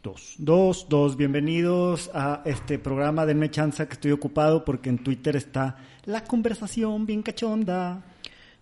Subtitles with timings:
[0.00, 1.16] Dos, dos, dos.
[1.16, 3.26] Bienvenidos a este programa.
[3.26, 8.04] Denme chance que estoy ocupado porque en Twitter está la conversación bien cachonda.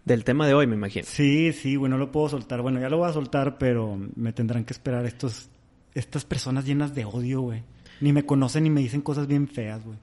[0.03, 1.05] Del tema de hoy, me imagino.
[1.07, 2.63] Sí, sí, bueno, lo puedo soltar.
[2.63, 5.51] Bueno, ya lo voy a soltar, pero me tendrán que esperar estos,
[5.95, 7.63] estas personas llenas de odio, güey.
[8.01, 9.99] Ni me conocen ni me dicen cosas bien feas, güey.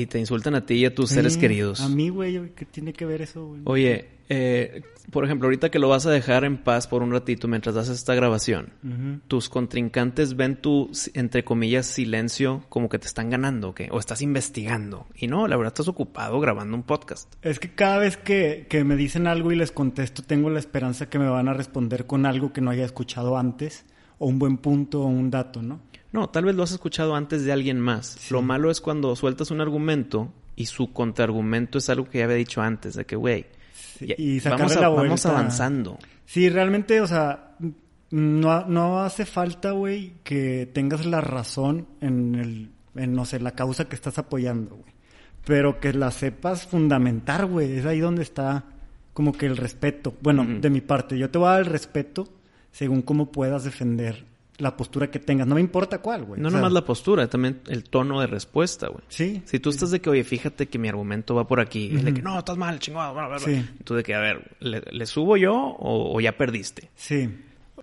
[0.00, 1.80] Y te insultan a ti y a tus seres queridos.
[1.80, 3.60] A mí, güey, ¿qué tiene que ver eso, güey?
[3.64, 7.48] Oye, eh, por ejemplo, ahorita que lo vas a dejar en paz por un ratito
[7.48, 8.72] mientras haces esta grabación,
[9.26, 13.88] tus contrincantes ven tu, entre comillas, silencio como que te están ganando, ¿o qué?
[13.90, 15.06] O estás investigando.
[15.16, 17.34] Y no, la verdad estás ocupado grabando un podcast.
[17.42, 21.10] Es que cada vez que, que me dicen algo y les contesto, tengo la esperanza
[21.10, 23.84] que me van a responder con algo que no haya escuchado antes,
[24.18, 25.80] o un buen punto o un dato, ¿no?
[26.12, 28.16] No, tal vez lo has escuchado antes de alguien más.
[28.18, 28.32] Sí.
[28.34, 32.36] Lo malo es cuando sueltas un argumento y su contraargumento es algo que ya había
[32.36, 33.46] dicho antes, de que, güey,
[33.98, 35.98] Sí, y vamos, a- la vamos avanzando.
[36.26, 37.56] Sí, realmente, o sea,
[38.10, 43.52] no, no hace falta, güey, que tengas la razón en el, en, no sé, la
[43.52, 44.92] causa que estás apoyando, güey.
[45.44, 47.78] Pero que la sepas fundamentar, güey.
[47.78, 48.64] Es ahí donde está
[49.14, 50.14] como que el respeto.
[50.22, 52.28] Bueno, de mi parte, yo te voy a dar el respeto
[52.72, 54.24] según cómo puedas defender
[54.60, 55.46] la postura que tengas.
[55.46, 56.40] No me importa cuál, güey.
[56.40, 59.02] No O sea, nomás la postura, también el tono de respuesta, güey.
[59.08, 59.42] Sí.
[59.44, 62.14] Si tú estás de que, oye, fíjate que mi argumento va por aquí, es de
[62.14, 63.46] que no, estás mal, chingado, bla, bla, bla.
[63.46, 63.64] Sí.
[63.84, 66.90] Tú de que, a ver, ¿le, le subo yo o, o ya perdiste?
[66.94, 67.28] Sí.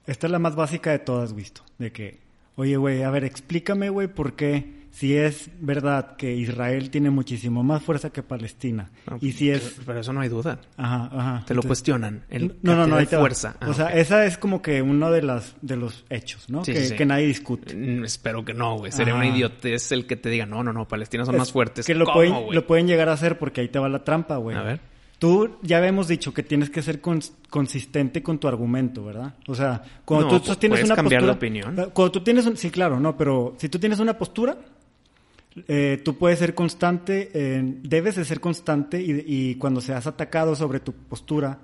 [0.05, 1.63] Esta es la más básica de todas, visto.
[1.77, 2.19] De que,
[2.55, 7.61] oye, güey, a ver, explícame, güey, por qué, si es verdad que Israel tiene muchísimo
[7.61, 8.89] más fuerza que Palestina.
[9.07, 9.79] No, y si es.
[9.85, 10.59] Pero eso no hay duda.
[10.75, 11.43] Ajá, ajá.
[11.45, 12.23] Te lo Entonces- cuestionan.
[12.29, 13.55] El no, no, no, hay fuerza.
[13.59, 13.91] Ah, o sea, ok.
[13.93, 16.65] esa es como que uno de las de los hechos, ¿no?
[16.65, 16.95] Sí, que, sí, sí.
[16.95, 17.75] que nadie discute.
[17.75, 18.91] Mm, Espero que no, güey.
[18.91, 21.85] Sería una idiotez el que te diga, no, no, no, Palestina son Es más fuertes.
[21.85, 24.37] Que lo, ¿Cómo, pueden, lo pueden llegar a hacer porque ahí te va la trampa,
[24.37, 24.57] güey.
[24.57, 24.79] A ver.
[25.19, 29.33] Tú ya habíamos dicho que tienes que ser cons- consistente con tu argumento, ¿verdad?
[29.47, 31.75] O sea, cuando No, tú puedes una cambiar de postura, opinión.
[31.93, 34.55] Cuando tú tienes un, sí, claro, no, pero si tú tienes una postura,
[35.67, 40.55] eh, tú puedes ser constante, eh, debes de ser constante y, y cuando seas atacado
[40.55, 41.59] sobre tu postura,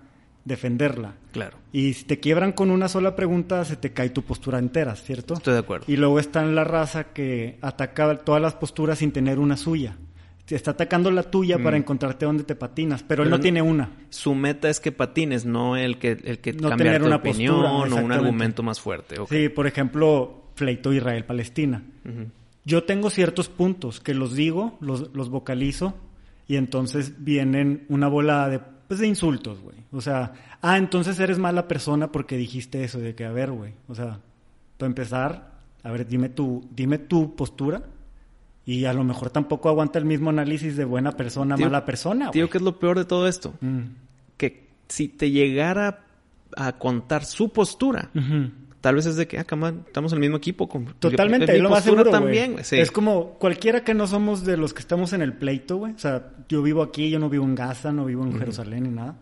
[0.46, 1.16] defenderla.
[1.32, 1.58] Claro.
[1.72, 5.36] Y si te quiebran con una sola pregunta, se te cae tu postura entera, ¿cierto?
[5.36, 5.86] Estoy de acuerdo.
[5.88, 9.98] Y luego está en la raza que ataca todas las posturas sin tener una suya.
[10.46, 13.32] Te Está atacando la tuya para encontrarte dónde te patinas, pero, él Mm.
[13.32, 13.92] No tiene una.
[14.10, 17.16] Su meta es que patines, no el que, el que No cambiar tener tu una
[17.16, 19.16] opinión postura, o un argumento más fuerte.
[19.30, 21.82] Sí, por ejemplo, pleito Israel-Palestina.
[22.66, 25.96] Yo tengo ciertos puntos que los digo, los, los vocalizo,
[26.48, 29.78] y entonces vienen una bola de, pues, de insultos, güey.
[29.92, 33.74] O sea, ah, entonces eres mala persona porque dijiste eso, de que, a ver, güey.
[33.88, 34.20] O sea,
[34.78, 35.52] para empezar,
[35.84, 37.84] a ver, dime tu, dime tu postura,
[38.66, 42.32] y a lo mejor tampoco aguanta el mismo análisis de buena persona, Tío- mala persona,
[42.32, 42.50] Tío.
[42.50, 43.54] ¿qué es lo peor de todo esto?
[43.60, 43.82] Mm.
[44.38, 46.06] Que si te llegara
[46.56, 48.10] a contar su postura.
[48.84, 50.68] Tal vez es de que, ah, cama, estamos en el mismo equipo.
[50.68, 52.58] Con, Totalmente, es lo más seguro, también.
[52.64, 52.78] Sí.
[52.78, 55.94] Es como cualquiera que no somos de los que estamos en el pleito, güey.
[55.94, 58.90] O sea, yo vivo aquí, yo no vivo en Gaza, no vivo en Jerusalén ni
[58.90, 59.16] nada.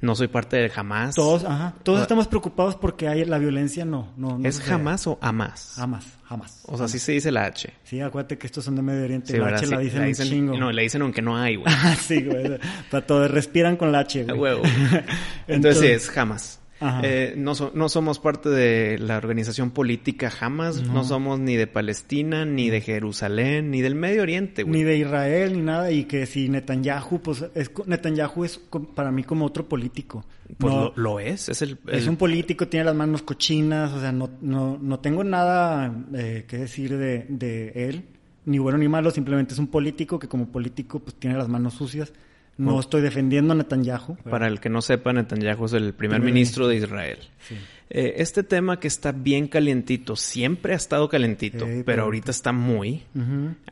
[0.00, 1.14] No soy parte de jamás.
[1.14, 4.38] Todos, ajá, todos estamos preocupados porque hay la violencia, no, no.
[4.38, 5.74] no ¿Es jamás o amas?
[5.76, 6.62] Jamás, jamás.
[6.66, 7.74] O sea, sí se dice la H.
[7.84, 9.32] Sí, acuérdate que estos son de Medio Oriente.
[9.32, 9.60] Sí, la ¿verdad?
[9.60, 10.58] H la Sí, dicen un chingo.
[10.58, 11.74] No, le dicen aunque no hay, güey.
[11.76, 12.58] Ah, sí, güey.
[12.90, 14.38] Para todo, respiran con la H, güey.
[14.38, 14.62] huevo.
[15.46, 16.60] Entonces, sí, es jamás.
[17.02, 20.82] Eh, no, so- no somos parte de la organización política jamás.
[20.82, 21.04] No.
[21.04, 24.74] somos ni de Palestina, ni de Jerusalén, ni del Medio Oriente, güey.
[24.78, 25.90] Ni de Israel, ni nada.
[25.90, 28.58] Y que si Netanyahu, pues es, Netanyahu es
[28.94, 30.24] para mí como otro político.
[30.58, 31.48] Pues No- lo, lo es.
[31.48, 35.24] Es el, Es un político, tiene las manos cochinas, o sea, no, no, no tengo
[35.24, 38.04] nada eh, que decir de, de él,
[38.44, 41.74] ni bueno ni malo, simplemente es un político que como político pues tiene las manos
[41.74, 42.12] sucias.
[42.56, 44.16] No estoy defendiendo a Netanyahu.
[44.30, 47.18] Para el que no sepa, Netanyahu es el primer ministro de Israel.
[47.48, 47.56] Sí.
[47.90, 52.52] Eh, este tema que está bien calientito, siempre ha estado calentito, Sí, pero ahorita está
[52.52, 53.02] muy...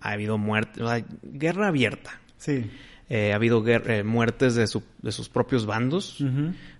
[0.00, 2.20] Ha habido muerte, o sea, guerra abierta.
[2.38, 2.70] Sí.
[3.08, 6.18] Eh, ha habido eh, muertes de, su- de sus propios bandos.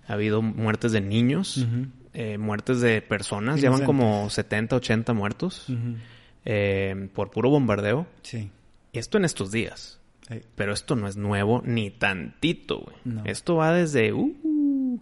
[0.09, 1.67] Ha habido muertes de niños,
[2.39, 3.87] muertes de personas, ya van Inocentes.
[3.87, 5.67] como 70, 80 muertos
[7.15, 8.07] por puro bombardeo.
[8.23, 8.51] Sí.
[8.93, 9.99] Esto en estos días.
[10.55, 12.97] Pero esto no es nuevo ni tantito, güey.
[13.05, 13.23] No.
[13.25, 15.01] Esto va desde uh,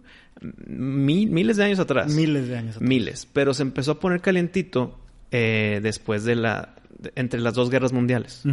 [0.67, 2.13] mil- miles de años atrás.
[2.13, 2.87] Miles de años atrás.
[2.89, 3.27] Miles.
[3.31, 4.99] Pero se empezó a poner calientito
[5.31, 6.75] eh, después de la...
[6.97, 8.43] de- entre las dos guerras mundiales.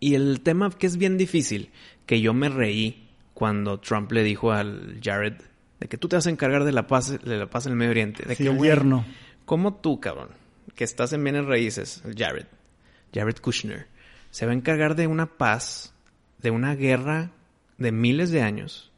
[0.00, 1.70] Y el tema que es bien difícil,
[2.06, 5.34] que yo me reí cuando Trump le dijo al Jared
[5.80, 7.78] de que tú te vas a encargar de la paz, de la paz en el
[7.78, 8.24] Medio Oriente.
[8.24, 9.04] De Sí, que, yerno.
[9.44, 10.28] ¿Cómo tú, cabrón,
[10.74, 12.46] que estás en bienes raíces, Jared,
[13.14, 13.86] Jared Kushner,
[14.30, 15.94] se va a encargar de una paz,
[16.42, 17.30] de una guerra
[17.78, 18.90] de miles de años,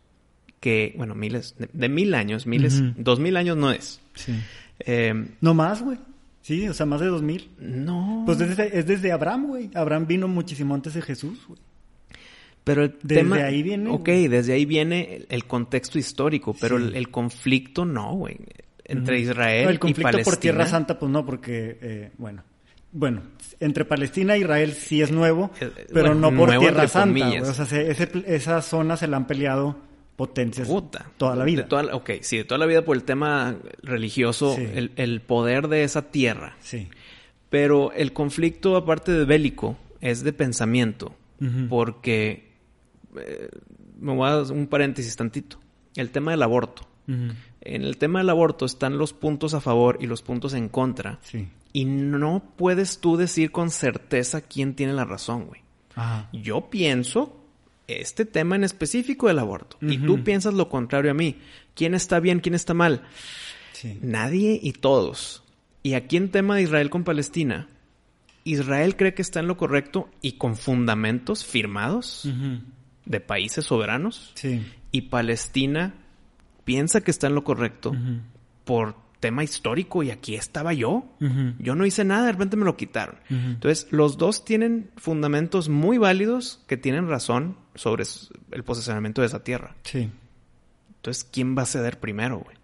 [0.61, 4.01] que, bueno, miles, de, de mil años, miles, dos mil años no es.
[4.15, 4.35] Sí.
[4.81, 5.99] Eh, No más, güey.
[6.43, 7.51] Sí, o sea, más de 2000.
[7.59, 8.23] No.
[8.27, 9.71] Pues desde- es desde Abraham, güey.
[9.75, 11.61] Abraham vino muchísimo antes de Jesús, güey.
[12.65, 13.37] Pero el Desde tema...
[13.37, 14.29] ahí viene, Ok, güey.
[14.29, 16.85] desde ahí viene el, el contexto histórico, pero Sí.
[16.85, 18.37] el, el conflicto no, güey.
[18.85, 19.31] Entre Ujú.
[19.31, 20.35] Israel No, el y conflicto Palestina.
[20.35, 22.43] por Tierra Santa, pues no, porque, eh, bueno,
[22.93, 23.23] bueno,
[23.61, 27.27] entre Palestina e Israel sí es nuevo, Eh, pero bueno, no por Tierra Santa.
[27.29, 27.39] güey.
[27.41, 29.77] O sea, se- ese- esa zona se la han peleado
[30.17, 31.07] potencias Puta.
[31.17, 31.67] toda la vida.
[31.67, 34.67] Toda ok, sí, de toda la vida por el tema religioso, Sí.
[34.75, 36.57] el, el poder de esa tierra.
[36.61, 36.89] Sí.
[37.49, 41.15] Pero el conflicto, aparte de bélico, es de pensamiento.
[41.69, 42.51] Porque.
[43.17, 43.49] eh,
[43.99, 45.59] me voy a dar un paréntesis tantito.
[45.97, 46.87] El tema del aborto.
[47.61, 51.19] En el tema del aborto están los puntos a favor y los puntos en contra.
[51.23, 51.49] Sí.
[51.73, 55.61] Y no puedes tú decir con certeza quién tiene la razón, güey.
[55.95, 56.29] Ajá.
[56.33, 57.37] Yo pienso
[57.87, 59.77] este tema en específico del aborto.
[59.81, 61.37] Y tú piensas lo contrario a mí.
[61.75, 63.03] ¿Quién está bien, quién está mal?
[63.73, 63.99] Sí.
[64.01, 65.43] Nadie y todos.
[65.83, 67.69] Y aquí en tema de Israel con Palestina,
[68.45, 72.29] Israel cree que está en lo correcto y con fundamentos firmados
[73.05, 74.33] de países soberanos.
[74.35, 74.65] Sí.
[74.93, 75.95] Y Palestina
[76.71, 77.93] piensa que está en lo correcto
[78.65, 81.05] por tema histórico y aquí estaba yo.
[81.59, 83.17] Yo no hice nada, de repente me lo quitaron.
[83.29, 88.05] Entonces, los dos tienen fundamentos muy válidos que tienen razón sobre
[88.53, 89.75] el posesionamiento de esa tierra.
[89.83, 90.11] Sí.
[90.97, 92.57] Entonces, ¿quién va a ceder primero, güey?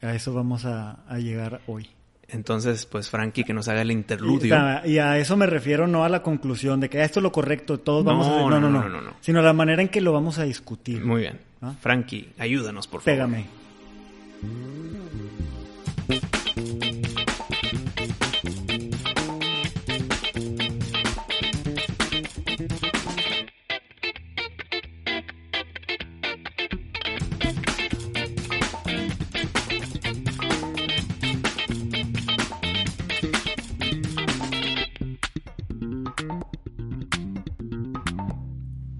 [0.00, 1.88] A eso vamos a, a llegar hoy.
[2.28, 4.56] Entonces, pues Frankie que nos haga el interludio.
[4.86, 7.32] y a eso me refiero no a la conclusión de que "Ah, esto es lo
[7.32, 8.30] correcto, todos No, vamos a.
[8.30, 9.12] No, no, no, no, no, no, no.
[9.20, 11.04] Sino la manera en que lo vamos a discutir.
[11.04, 11.38] Muy bien.
[11.64, 11.74] ¿Ah?
[11.80, 13.16] Frankie, ayúdanos, por favor.
[13.16, 13.46] Pégame.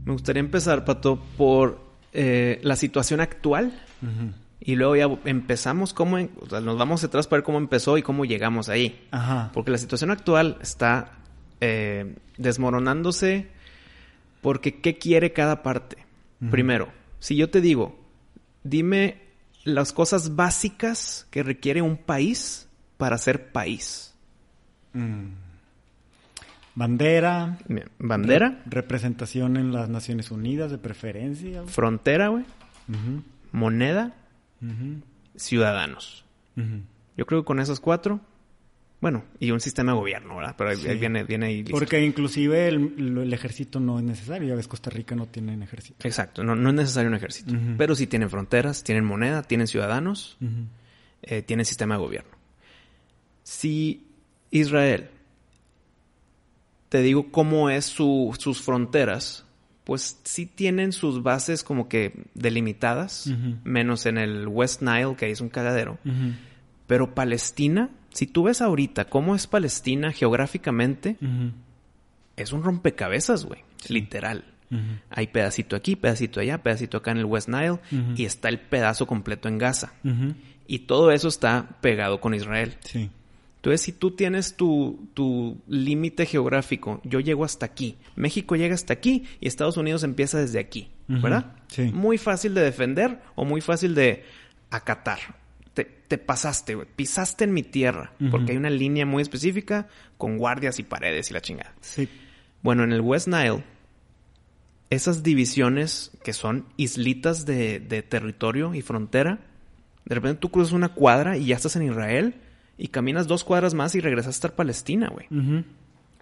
[0.06, 1.83] Me gustaría empezar, Pato, por
[2.14, 3.78] eh, la situación actual
[4.60, 7.98] y luego ya empezamos cómo, en- o sea, nos vamos atrás para ver cómo empezó
[7.98, 9.06] y cómo llegamos ahí.
[9.10, 9.50] Ajá.
[9.52, 11.12] Porque la situación actual está
[11.60, 13.48] eh, desmoronándose
[14.40, 15.98] porque ¿qué quiere cada parte?
[16.50, 16.88] Primero,
[17.20, 17.98] si yo te digo,
[18.64, 19.22] dime
[19.64, 22.68] las cosas básicas que requiere un país
[22.98, 24.14] para ser país.
[24.92, 25.28] Mm.
[26.74, 27.58] Bandera.
[27.98, 31.62] Bandera, re- representación en las Naciones Unidas, de preferencia.
[31.64, 32.44] frontera, güey,
[33.52, 34.14] moneda,
[35.36, 36.24] ciudadanos.
[37.16, 38.20] Yo creo que con esos cuatro,
[39.00, 40.54] bueno, y un sistema de gobierno, ¿verdad?
[40.56, 40.88] Pero ahí, Sí.
[40.88, 41.72] ahí viene, viene ahí listo.
[41.78, 44.48] Porque inclusive el, el ejército no es necesario.
[44.48, 46.06] Ya ves, Costa Rica no tiene ejército.
[46.08, 47.54] Exacto, no, no es necesario un ejército.
[47.76, 50.38] Pero sí tienen fronteras, tienen moneda, tienen ciudadanos,
[51.22, 52.30] eh, tienen sistema de gobierno.
[53.42, 54.06] Si
[54.50, 55.10] Israel,
[56.88, 59.44] te digo cómo es su- sus fronteras,
[59.84, 63.30] pues sí tienen sus bases como que delimitadas,
[63.64, 65.98] menos en el West Nile, que ahí es un cagadero.
[66.86, 71.16] Pero Palestina, si tú ves ahorita cómo es Palestina geográficamente,
[72.36, 73.60] es un rompecabezas, güey.
[73.88, 74.44] Literal.
[75.10, 77.78] Hay pedacito aquí, pedacito allá, pedacito acá en el West Nile
[78.16, 79.92] y está el pedazo completo en Gaza.
[80.66, 82.74] Y todo eso está pegado con Israel.
[82.80, 83.10] Sí.
[83.64, 88.92] Entonces, si tú tienes tu, tu límite geográfico, yo llego hasta aquí, México llega hasta
[88.92, 90.90] aquí y Estados Unidos empieza desde aquí.
[91.08, 91.56] ¿verdad?
[91.68, 91.90] Sí.
[91.94, 94.22] Muy fácil de defender o muy fácil de
[94.68, 95.18] acatar.
[95.72, 96.76] Te, te pasaste.
[96.76, 98.12] Pisaste en mi tierra.
[98.30, 101.72] Porque hay una línea muy específica con guardias y paredes y la chingada.
[101.80, 102.06] Sí.
[102.62, 103.64] Bueno, en el West Nile,
[104.90, 109.38] esas divisiones que son islitas de, de territorio y frontera,
[110.04, 112.34] de repente tú cruzas una cuadra y ya estás en Israel
[112.76, 115.26] y caminas dos cuadras más y regresas a estar Palestina, güey.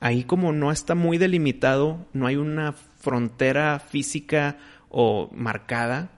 [0.00, 6.10] Ahí como no está muy delimitado, no hay una frontera física o marcada,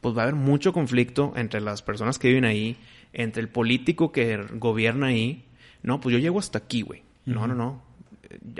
[0.00, 2.76] pues va a haber mucho conflicto entre las personas que viven ahí,
[3.12, 5.44] entre el político que gobierna ahí.
[5.82, 7.02] No, pues yo llego hasta aquí, güey.
[7.26, 7.82] No, no, no.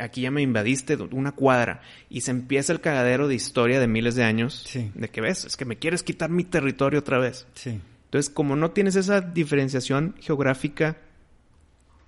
[0.02, 1.80] Aquí ya me invadiste una cuadra
[2.10, 4.64] y se empieza el cagadero de historia de miles de años.
[4.66, 4.90] Sí.
[4.94, 7.46] De que ves, es que me quieres quitar mi territorio otra vez.
[7.54, 7.80] Sí.
[8.12, 10.98] Entonces, como no tienes esa diferenciación geográfica,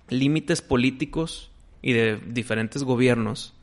[0.07, 3.55] límites políticos y de diferentes gobiernos,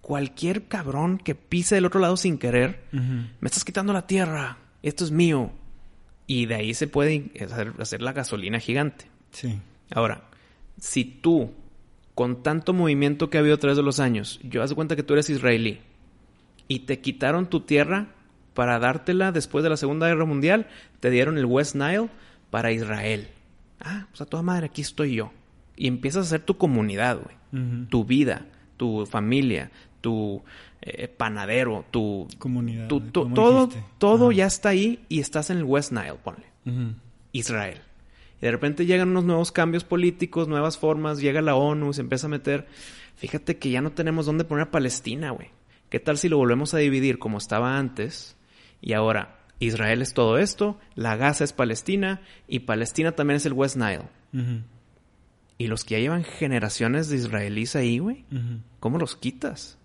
[0.00, 5.04] cualquier cabrón que pise del otro lado sin querer, me estás quitando la tierra, esto
[5.04, 5.52] es mío.
[6.26, 9.04] Y de ahí se puede hacer, hacer la gasolina gigante.
[9.30, 9.60] Sí.
[9.94, 10.30] Ahora,
[10.78, 11.52] si tú,
[12.14, 14.96] con tanto movimiento que ha habido a través de los años, yo haz de cuenta
[14.96, 15.80] que tú eres israelí
[16.68, 18.14] y te quitaron tu tierra
[18.54, 20.66] para dártela después de la Segunda Guerra Mundial,
[21.00, 22.08] te dieron el West Nile
[22.50, 23.28] para Israel.
[23.80, 25.32] Ah, pues a toda madre, aquí estoy yo.
[25.76, 27.36] y empiezas a hacer tu comunidad, güey.
[27.88, 30.42] Tu vida, tu familia, tu
[30.82, 32.28] eh, panadero, tu...
[32.38, 32.88] Comunidad.
[32.88, 33.86] tu- tu- como todo dijiste.
[33.98, 36.44] todo ya está ahí y estás en el West Nile, ponle.
[37.32, 37.78] Israel.
[38.40, 42.26] Y de repente llegan unos nuevos cambios políticos, nuevas formas, llega la ONU, se empieza
[42.26, 42.66] a meter.
[43.16, 45.48] Fíjate que ya no tenemos dónde poner a Palestina, güey.
[45.88, 48.36] ¿Qué tal si lo volvemos a dividir como estaba antes?
[48.82, 53.54] Y ahora, Israel es todo esto, la Gaza es Palestina y Palestina también es el
[53.54, 54.02] West Nile.
[55.58, 58.24] Y los que ya llevan generaciones de israelíes ahí, güey.
[58.80, 59.78] ¿cómo los quitas?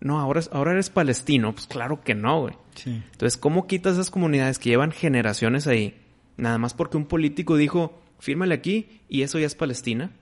[0.00, 1.52] No, ahora, es- ahora eres palestino.
[1.54, 2.54] Pues claro que no, güey.
[2.74, 2.90] Sí.
[3.12, 5.98] Entonces, ¿cómo quitas esas comunidades que llevan generaciones ahí?
[6.36, 10.12] Nada más porque un político dijo, fírmale aquí y eso ya es Palestina.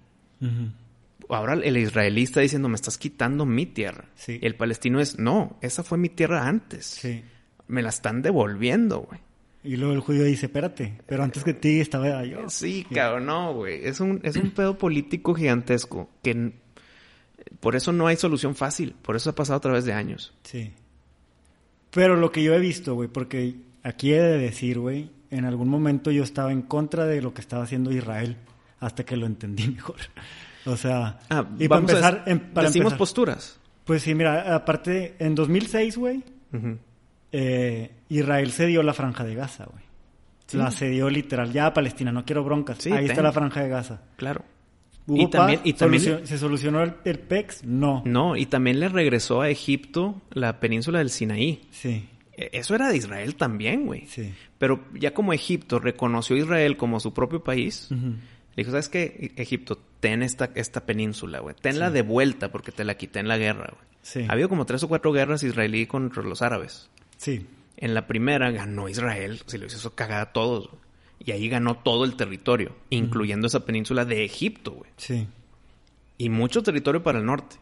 [1.28, 4.06] Ahora el israelí está diciendo, me estás quitando mi tierra.
[4.14, 4.38] Sí.
[4.42, 6.86] El palestino es, no, esa fue mi tierra antes.
[6.86, 7.22] Sí.
[7.72, 9.20] Me la están devolviendo, güey.
[9.64, 12.50] Y luego el judío dice, espérate, pero antes que ti estaba yo.
[12.50, 13.84] Sí, cabrón, no, güey.
[13.86, 16.52] Es un, es un pedo político gigantesco que
[17.60, 18.94] por eso no hay solución fácil.
[19.02, 20.34] Por eso ha pasado a través de años.
[20.42, 20.72] Sí.
[21.92, 25.68] Pero lo que yo he visto, güey, porque aquí he de decir, güey, en algún
[25.68, 28.36] momento yo estaba en contra de lo que estaba haciendo Israel
[28.80, 29.96] hasta que lo entendí mejor.
[30.66, 33.60] O sea, Ah, y para vamos a empezar, des- em- para decimos empezar- posturas.
[33.84, 36.78] pues sí, mira, aparte, en 2006, güey, Ujú.
[37.32, 39.82] Eh, Israel cedió la franja de Gaza, güey.
[40.46, 40.56] Sí.
[40.58, 42.78] La cedió literal, ya a Palestina, no quiero broncas.
[42.80, 44.02] Sí, Ahí está la franja de Gaza.
[44.16, 44.44] Claro.
[45.06, 45.72] ¿Hubo Y también- y
[46.26, 47.64] ¿Se solucionó el, el PEX?
[47.64, 48.02] No.
[48.04, 51.62] No, y también le regresó a Egipto la península del Sinaí.
[51.70, 54.06] Sí, E- Eso era de Israel también, güey.
[54.06, 54.32] sí.
[54.58, 58.16] Pero ya como Egipto reconoció a Israel como su propio país, le
[58.56, 59.32] dijo, ¿sabes qué?
[59.36, 61.56] Egipto, ten esta, esta península, güey.
[61.60, 61.94] Tenla Sí.
[61.94, 63.86] de vuelta porque te la quité en la guerra, güey.
[64.02, 64.24] Sí.
[64.28, 66.90] Ha habido como tres o cuatro guerras israelí contra los árabes.
[67.22, 67.46] Sí.
[67.76, 70.82] En la primera ganó Israel, se lo hizo eso cagada a todos, güey.
[71.24, 74.90] Y ahí ganó todo el territorio, incluyendo esa península de Egipto, güey.
[74.96, 75.28] Sí.
[76.18, 77.56] Y mucho territorio para el norte.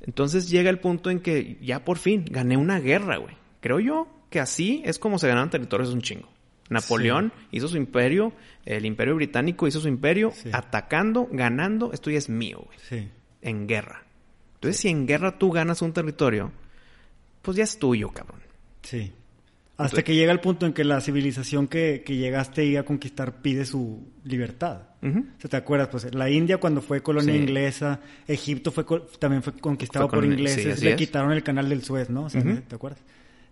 [0.00, 3.36] Entonces llega el punto en que ya por fin gané una guerra, güey.
[3.60, 6.28] Creo yo que así es como se ganan territorios un chingo.
[6.68, 8.32] Napoleón hizo su imperio,
[8.64, 10.50] el imperio británico hizo su imperio, Sí.
[10.52, 12.78] atacando, ganando, esto ya es mío, güey.
[12.88, 13.08] Sí.
[13.42, 14.02] En guerra.
[14.54, 16.50] Entonces si en guerra tú ganas un territorio,
[17.42, 18.40] pues ya es tuyo, cabrón.
[18.84, 19.12] Sí.
[19.76, 23.64] Hasta que llega el punto en que la civilización que, que llegaste a conquistar pide
[23.66, 24.82] su libertad.
[25.38, 25.88] ¿Se te acuerdas?
[25.88, 27.40] Pues la India cuando fue colonia Sí.
[27.40, 28.86] inglesa, Egipto fue
[29.18, 30.96] también fue conquistado Fue por sí, ingleses, le es.
[30.96, 32.24] quitaron el canal del Suez, ¿no?
[32.26, 32.42] O sea.
[32.42, 33.00] ¿Te acuerdas?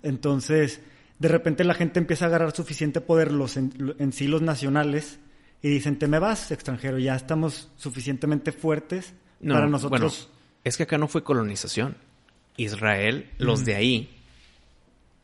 [0.03, 0.81] Entonces,
[1.19, 5.19] de repente la gente empieza a agarrar suficiente poder los en, en sí los nacionales
[5.61, 10.01] y dicen, te me vas, extranjero, ya estamos suficientemente fuertes No, para nosotros.
[10.01, 10.15] bueno,
[10.65, 11.97] es que acá no fue colonización.
[12.57, 14.09] Israel, los de ahí,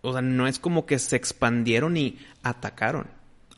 [0.03, 3.07] o sea, no es como que se expandieron y atacaron.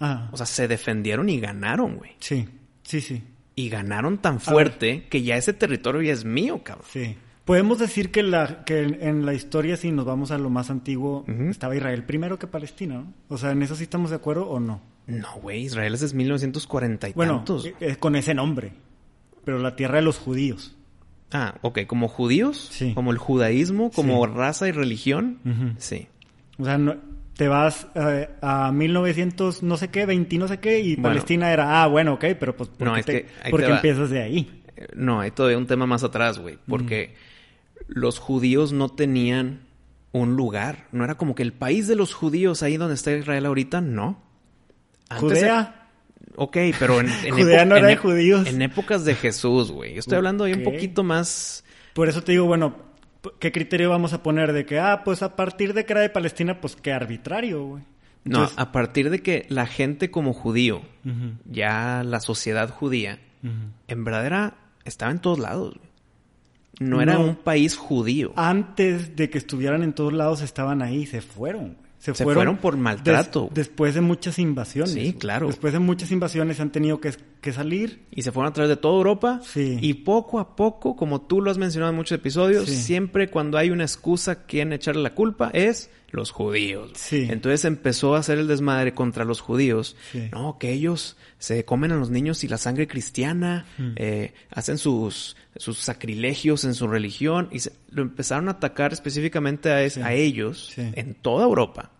[0.00, 2.12] Ah, O sea, se defendieron y ganaron, güey.
[2.18, 2.48] sí,
[2.82, 3.22] sí, sí.
[3.56, 6.86] Y ganaron tan fuerte que ya ese territorio ya es mío, cabrón.
[6.90, 7.16] Sí.
[7.44, 11.24] Podemos decir que, la, que en, la historia, si nos vamos a lo más antiguo,
[11.50, 13.12] estaba Israel primero que Palestina, ¿no?
[13.28, 14.80] O sea, ¿en eso sí estamos de acuerdo o no?
[15.06, 17.66] No, güey, Israel es desde 1940 y Bueno, tantos.
[17.66, 18.72] eh, eh, con ese nombre.
[19.44, 20.76] Pero la tierra de los judíos.
[21.32, 22.94] Ah, ok, como judíos, Sí.
[22.94, 24.32] como el judaísmo, como Sí.
[24.32, 25.74] raza y religión.
[25.78, 26.06] Sí.
[26.60, 26.96] O sea, no-
[27.36, 31.08] te vas eh, a 1900 no sé qué, 20 no sé qué, y Bueno.
[31.08, 33.60] Palestina era, ah, bueno, ok, pero pues, ¿por No, qué, es te- que ahí por
[33.60, 33.76] te qué va.
[33.78, 34.62] empiezas de ahí?
[34.76, 36.58] Eh, No, hay todavía un tema más atrás, güey.
[36.68, 37.14] Porque
[37.88, 39.60] los judíos no tenían
[40.12, 40.86] un lugar.
[40.92, 44.22] No era como que el país de los judíos, ahí donde está Israel ahorita, no.
[45.08, 45.88] Antes Judea,
[46.36, 48.46] Ok, pero en, en Judea no era en de judíos.
[48.48, 49.94] En épocas de Jesús, güey.
[49.94, 51.64] Yo estoy hablando ahí un poquito más...
[51.94, 52.76] por eso te digo, bueno,
[53.38, 54.52] ¿qué criterio vamos a poner?
[54.52, 57.82] De que, ah, pues a partir de que era de Palestina, pues qué arbitrario, güey.
[58.24, 60.82] No, a partir de que la gente como judío,
[61.46, 63.18] ya la sociedad judía,
[63.88, 64.54] en verdad era...
[64.84, 65.90] Estaba en todos lados, güey.
[66.80, 67.20] No era No.
[67.24, 68.32] un país judío.
[68.36, 71.60] Antes de que estuvieran en todos lados, estaban ahí, se fueron.
[71.74, 71.76] güey.
[71.98, 73.44] Se, Se fueron por maltrato.
[73.52, 74.92] des- después de muchas invasiones.
[74.94, 75.48] Sí, claro.
[75.48, 78.04] Después de muchas invasiones han tenido que, que salir.
[78.10, 79.40] Y se fueron a través de toda Europa.
[79.44, 79.78] Sí.
[79.80, 82.76] Y poco a poco, como tú lo has mencionado en muchos episodios, Sí.
[82.76, 86.90] siempre cuando hay una excusa, quieren echarle la culpa es los judíos.
[86.96, 87.28] Sí.
[87.30, 89.96] Entonces empezó a hacer el desmadre contra los judíos.
[90.10, 90.28] Sí.
[90.32, 93.92] No, que ellos se comen a los niños y la sangre cristiana, Mm.
[93.94, 99.70] eh, hacen sus, sus sacrilegios en su religión y se- lo empezaron a atacar específicamente
[99.70, 100.00] a, es- Sí.
[100.02, 101.92] a ellos en toda Europa,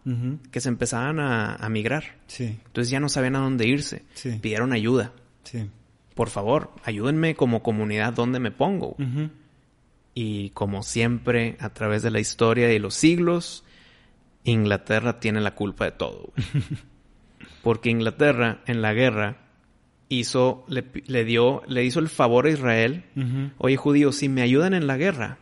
[0.50, 2.16] que se empezaban a, a migrar.
[2.26, 4.02] Sí, Entonces ya no sabían a dónde irse.
[4.14, 4.30] Sí.
[4.42, 5.12] Pidieron ayuda
[5.50, 5.69] sí.
[6.14, 8.97] por favor, ayúdenme como comunidad donde me pongo.
[10.14, 13.64] Y como siempre, a través de la historia y los siglos,
[14.45, 16.33] Inglaterra tiene la culpa de todo.
[17.62, 19.38] Porque Inglaterra, en la guerra,
[20.09, 23.04] hizo, le, dio, le hizo el favor a Israel.
[23.59, 25.38] Oye, judíos, si me ayudan en la guerra,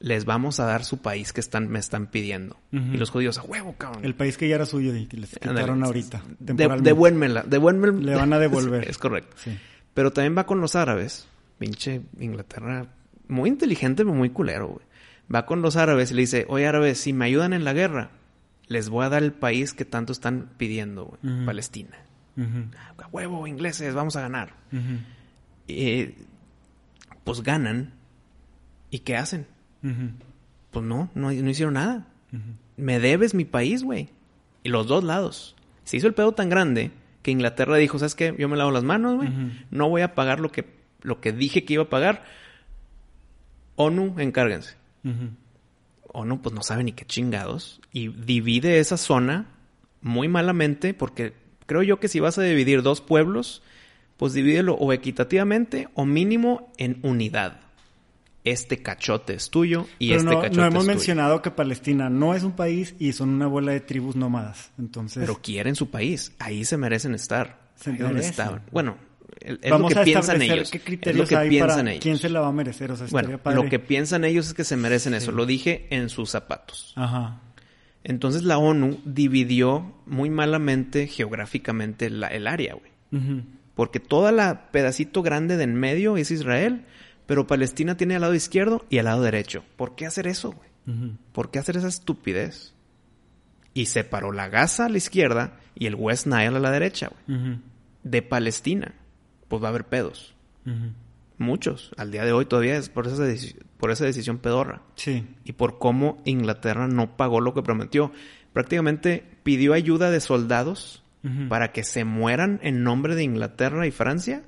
[0.00, 2.56] les vamos a dar su país que están, me están pidiendo.
[2.70, 4.04] Y los judíos, a huevo, cabrón.
[4.04, 6.22] El país que ya era suyo y que les quitaron ahorita.
[6.38, 6.90] De, temporalmente.
[6.90, 7.98] devuélmela, devuélmela.
[8.00, 8.88] Le van a devolver.
[8.88, 9.36] es correcto.
[9.42, 9.58] Sí.
[9.94, 11.26] Pero también va con los árabes.
[11.58, 12.86] Pinche Inglaterra,
[13.26, 14.86] muy inteligente, pero muy culero, güey.
[15.34, 18.12] Va con los árabes y le dice, oye, árabes, si me ayudan en la guerra,
[18.68, 21.44] les voy a dar el país que tanto están pidiendo, güey.
[21.44, 21.96] Palestina.
[22.36, 24.54] A huevo, ingleses, vamos a ganar.
[25.66, 26.14] Eh,
[27.24, 27.94] pues ganan.
[28.90, 29.46] ¿Y qué hacen?
[29.82, 32.06] Pues no, no, no hicieron nada.
[32.76, 34.08] Me debes mi país, güey.
[34.62, 35.56] Y los dos lados.
[35.84, 36.90] Se hizo el pedo tan grande
[37.22, 38.34] que Inglaterra dijo, ¿sabes qué?
[38.38, 39.30] Yo me lavo las manos, güey.
[39.70, 40.66] No voy a pagar lo que,
[41.02, 42.24] lo que dije que iba a pagar.
[43.76, 44.76] ONU, encárguense.
[46.12, 47.80] ONU, pues no sabe ni qué chingados.
[47.92, 49.46] Y divide esa zona
[50.00, 51.32] muy malamente porque
[51.66, 53.62] creo yo que si vas a dividir dos pueblos,
[54.16, 57.60] pues divídelo o equitativamente o mínimo en unidad.
[58.50, 60.94] Este cachote es tuyo y Pero este no, cachote no hemos es tuyo.
[60.96, 64.70] mencionado que Palestina no es un país y son una bola de tribus nómadas.
[64.78, 66.32] Entonces, Pero quieren su país.
[66.38, 67.68] Ahí se merecen estar.
[67.76, 68.30] Se Ahí donde merecen.
[68.30, 68.62] estaban.
[68.72, 68.96] Bueno,
[69.40, 70.70] es vamos lo que piensan ellos.
[70.70, 72.02] qué es criterios lo que hay piensan para ellos.
[72.02, 72.90] quién se la va a merecer.
[72.92, 73.62] O sea, bueno, padre.
[73.62, 75.30] lo que piensan ellos es que se merecen eso.
[75.32, 76.92] Lo dije en sus zapatos.
[76.96, 77.40] Ajá.
[78.04, 82.90] Entonces la ONU dividió muy malamente geográficamente la- el área, güey.
[83.12, 83.42] Ujú.
[83.74, 86.84] Porque toda la pedacito grande de en medio es Israel,
[87.28, 89.62] pero Palestina tiene al lado izquierdo y al lado derecho.
[89.76, 90.70] ¿Por qué hacer eso, güey?
[91.32, 92.72] ¿Por qué hacer esa estupidez?
[93.74, 97.58] Y separó la Gaza a la izquierda y el West Nile a la derecha, güey.
[98.02, 98.94] De Palestina.
[99.46, 100.34] Pues va a haber pedos.
[101.36, 101.92] Muchos.
[101.98, 103.24] Al día de hoy todavía es por esa,
[103.76, 104.80] por esa decisión pedorra.
[104.94, 105.26] Sí.
[105.44, 108.10] Y por cómo Inglaterra no pagó lo que prometió.
[108.54, 111.04] Prácticamente pidió ayuda de soldados
[111.50, 114.44] para que se mueran en nombre de Inglaterra y Francia.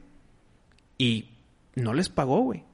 [0.96, 1.28] Y
[1.74, 2.64] no les pagó, güey.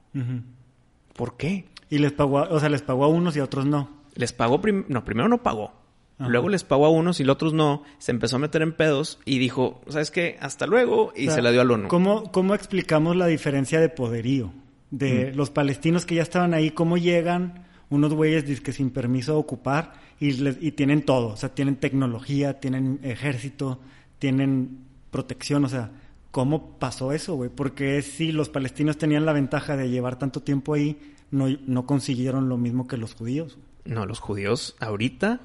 [1.15, 1.65] ¿Por qué?
[1.89, 3.89] Y les pagó, a- o sea, les pagó a unos y a otros no.
[4.15, 5.73] Les pagó, prim- no, primero no pagó.
[6.19, 6.29] Ajá.
[6.29, 7.83] Luego les pagó a unos y los otros no.
[7.99, 10.37] Se empezó a meter en pedos y dijo, ¿sabes qué?
[10.41, 11.13] Hasta luego.
[11.15, 11.87] Y O sea, se la dio al ONU.
[11.87, 14.51] ¿cómo, ¿Cómo explicamos la diferencia de poderío?
[14.89, 15.37] De Mm.
[15.37, 19.93] los palestinos que ya estaban ahí, ¿cómo llegan unos güeyes dizque sin permiso a ocupar
[20.19, 21.27] y, les- y tienen todo?
[21.29, 23.79] O sea, tienen tecnología, tienen ejército,
[24.17, 24.79] tienen
[25.11, 25.91] protección, o sea,
[26.31, 27.49] ¿cómo pasó eso, güey?
[27.49, 30.97] Porque si los palestinos tenían la ventaja de llevar tanto tiempo ahí,
[31.31, 33.57] no, no consiguieron lo mismo que los judíos.
[33.85, 35.39] No, los judíos ahorita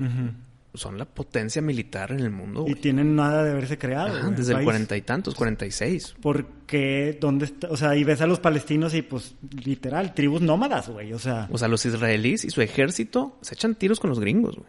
[0.75, 2.65] son la potencia militar en el mundo.
[2.67, 4.17] Y tienen nada de haberse creado.
[4.19, 6.15] Ajá, desde el cuarenta y tantos, cuarenta y seis.
[6.21, 7.69] Porque, ¿dónde está?
[7.71, 11.13] O sea, y ves a los palestinos y pues, literal, tribus nómadas, güey.
[11.13, 14.57] O sea, O sea, los israelíes y su ejército se echan tiros con los gringos,
[14.57, 14.69] güey.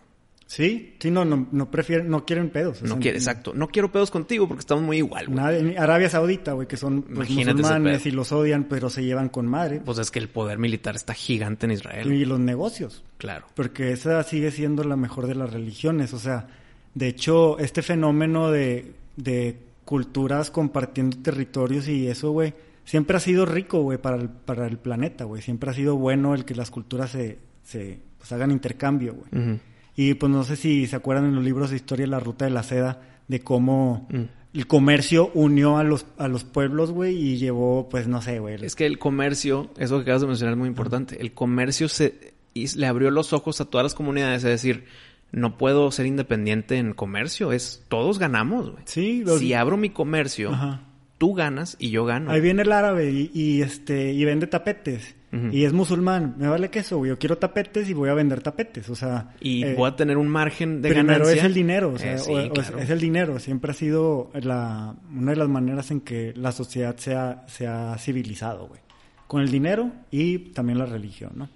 [0.53, 2.81] Sí, sí, no, no, no prefieren, no quieren pedos.
[2.83, 3.53] No quiere, exacto.
[3.55, 5.75] No quiero pedos contigo porque estamos muy igual, güey.
[5.75, 9.81] Arabia Saudita, güey, que son pues, musulmanes y los odian, pero se llevan con madre.
[9.83, 12.11] Pues es que el poder militar está gigante en Israel.
[12.11, 13.03] y los negocios.
[13.17, 13.47] Claro.
[13.55, 16.13] Porque esa sigue siendo la mejor de las religiones.
[16.13, 16.47] O sea,
[16.93, 22.53] de hecho, este fenómeno de, de culturas compartiendo territorios y eso, güey,
[22.85, 25.41] siempre ha sido rico, güey, para el, para el planeta, güey.
[25.41, 29.59] Siempre ha sido bueno el que las culturas se, se pues, hagan intercambio, güey.
[29.95, 32.51] Y pues no sé si se acuerdan en los libros de historia La Ruta de
[32.51, 34.23] la Seda de cómo Mm.
[34.58, 38.56] el comercio unió a los, a los pueblos, güey, y llevó, pues no sé, güey.
[38.63, 41.21] Es que el comercio, eso que acabas de mencionar es muy importante.
[41.21, 44.86] El comercio se y le abrió los ojos a todas las comunidades, es decir,
[45.32, 48.84] no puedo ser independiente en comercio, es todos ganamos, güey.
[48.86, 50.82] Sí, los- Si abro mi comercio, Ajá.
[51.17, 52.29] tú ganas y yo gano.
[52.29, 55.15] Ahí viene el árabe y, y, este y vende tapetes.
[55.51, 56.35] Y es musulmán.
[56.37, 57.09] Me vale queso, güey.
[57.09, 58.87] Yo quiero tapetes y voy a vender tapetes.
[58.89, 61.39] O sea, y eh, voy a tener un margen de primero ganancia.
[61.41, 61.93] es el dinero.
[61.93, 63.39] O sea, Eh, sí, o- o es, el dinero.
[63.39, 67.65] Siempre ha sido la, una de las maneras en que la sociedad se ha, se
[67.65, 68.79] ha civilizado, güey.
[69.25, 71.49] Con el dinero y también la religión, ¿no?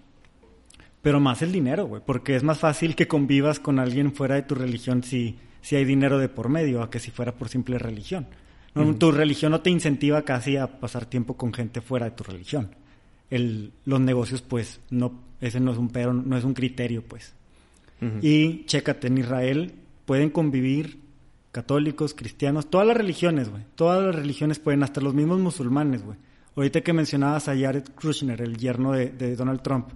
[1.02, 2.02] Pero más el dinero, güey.
[2.06, 5.86] Porque es más fácil que convivas con alguien fuera de tu religión si, si hay
[5.86, 8.28] dinero de por medio a que si fuera por simple religión.
[8.74, 12.24] No, Tu religión no te incentiva casi a pasar tiempo con gente fuera de tu
[12.24, 12.72] religión.
[13.30, 17.34] El, los negocios, pues, no, ese no es un pero, no es un criterio, pues.
[18.22, 19.74] Y chécate, en Israel
[20.06, 21.00] pueden convivir
[21.52, 23.64] católicos, cristianos, todas las religiones, güey.
[23.74, 26.18] Todas las religiones pueden, hasta los mismos musulmanes, güey.
[26.56, 29.90] Ahorita que mencionabas a Jared Kushner, el yerno de, de Donald Trump.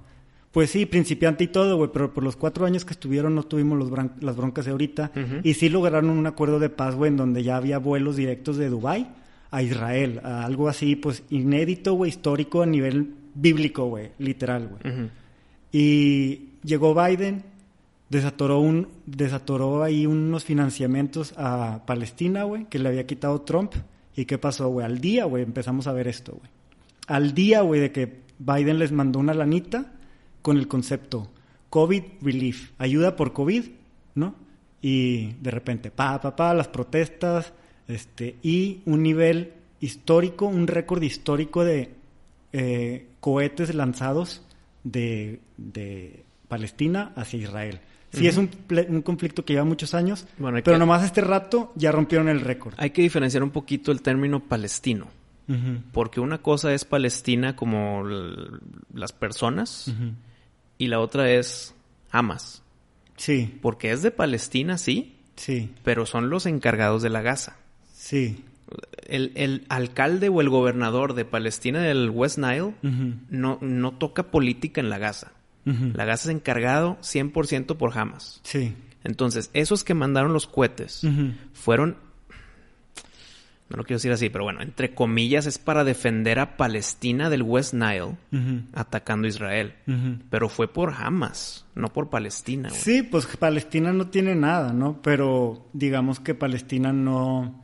[0.51, 3.77] Pues sí, principiante y todo, güey, pero por los cuatro años que estuvieron no tuvimos
[3.77, 5.11] los las broncas de ahorita.
[5.43, 8.69] Y sí lograron un acuerdo de paz, güey, en donde ya había vuelos directos de
[8.69, 9.07] Dubái
[9.49, 10.19] a Israel.
[10.23, 15.09] A algo así, pues, inédito, güey, histórico a nivel bíblico, güey, literal, güey.
[15.71, 17.43] Y llegó Biden,
[18.09, 23.73] desatoró un, desatoró ahí unos financiamientos a Palestina, güey, que le había quitado Trump,
[24.15, 24.85] ¿Y qué pasó, güey?
[24.85, 26.49] Al día, güey, empezamos a ver esto, güey.
[27.07, 29.93] Al día, güey, de que Biden les mandó una lanita
[30.41, 31.29] con el concepto
[31.69, 33.63] COVID relief, ayuda por COVID,
[34.15, 34.35] ¿no?
[34.81, 37.53] Y de repente, pa, pa, pa, las protestas,
[37.87, 41.91] este, y un nivel histórico, un récord histórico de
[42.51, 44.41] eh, cohetes lanzados
[44.83, 47.79] de, de Palestina hacia Israel.
[48.11, 48.49] Sí, es un,
[48.89, 52.41] un conflicto que lleva muchos años, Bueno, pero que- nomás este rato ya rompieron el
[52.41, 52.73] récord.
[52.77, 55.07] Hay que diferenciar un poquito el término palestino.
[55.91, 58.03] Porque una cosa es Palestina como
[58.93, 59.91] las personas
[60.77, 61.75] y la otra es
[62.09, 62.63] Hamas.
[63.17, 67.57] Sí, Porque es de Palestina, sí, sí, pero son los encargados de la Gaza.
[67.93, 68.45] sí.
[69.07, 72.73] El, el alcalde o el gobernador de Palestina del West Nile
[73.29, 75.31] no, no toca política en la Gaza.
[75.65, 78.39] La Gaza es encargado 100% por Hamas.
[78.43, 78.73] Sí.
[79.03, 81.01] Entonces, esos que mandaron los cohetes
[81.53, 81.97] fueron,
[83.69, 87.41] no lo quiero decir así, pero bueno, entre comillas es para defender a Palestina del
[87.43, 88.15] West Nile
[88.73, 89.73] atacando a Israel.
[90.29, 92.69] Pero fue por Hamas, no por Palestina.
[92.69, 92.81] güey.
[92.81, 95.01] Sí, pues Palestina no tiene nada, ¿no?
[95.01, 97.60] Pero digamos que Palestina no,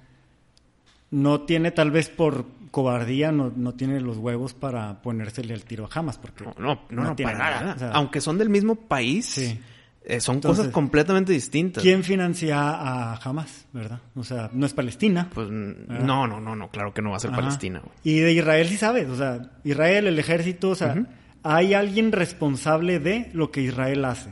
[1.12, 5.86] no tiene tal vez por cobardía, no, no tiene los huevos para ponérsele al tiro
[5.91, 7.62] a Hamas, porque No, no, no, no, tiene para nada.
[7.62, 7.76] nada.
[7.76, 9.60] O sea, Aunque son del mismo país, Sí.
[10.04, 11.82] eh, son Entonces, cosas completamente distintas.
[11.82, 14.00] ¿Quién financia a Hamas, verdad?
[14.15, 15.30] O sea, no es Palestina.
[15.34, 16.04] Pues ¿Verdad?
[16.06, 17.39] no, no, no, no, claro que no va a ser Ajá.
[17.41, 17.80] Palestina.
[17.80, 17.91] güey.
[18.04, 20.96] Y de Israel sí sabes, o sea, Israel, el ejército, o sea,
[21.43, 24.32] hay alguien responsable de lo que Israel hace,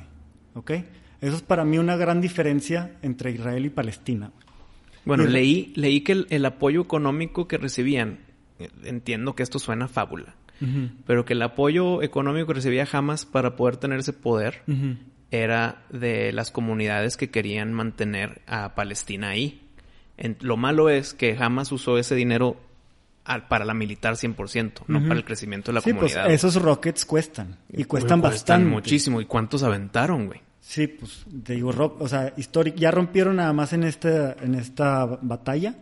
[0.54, 0.72] ¿ok?
[1.22, 4.32] Eso es para mí una gran diferencia entre Israel y Palestina.
[5.06, 8.20] Bueno, leí, leí que el, el apoyo económico que recibían,
[8.60, 10.36] eh, entiendo que esto suena a fábula,
[11.06, 14.62] pero que el apoyo económico que recibía Hamas para poder tener ese poder
[15.32, 19.62] era de las comunidades que querían mantener a Palestina ahí.
[20.18, 22.56] En- lo malo es que Hamas usó ese dinero
[23.26, 27.06] al- para la militar 100%, no para el crecimiento de la sí, pues esos rockets
[27.06, 27.58] cuestan.
[27.74, 28.66] Y cuestan bastante.
[28.70, 29.20] muchísimo.
[29.20, 30.40] ¿Y cuántos aventaron, güey?
[30.68, 32.78] Sí, pues te digo, ro- o sea, histórico.
[32.78, 35.76] Ya rompieron nada más en esta, en esta batalla.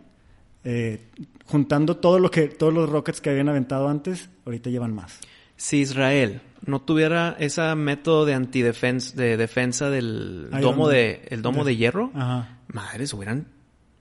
[0.62, 1.00] eh,
[1.46, 5.20] juntando todo lo que, todos los rockets que habían aventado antes, ahorita llevan más.
[5.56, 11.64] Si Israel no tuviera ese método de antidefensa, de defensa del domo de, el domo
[11.64, 12.58] de- de hierro, Ajá.
[12.68, 13.46] madres, hubieran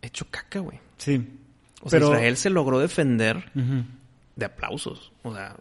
[0.01, 0.79] hecho caca, güey.
[0.97, 1.25] Sí.
[1.81, 3.43] O sea, Israel se logró defender
[4.35, 5.11] de aplausos.
[5.23, 5.55] O sea,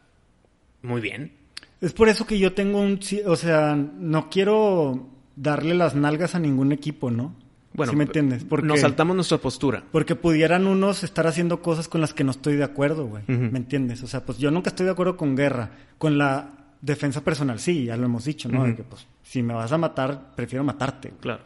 [0.83, 1.33] muy bien.
[1.81, 3.01] Es por eso que yo tengo un...
[3.27, 7.35] O sea, no quiero darle las nalgas a ningún equipo, ¿no?
[7.75, 8.45] Bueno, ¿Sí me entiendes?
[8.45, 9.83] Porque, nos saltamos nuestra postura.
[9.90, 13.23] porque pudieran unos estar haciendo cosas con las que no estoy de acuerdo, güey.
[13.27, 14.03] ¿Me entiendes?
[14.03, 15.71] O sea, pues yo nunca estoy de acuerdo con guerra.
[15.97, 16.51] Con la
[16.83, 18.64] defensa personal, sí, ya lo hemos dicho, ¿no?
[18.64, 21.09] De que, pues, si me vas a matar, prefiero matarte.
[21.09, 21.21] güey.
[21.21, 21.42] Claro.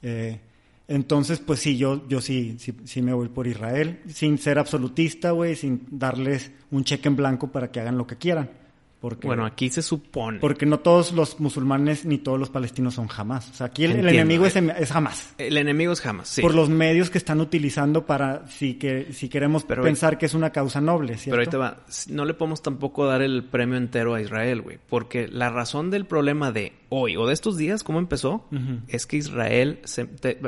[0.00, 0.40] Eh,
[0.88, 5.32] entonces, pues sí, yo, yo sí, sí, sí me voy por Israel, sin ser absolutista,
[5.32, 8.48] güey, sin darles un cheque en blanco para que hagan lo que quieran.
[9.00, 10.38] Porque, Bueno, aquí se supone.
[10.40, 13.50] porque no todos los musulmanes ni todos los palestinos son jamás.
[13.50, 14.48] O sea, aquí el, enemigo eh.
[14.48, 15.34] es, es jamás.
[15.36, 16.40] El enemigo es jamás, sí.
[16.42, 20.32] Por los medios que están utilizando para, si, que, si queremos Pero- pensar que es
[20.34, 21.30] una causa noble, ¿cierto?
[21.30, 21.84] Pero ahí te va.
[22.08, 24.78] No le podemos tampoco dar el premio entero a Israel, güey.
[24.88, 28.48] Porque la razón del problema de hoy o de estos días, ¿cómo empezó?
[28.88, 29.80] Es que Israel...
[29.84, 30.40] Se, te,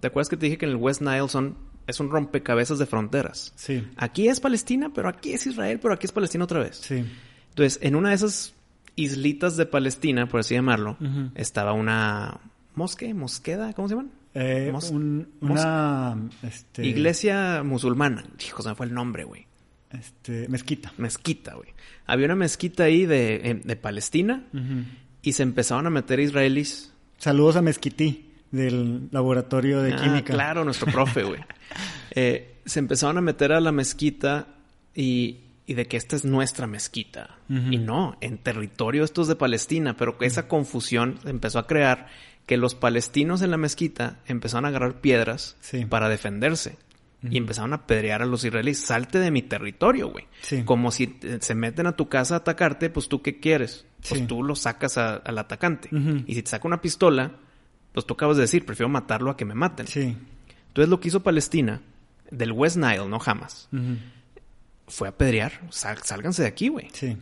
[0.00, 2.86] ¿te acuerdas que te dije que en el West Nile son, es un rompecabezas de
[2.86, 3.52] fronteras?
[3.54, 6.76] Sí, Aquí es Palestina, pero aquí es Israel, pero aquí es Palestina otra vez.
[6.82, 7.04] sí.
[7.54, 8.52] Entonces, en una de esas
[8.96, 10.96] islitas de Palestina, por así llamarlo,
[11.34, 12.40] estaba una
[12.74, 14.10] mosque, mosqueda, ¿cómo se llaman?
[14.34, 18.24] Eh, Mos- un- una este, Iglesia musulmana.
[18.44, 19.46] Hijo, se me fue el nombre, güey.
[19.92, 20.92] este, mezquita.
[20.98, 21.68] Mezquita, güey.
[22.06, 24.42] Había una mezquita ahí de, eh, de Palestina
[25.22, 26.92] y se empezaron a meter israelíes.
[27.18, 30.32] Saludos a Mezquití del laboratorio de Ah, química.
[30.34, 31.40] Claro, nuestro profe, güey.
[32.16, 34.46] Eh, se empezaron a meter a la mezquita
[34.94, 37.38] y, y de que esta es nuestra mezquita.
[37.48, 42.08] Y no, en territorio esto es de Palestina, pero que esa confusión empezó a crear
[42.46, 45.84] que los palestinos en la mezquita empezaron a agarrar piedras Sí.
[45.86, 46.76] para defenderse.
[47.22, 48.80] Y empezaron a pedrear a los israelíes.
[48.80, 50.26] Salte de mi territorio, güey.
[50.42, 50.62] Sí.
[50.64, 53.86] Como si te- se meten a tu casa a atacarte, pues tú qué quieres.
[54.06, 54.26] Pues Sí.
[54.26, 55.88] tú lo sacas a- al atacante.
[56.26, 57.32] Y si te saca una pistola,
[57.94, 59.86] pues tú acabas de decir, prefiero matarlo a que me maten.
[59.86, 61.80] Entonces lo que hizo Palestina,
[62.30, 63.16] del West Nile, no
[63.72, 63.96] Ujú.
[64.88, 65.52] Fue a pedrear.
[65.70, 66.88] Sal- sálganse de aquí, güey.
[66.92, 67.16] Sí.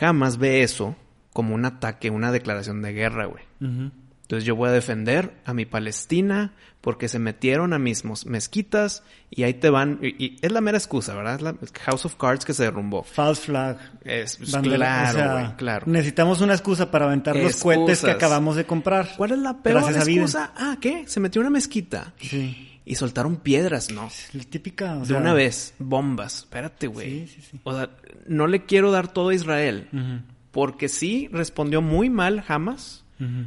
[0.00, 0.96] Hamas ve eso
[1.32, 3.44] como un ataque, una declaración de guerra, güey.
[3.60, 9.42] Entonces yo voy a defender a mi Palestina porque se metieron a mis mezquitas y
[9.42, 9.98] ahí te van.
[10.02, 11.34] Y, y es la mera excusa, ¿verdad?
[11.36, 13.02] Es la House of Cards que se derrumbó.
[13.04, 13.78] False flag.
[14.04, 15.86] Es, pues, bandera, claro, o sea, güey, claro.
[15.86, 19.10] Necesitamos una excusa para aventar los cohetes que acabamos de comprar.
[19.16, 20.52] ¿Cuál es la peor excusa?
[20.56, 21.04] Ah, ¿qué?
[21.06, 22.14] Se metió una mezquita.
[22.18, 22.71] Sí.
[22.84, 24.08] Y soltaron piedras, ¿no?
[24.08, 26.38] Es típica, o de sea, una vez, bombas.
[26.38, 27.28] Espérate, güey.
[27.28, 27.60] Sí, sí, sí.
[27.62, 27.90] O sea,
[28.26, 29.88] no le quiero dar todo a Israel.
[30.50, 33.04] Porque sí respondió muy mal jamás.
[33.20, 33.46] ujú,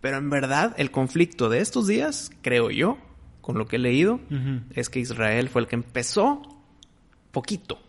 [0.00, 2.96] Pero en verdad, el conflicto de estos días, creo yo,
[3.40, 4.20] con lo que he leído,
[4.74, 6.40] es que Israel fue el que empezó
[7.32, 7.80] poquito.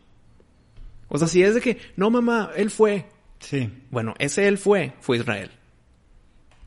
[1.10, 3.06] O sea, si es de que, no mamá, él fue.
[3.40, 3.72] Sí.
[3.92, 5.52] Bueno, ese él fue, fue Israel.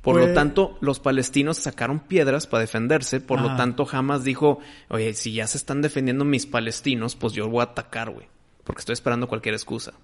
[0.05, 3.21] Por Pues- lo tanto, los palestinos sacaron piedras para defenderse.
[3.21, 3.57] Por lo Ajá.
[3.57, 4.59] tanto, jamás dijo,
[4.90, 8.27] oye, si ya se están defendiendo mis palestinos, pues yo voy a atacar, güey.
[8.64, 9.95] Porque estoy esperando cualquier excusa.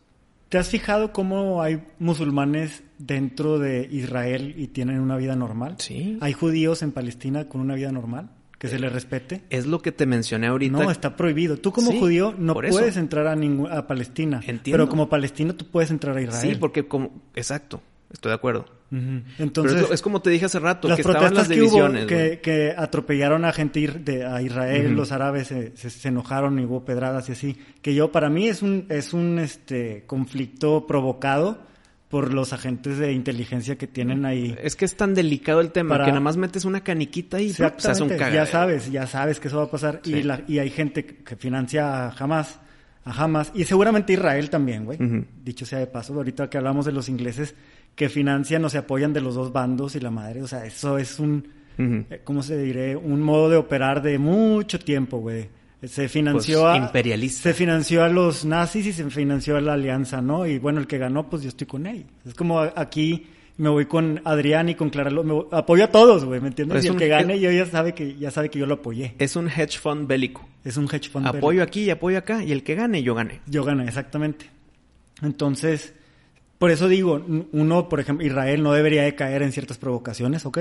[0.49, 5.77] ¿Te has fijado cómo hay musulmanes dentro de Israel y tienen una vida normal?
[5.79, 6.19] Sí.
[6.21, 8.31] ¿Hay judíos en Palestina con una vida normal?
[8.59, 9.43] ¿Que se les respete?
[9.49, 10.77] Es lo que te mencioné ahorita.
[10.83, 11.57] No, está prohibido.
[11.57, 13.33] Tú como Sí, judío no puedes entrar a,
[13.79, 14.39] a Palestina.
[14.47, 14.73] Entiendo.
[14.73, 16.55] Pero como palestino tú puedes entrar a Israel.
[16.55, 17.11] Sí, porque como...
[17.35, 17.81] Exacto,
[18.13, 18.67] estoy de acuerdo.
[19.38, 22.74] Entonces, es, como te dije hace rato, las que protestas las que hubo, que, que
[22.76, 26.85] atropellaron a gente ir- de, a Israel, los árabes se, se- se enojaron y hubo
[26.85, 27.57] pedradas y así.
[27.83, 31.59] Que yo, para mí, es un, es un este, conflicto provocado
[32.09, 34.57] por los agentes de inteligencia que tienen ahí.
[34.61, 37.53] Es que es tan delicado el tema Para- que nada más metes una caniquita y
[37.53, 38.35] se hace un cagadero.
[38.35, 40.00] ya sabes, ya sabes que eso va a pasar.
[40.03, 40.14] Sí.
[40.16, 42.59] Y, la- y hay gente que, financia a Hamas,
[43.05, 44.98] a Hamas, y seguramente Israel también, güey.
[45.44, 47.55] Dicho sea de paso, ahorita que hablamos de los ingleses
[47.94, 50.96] que financian o se apoyan de los dos bandos y la madre, o sea, eso
[50.98, 51.46] es un,
[51.79, 52.96] eh, ¿cómo se diré?
[52.96, 55.48] Un modo de operar de mucho tiempo, güey.
[55.83, 56.76] Se financió Pues, a...
[56.76, 57.42] imperialista.
[57.42, 60.46] Se financió a los nazis y se financió a la alianza, ¿no?
[60.46, 62.05] Y bueno, el que ganó, pues yo estoy con él.
[62.26, 63.26] Es como aquí
[63.57, 66.48] me voy con Adrián y con Clara, Lo- me voy- apoyo a todos, güey, ¿me
[66.48, 66.79] entiendes?
[66.81, 68.74] Es y el un- que gane, yo ya sabe que ya sabe que yo lo
[68.74, 69.14] apoyé.
[69.18, 70.46] Es un hedge fund bélico.
[70.64, 71.26] Es un hedge fund.
[71.26, 72.44] Apoyo aquí y apoyo acá.
[72.44, 73.40] Y el que gane, yo gané.
[73.46, 74.46] Yo gané, exactamente.
[75.22, 75.94] Entonces,
[76.61, 80.59] por eso digo, uno, por ejemplo, Israel no debería de caer en ciertas provocaciones, ¿ok?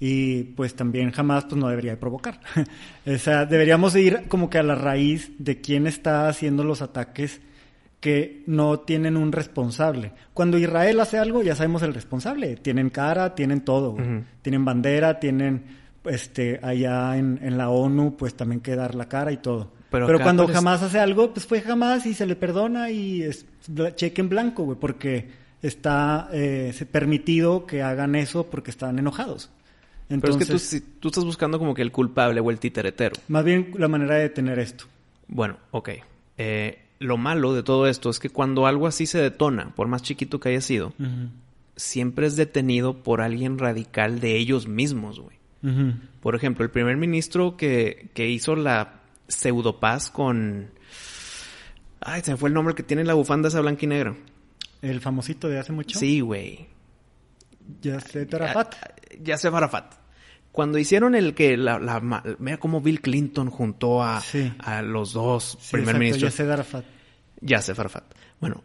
[0.00, 2.40] Y pues también jamás pues no debería de provocar.
[3.06, 6.80] o sea, deberíamos de ir como que a la raíz de quién está haciendo los
[6.80, 7.42] ataques
[8.00, 10.12] que no tienen un responsable.
[10.32, 12.56] Cuando Israel hace algo, ya sabemos el responsable.
[12.56, 13.96] Tienen cara, tienen todo.
[14.40, 15.64] Tienen bandera, tienen,
[16.04, 19.72] este, allá en, en la ONU, pues también que dar la cara y todo.
[19.90, 23.44] Pero cuando parece- jamás hace algo, pues fue jamás y se le perdona y es
[23.96, 25.28] cheque en blanco, güey, porque
[25.62, 29.50] está eh, permitido que hagan eso porque están enojados.
[30.08, 33.16] Pero Entonces, es que tú, estás buscando como que el culpable o el titeretero.
[33.28, 34.84] más bien la manera de detener esto.
[35.28, 35.90] Bueno, ok.
[36.36, 40.02] Eh, lo malo de todo esto es que cuando algo así se detona, por más
[40.02, 40.92] chiquito que haya sido,
[41.76, 45.34] siempre es detenido por alguien radical de ellos mismos, güey.
[46.20, 50.68] Por ejemplo, el primer ministro que, que hizo la pseudopaz con...
[52.04, 54.14] Ay, se me fue el nombre que tiene la bufanda esa blanca y negra.
[54.82, 55.98] El famosito de hace mucho.
[55.98, 56.66] Sí, güey.
[57.80, 58.74] Ya sé, Tarafat.
[59.20, 59.94] Ya sé Farafat.
[60.52, 61.78] Cuando hicieron el que la,
[62.38, 64.52] mira cómo Bill Clinton juntó a, Sí.
[64.58, 66.32] a los dos Sí, primer exacto, ministros.
[66.32, 66.84] Yasser Arafat.
[67.40, 68.04] Yasser Arafat.
[68.40, 68.62] Bueno,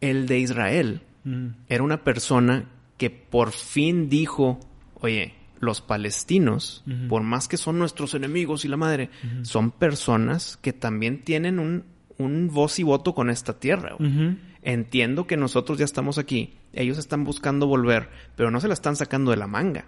[0.00, 1.48] el de Israel Mm.
[1.68, 2.64] era una persona
[2.96, 4.58] que por fin dijo,
[4.94, 9.10] oye, los palestinos, por más que son nuestros enemigos y la madre,
[9.42, 11.84] son personas que también tienen un,
[12.20, 13.96] un voz y voto con esta tierra.
[13.98, 14.36] güey.
[14.62, 18.94] Entiendo que nosotros ya estamos aquí, ellos están buscando volver, pero no se la están
[18.96, 19.86] sacando de la manga.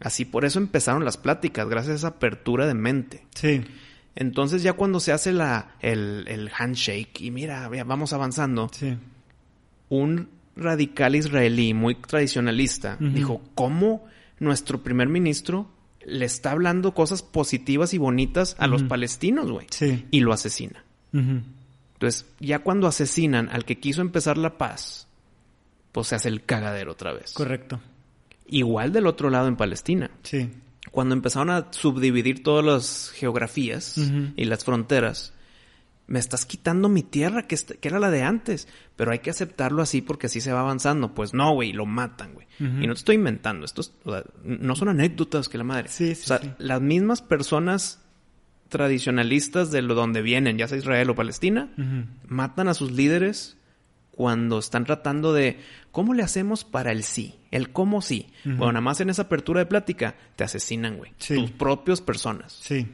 [0.00, 3.26] Así por eso empezaron las pláticas, gracias a esa apertura de mente.
[3.34, 3.62] Sí.
[4.14, 8.96] Entonces ya cuando se hace la, el, el handshake y mira, vamos avanzando, Sí.
[9.88, 14.04] un radical israelí muy tradicionalista dijo, ¿cómo
[14.38, 15.70] nuestro primer ministro
[16.04, 19.66] le está hablando cosas positivas y bonitas a los palestinos, güey?
[19.70, 20.06] Sí.
[20.10, 20.82] Y lo asesina.
[21.94, 25.06] Entonces, ya cuando asesinan al que quiso empezar la paz,
[25.92, 27.32] pues se hace el cagadero otra vez.
[27.32, 27.80] Correcto.
[28.48, 30.10] Igual del otro lado en Palestina.
[30.22, 30.50] Sí.
[30.90, 33.98] Cuando empezaron a subdividir todas las geografías
[34.36, 35.32] y las fronteras,
[36.06, 39.30] me estás quitando mi tierra, que, est- que era la de antes, pero hay que
[39.30, 41.14] aceptarlo así porque así se va avanzando.
[41.14, 42.46] Pues no, güey, lo matan, güey.
[42.60, 45.88] Y no te estoy inventando, esto es- o sea, no son anécdotas que la madre.
[45.88, 46.50] Sí, sí, o sea, sí.
[46.58, 48.00] las mismas personas
[48.68, 51.70] tradicionalistas de lo donde vienen, ya sea Israel o Palestina,
[52.26, 53.56] matan a sus líderes
[54.10, 55.58] cuando están tratando de
[55.92, 58.28] cómo le hacemos para el sí, el cómo sí.
[58.44, 61.12] Bueno, nada más en esa apertura de plática te asesinan, güey.
[61.18, 61.34] Sí.
[61.34, 62.58] Tus propios personas.
[62.60, 62.86] Sí.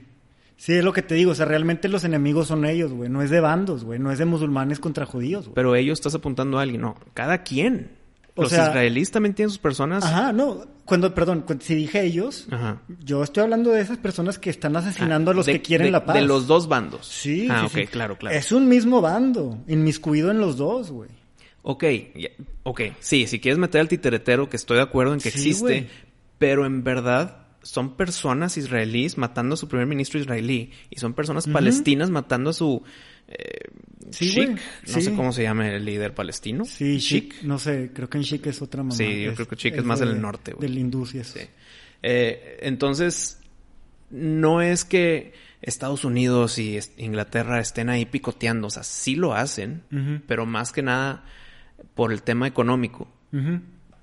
[0.57, 1.33] Sí, es lo que te digo.
[1.33, 3.11] O sea, realmente los enemigos son ellos, güey.
[3.11, 3.99] No es de bandos, güey.
[3.99, 5.55] No es de musulmanes contra judíos, güey.
[5.57, 6.95] Pero ellos estás apuntando a alguien, no.
[7.15, 7.91] Cada quien.
[8.35, 10.03] O Los sea- israelíes también tienen sus personas.
[10.05, 10.65] Ajá, no.
[10.87, 12.81] Cuando, perdón, cuando- si dije ellos, Ajá.
[13.05, 15.91] yo estoy hablando de esas personas que están asesinando a los De- que quieren de-
[15.93, 16.15] la paz.
[16.17, 17.07] De los dos bandos.
[17.07, 17.87] Sí, Ah, sí, ok, sí.
[17.93, 18.35] claro, claro.
[18.37, 21.11] Es un mismo bando, inmiscuido en los dos, güey.
[21.63, 21.85] Ok,
[22.65, 22.81] ok.
[23.01, 25.89] Sí, si quieres meter al titeretero, que estoy de acuerdo en que Sí, existe,
[26.39, 31.47] pero en verdad son personas israelíes matando a su primer ministro israelí y son personas
[31.47, 32.83] palestinas matando a su
[33.39, 33.69] eh,
[34.11, 34.37] Sí,
[34.93, 36.65] no sé cómo se llama el líder palestino.
[36.67, 37.33] Sí, Sheikh.
[37.35, 37.43] Chic.
[37.45, 38.95] No sé, creo que en Chic es otra mamá.
[38.95, 40.69] Sí, yo creo que Chic es más de- del norte, güey.
[40.69, 40.79] Del
[41.21, 41.39] eso.
[41.39, 41.47] Sí.
[42.03, 43.39] Eh, entonces,
[44.11, 49.83] no es que Estados Unidos y Inglaterra estén ahí picoteando, o sea, sí lo hacen,
[50.27, 51.25] pero más que nada
[51.95, 53.09] por el tema económico.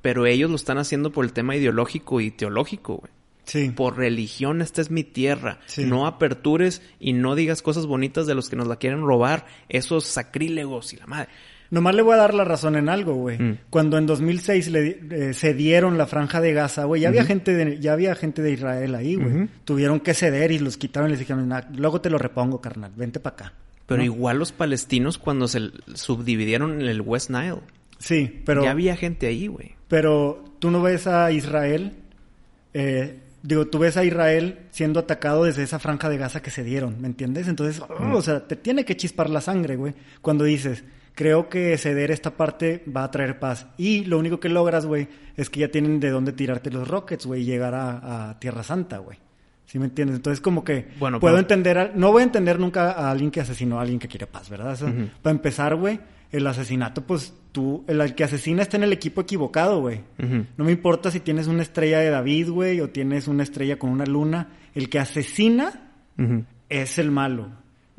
[0.01, 3.11] Pero ellos lo están haciendo por el tema ideológico y teológico, güey.
[3.49, 3.71] Sí.
[3.75, 5.59] Por religión, esta es mi tierra.
[5.65, 5.85] Sí.
[5.85, 10.05] No apertures y no digas cosas bonitas de los que nos la quieren robar, esos
[10.05, 11.29] sacrílegos y la madre.
[11.71, 13.37] Nomás le voy a dar la razón en algo, güey.
[13.37, 13.57] Mm.
[13.69, 17.79] Cuando en 2006 le eh, cedieron la franja de Gaza, güey, ya había gente de
[17.79, 19.47] ya había gente de Israel ahí, güey.
[19.65, 22.91] Tuvieron que ceder y los quitaron y les dijeron, "Nah, luego te lo repongo, carnal,
[22.95, 23.53] vente para acá.
[23.85, 24.05] Pero ¿No?
[24.05, 25.59] igual los palestinos cuando se
[25.95, 27.57] subdividieron en el West Nile,
[27.99, 29.75] Sí, pero ya había gente ahí, güey.
[29.87, 31.93] pero tú no ves a Israel
[32.73, 36.63] eh, digo, tú ves a Israel siendo atacado desde esa franja de Gaza que se
[36.63, 37.47] dieron, ¿me entiendes?
[37.47, 40.83] Entonces, oh, o sea, te tiene que chispar la sangre, güey, cuando dices,
[41.15, 43.67] creo que ceder esta parte va a traer paz.
[43.77, 47.25] Y lo único que logras, güey, es que ya tienen de dónde tirarte los rockets,
[47.25, 49.17] güey, y llegar a, a Tierra Santa, güey.
[49.65, 50.15] ¿Sí me entiendes?
[50.15, 53.29] Entonces, como que Bueno, puedo pero- entender, a- no voy a entender nunca a alguien
[53.29, 54.71] que asesinó a alguien que quiere paz, ¿verdad?
[54.73, 54.93] O sea.
[55.21, 55.99] Para empezar, güey,
[56.31, 60.01] el asesinato, pues tú, el, que asesina está en el equipo equivocado, güey.
[60.57, 63.89] No me importa si tienes una estrella de David, güey, o tienes una estrella con
[63.89, 64.49] una luna.
[64.75, 65.91] El que asesina
[66.69, 67.49] es el malo.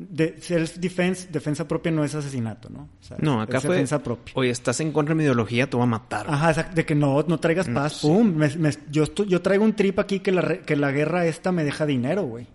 [0.03, 2.89] De, self-defense, defensa propia no es asesinato, ¿no?
[2.99, 3.75] O sea, No, acá es fue.
[3.75, 4.33] defensa propia.
[4.35, 6.25] Oye, estás en contra de mi ideología, te voy a matar.
[6.27, 7.99] Ajá, exacto, de que no, no traigas paz.
[8.01, 11.51] Pum, me- me- yo, yo traigo un trip aquí que la, que la guerra esta
[11.51, 12.47] me deja dinero, güey.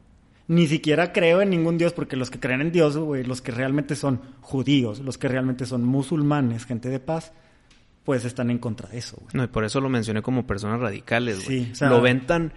[0.49, 3.51] Ni siquiera creo en ningún dios, porque los que creen en Dios, güey, los que
[3.51, 7.33] realmente son judíos, los que realmente son musulmanes, gente de paz,
[8.05, 9.31] pues están en contra de eso, güey.
[9.35, 11.65] No, y por eso lo mencioné como personas radicales, güey.
[11.65, 12.53] Sí, o sea- Lo ven tan,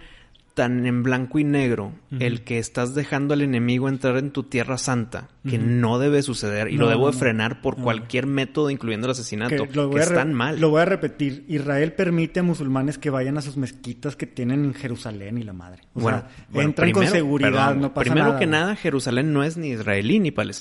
[0.60, 4.76] tan en blanco y negro el que estás dejando al enemigo entrar en tu tierra
[4.76, 7.84] santa, que no debe suceder y lo No, debo de frenar por no.
[7.84, 10.60] cualquier método, incluyendo el asesinato, Que que, lo re- están mal.
[10.60, 11.44] Lo voy a repetir.
[11.48, 15.54] Israel permite a musulmanes que vayan a sus mezquitas que tienen en Jerusalén y la
[15.54, 15.82] madre.
[15.94, 18.38] O bueno, sea, bueno, entran con primero- seguridad, perdón, no pasa Primero nada.
[18.38, 18.60] que güey.
[18.60, 20.52] nada, Jerusalén no es ni israelí ni güey.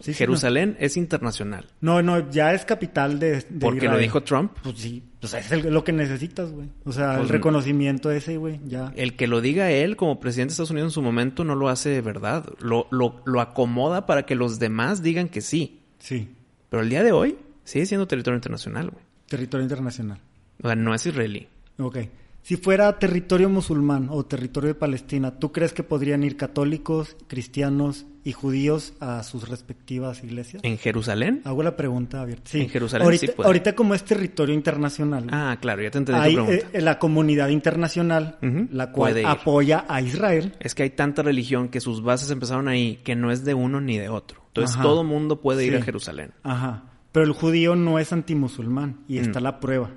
[0.00, 1.66] sí, Jerusalén es internacional.
[1.80, 4.52] No, no, ya es capital de, de Porque lo dijo Trump.
[4.62, 6.68] Pues sí, pues es el- lo que necesitas, güey.
[6.84, 7.32] O sea, Pues el no.
[7.32, 8.92] reconocimiento ese, güey, ya.
[8.96, 11.68] El que lo diga él como presidente de Estados Unidos en su momento no lo
[11.68, 12.44] hace de verdad.
[12.60, 15.80] Lo, lo, lo acomoda para que los demás digan que sí.
[15.98, 16.30] Sí,
[16.70, 19.04] Pero el día de hoy sigue siendo territorio internacional, güey.
[19.28, 20.18] territorio internacional.
[20.62, 21.48] O sea, no es israelí.
[21.78, 21.98] Ok.
[22.42, 28.06] Si fuera territorio musulmán o territorio de Palestina, ¿tú crees que podrían ir católicos, cristianos
[28.24, 30.62] y judíos a sus respectivas iglesias?
[30.64, 31.42] ¿En Jerusalén?
[31.44, 32.50] Hago la pregunta abierta.
[32.50, 32.62] Sí.
[32.62, 33.46] En Jerusalén ahorita, sí puede.
[33.46, 36.78] ahorita como es territorio internacional, Ah, claro, ya te entendí hay tu pregunta.
[36.78, 38.38] eh, la comunidad internacional,
[38.72, 40.54] la cual apoya a Israel.
[40.60, 43.80] Es que hay tanta religión que sus bases empezaron ahí que no es de uno
[43.82, 44.42] ni de otro.
[44.48, 44.82] Entonces Ajá.
[44.82, 46.32] todo mundo puede ir a Jerusalén.
[46.42, 46.84] Ajá.
[47.12, 49.22] Pero el judío no es antimusulmán y Mm.
[49.22, 49.90] está la prueba,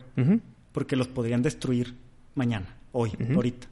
[0.72, 1.96] porque los podrían destruir
[2.36, 3.68] mañana, hoy, ahorita.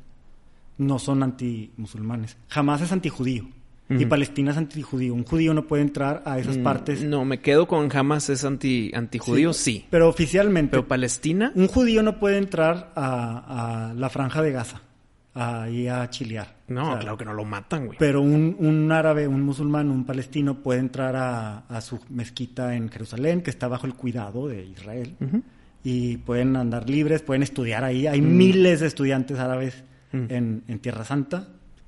[0.78, 2.38] No son antimusulmanes.
[2.50, 3.47] Jamás es antijudío.
[3.89, 4.08] Y Ujú.
[4.10, 5.13] Palestina es antijudío.
[5.13, 7.04] Un judío no puede entrar a esas Mm, partes.
[7.04, 9.86] No, me quedo con Hamas es anti antijudío, sí.
[9.89, 14.82] Pero oficialmente, Pero Palestina, un judío no puede entrar a, a la franja de Gaza,
[15.34, 16.56] ahí a chilear.
[16.69, 17.97] no, O sea, claro que no lo matan, güey.
[18.00, 22.88] Pero un, un árabe, un musulmán, un palestino puede entrar a, a su mezquita en
[22.89, 25.15] Jerusalén, que está bajo el cuidado de Israel.
[25.84, 28.08] Y pueden andar libres, pueden estudiar ahí.
[28.08, 30.26] Hay miles de estudiantes árabes Mm.
[30.30, 31.48] en, en Tierra Santa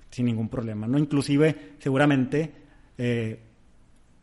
[0.10, 0.98] sin ningún problema, ¿no?
[0.98, 2.52] Inclusive, seguramente,
[2.98, 3.40] eh,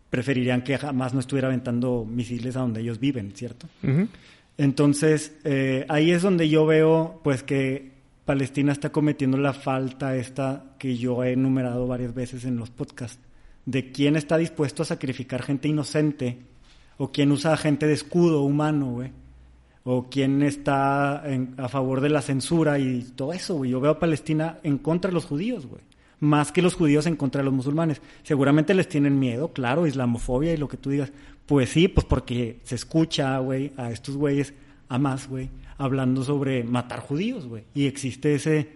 [0.09, 3.67] preferirían que jamás no estuviera aventando misiles a donde ellos viven, ¿cierto?
[4.57, 7.91] Entonces, eh, ahí es donde yo veo, pues, que
[8.25, 13.19] Palestina está cometiendo la falta esta que yo he enumerado varias veces en los podcasts,
[13.67, 16.39] de quién está dispuesto a sacrificar gente inocente,
[16.99, 19.11] o quién usa gente de escudo humano, güey,
[19.85, 23.71] o quién está en- a favor de la censura y todo eso, güey.
[23.71, 25.83] Yo veo a Palestina en contra de los judíos, güey.
[26.21, 28.03] Más que los judíos en contra de los musulmanes.
[28.23, 31.13] Seguramente les tienen miedo, claro, islamofobia y lo que tú digas.
[31.47, 34.53] Pues sí, pues porque se escucha, güey, a estos güeyes,
[34.89, 37.65] a más, güey, hablando sobre matar judíos, güey.
[37.75, 38.69] Y existe ese,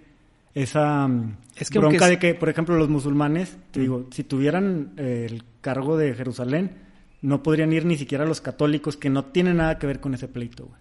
[0.55, 4.93] esa mm, Es que bronca de que, por ejemplo, los musulmanes, te digo, si tuvieran
[4.97, 6.71] eh, el cargo de Jerusalén,
[7.21, 10.29] no podrían ir ni siquiera los católicos, que no tienen nada que ver con ese
[10.29, 10.81] pleito, güey.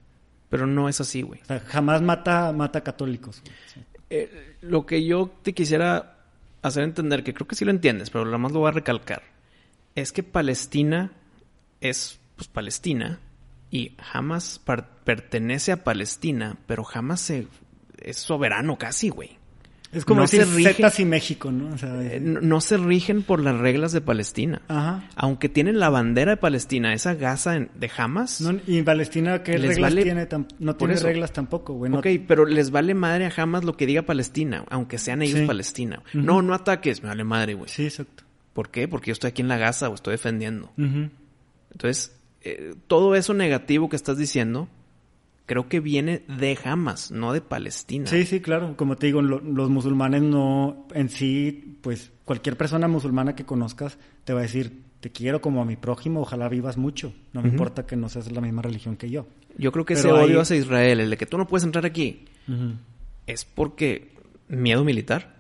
[0.54, 1.42] Pero no es así, güey.
[1.42, 3.42] O sea, jamás mata, mata católicos.
[3.74, 3.82] Sí.
[4.12, 6.18] Eh, lo que yo te quisiera
[6.62, 9.24] hacer entender, que creo que sí lo entiendes, pero lo más lo voy a recalcar,
[9.96, 11.12] es que Palestina
[11.82, 13.18] es, pues, Palestina
[13.72, 13.94] y
[14.60, 16.84] par- pertenece a Palestina, pero
[17.20, 17.48] se-
[17.98, 19.40] es soberano casi, güey.
[19.94, 21.74] Es como no decir se rigen, Zetas y México, ¿no?
[21.74, 24.62] O sea, eh, no, no se rigen por las reglas de Palestina.
[24.68, 25.08] Ajá.
[25.16, 28.42] Aunque tienen la bandera de Palestina, esa Gaza en- de Hamas.
[28.42, 30.28] No, y Palestina, ¿qué reglas vale- tiene?
[30.60, 31.06] No tiene eso.
[31.06, 31.92] reglas tampoco, güey.
[31.92, 35.40] no- Ok, pero les vale madre a Hamas lo que diga Palestina, aunque sean ellos
[35.42, 35.46] Sí.
[35.46, 36.02] Palestina.
[36.14, 37.70] No, no ataques, me vale madre, güey.
[37.70, 38.24] Sí, exacto.
[38.54, 38.88] ¿Por qué?
[38.88, 40.72] Porque yo estoy aquí en la Gaza o estoy defendiendo.
[40.78, 41.10] Ujú.
[41.72, 44.68] Entonces, eh, todo eso negativo que estás diciendo,
[45.46, 48.08] creo que viene de Hamas, no de Palestina.
[48.08, 48.76] Sí, sí, claro.
[48.78, 53.98] Como te digo, lo- los musulmanes no, en sí, pues cualquier persona musulmana que conozcas
[54.24, 57.14] te va a decir, te quiero como a mi prójimo, ojalá vivas mucho.
[57.34, 59.28] No me importa que no seas la misma religión que yo.
[59.58, 61.86] Yo creo que Pero ese odio hacia Israel, el de que tú no puedes entrar
[61.86, 62.24] aquí,
[63.28, 64.14] es porque
[64.48, 65.36] miedo militar,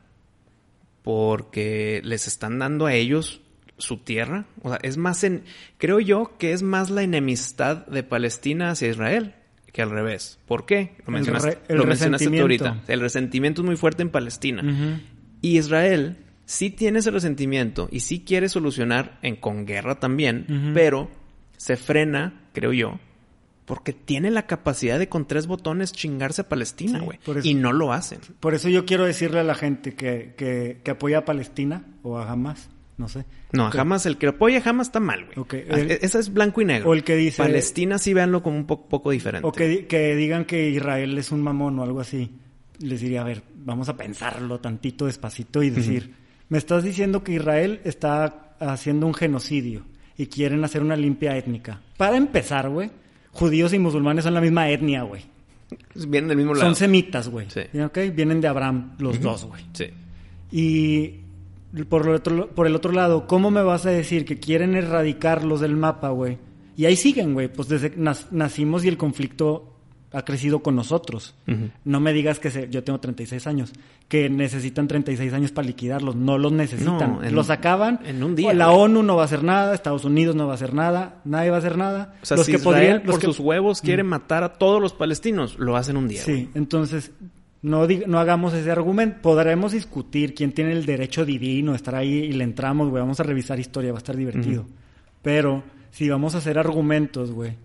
[1.03, 3.41] porque les están dando a ellos
[3.77, 4.45] su tierra.
[4.61, 5.43] O sea, es más en,
[5.77, 9.33] creo yo que es más la enemistad de Palestina hacia Israel
[9.73, 10.39] que al revés.
[10.47, 10.93] ¿Por qué?
[10.99, 12.65] Lo El mencionaste, re- el lo mencionaste tú resentimiento.
[12.67, 12.93] ahorita.
[12.93, 15.01] El resentimiento es muy fuerte en Palestina.
[15.41, 21.09] Y Israel sí tiene ese resentimiento y sí quiere solucionar en con guerra también, pero
[21.57, 22.99] se frena, creo yo,
[23.65, 27.17] porque tiene la capacidad de con tres botones chingarse a Palestina, güey.
[27.43, 28.19] y no lo hacen.
[28.41, 32.17] Por eso yo quiero decirle a la gente que, que, que apoya a Palestina o
[32.19, 33.25] a Hamas, no sé.
[33.51, 35.37] No, jamás el que apoya jamás está mal, güey.
[35.39, 36.89] Ok, Ah, e- Esa es blanco y negro.
[36.89, 39.47] o el que dice- Palestina sí véanlo como un po- poco diferente.
[39.47, 42.29] O que, di- que digan que Israel es un mamón o algo así.
[42.79, 46.13] Les diría, a ver, vamos a pensarlo tantito despacito y decir,
[46.49, 49.83] me estás diciendo que Israel está haciendo un genocidio
[50.17, 51.81] y quieren hacer una limpia étnica.
[51.97, 52.91] Para empezar, güey,
[53.31, 55.21] judíos y musulmanes son la misma etnia, güey.
[55.95, 56.65] Vienen del mismo lado.
[56.67, 57.47] Son semitas, güey.
[57.49, 57.61] Sí.
[57.79, 57.97] ¿Ok?
[58.13, 59.63] Vienen de Abraham los dos, güey.
[59.73, 59.85] Sí.
[60.51, 61.21] Y
[61.89, 65.59] por, el otro, por el otro lado, ¿cómo me vas a decir que quieren erradicarlos
[65.61, 66.37] del mapa, güey?
[66.75, 67.47] Y ahí siguen, güey.
[67.51, 69.69] Pues desde que nas- nacimos y el conflicto
[70.11, 71.33] ha crecido con nosotros.
[71.85, 73.73] No me digas que se- yo tengo 36 años,
[74.07, 76.15] que necesitan 36 años para liquidarlos.
[76.15, 77.13] No los necesitan.
[77.13, 77.99] No, en- los acaban.
[78.05, 78.77] en un día, La güey.
[78.81, 81.55] ONU no va a hacer nada, Estados Unidos no va a hacer nada, nadie va
[81.55, 82.13] a hacer nada.
[82.21, 84.53] O sea, los si que Israel podrían, los por que- sus huevos quiere matar a
[84.53, 86.41] todos los palestinos, lo hacen un día, güey.
[86.43, 87.11] Sí, entonces
[87.63, 89.21] no, no hagamos ese argumento.
[89.21, 93.01] Podremos discutir quién tiene el derecho divino de estar ahí y le entramos, güey.
[93.01, 94.65] Vamos a revisar historia, va a estar divertido.
[95.21, 97.55] Pero si vamos a hacer argumentos, güey,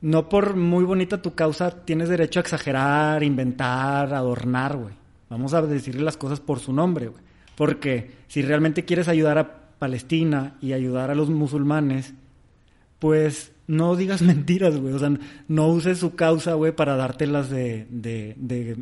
[0.00, 4.94] no por muy bonita tu causa tienes derecho a exagerar, inventar, adornar, güey.
[5.28, 7.22] Vamos a decirle las cosas por su nombre, güey.
[7.56, 12.14] Porque si realmente quieres ayudar a Palestina y ayudar a los musulmanes,
[13.00, 14.94] pues no digas mentiras, güey.
[14.94, 15.10] O sea,
[15.48, 18.76] no uses su causa, güey, para dártelas de, de, de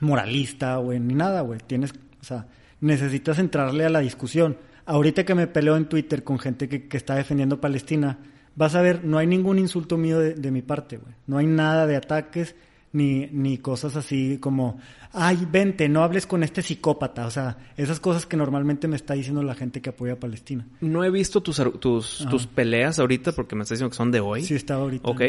[0.00, 1.60] moralista, güey, ni nada, güey.
[1.66, 2.46] Tienes, o sea,
[2.80, 4.56] necesitas entrarle a la discusión.
[4.86, 8.18] Ahorita que me peleo en Twitter con gente que, que está defendiendo Palestina,
[8.56, 11.14] vas a ver, no hay ningún insulto mío de, de mi parte, güey.
[11.26, 12.54] No hay nada de ataques
[12.94, 14.78] ni, ni cosas así como,
[15.12, 17.26] ay, vente, no hables con este psicópata.
[17.26, 20.66] O sea, esas cosas que normalmente me está diciendo la gente que apoya a Palestina.
[20.80, 24.20] No he visto tus, tus, tus peleas ahorita porque me estás diciendo que son de
[24.20, 24.44] hoy.
[24.44, 25.08] Sí, está ahorita.
[25.08, 25.22] Ok.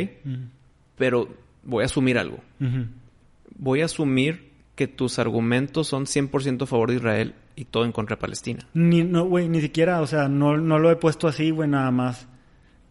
[0.96, 1.28] Pero
[1.64, 2.38] voy a asumir algo.
[3.58, 7.92] Voy a asumir que tus argumentos son 100% a favor de Israel y todo en
[7.92, 8.68] contra de Palestina.
[8.74, 11.92] Ni, no, güey, ni siquiera, o sea, no, no lo he puesto así, güey, nada
[11.92, 12.28] más.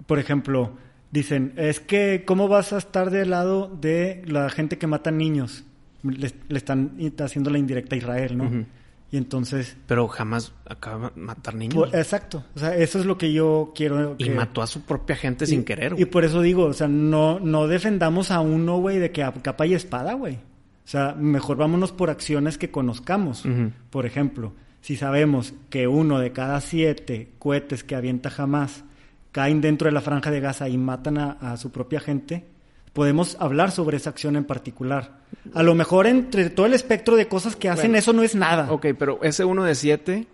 [0.06, 0.72] Por ejemplo,
[1.10, 5.64] dicen, es que, ¿cómo vas a estar del lado de la gente que mata niños?
[6.02, 8.66] Le, le están haciendo la indirecta a Israel, ¿no?
[9.10, 11.74] Y entonces, Pero jamás acaba de matar niños.
[11.76, 14.16] pues, exacto, o sea, eso es lo que yo quiero.
[14.18, 16.88] y mató a su propia gente y- sin querer, Y por eso digo, o sea,
[16.88, 20.38] no, no defendamos a uno, güey, de que a capa y espada, güey.
[20.84, 23.44] O sea, mejor vámonos por acciones que conozcamos.
[23.90, 28.84] Por ejemplo, si sabemos que uno de cada siete cohetes que avienta jamás
[29.32, 32.44] caen dentro de la franja de Gaza y matan a, a su propia gente,
[32.92, 35.18] podemos hablar sobre esa acción en particular.
[35.54, 37.98] A lo mejor entre todo el espectro de cosas que hacen, Bueno.
[37.98, 38.70] eso no es nada.
[38.70, 40.26] Ok, pero ese uno de siete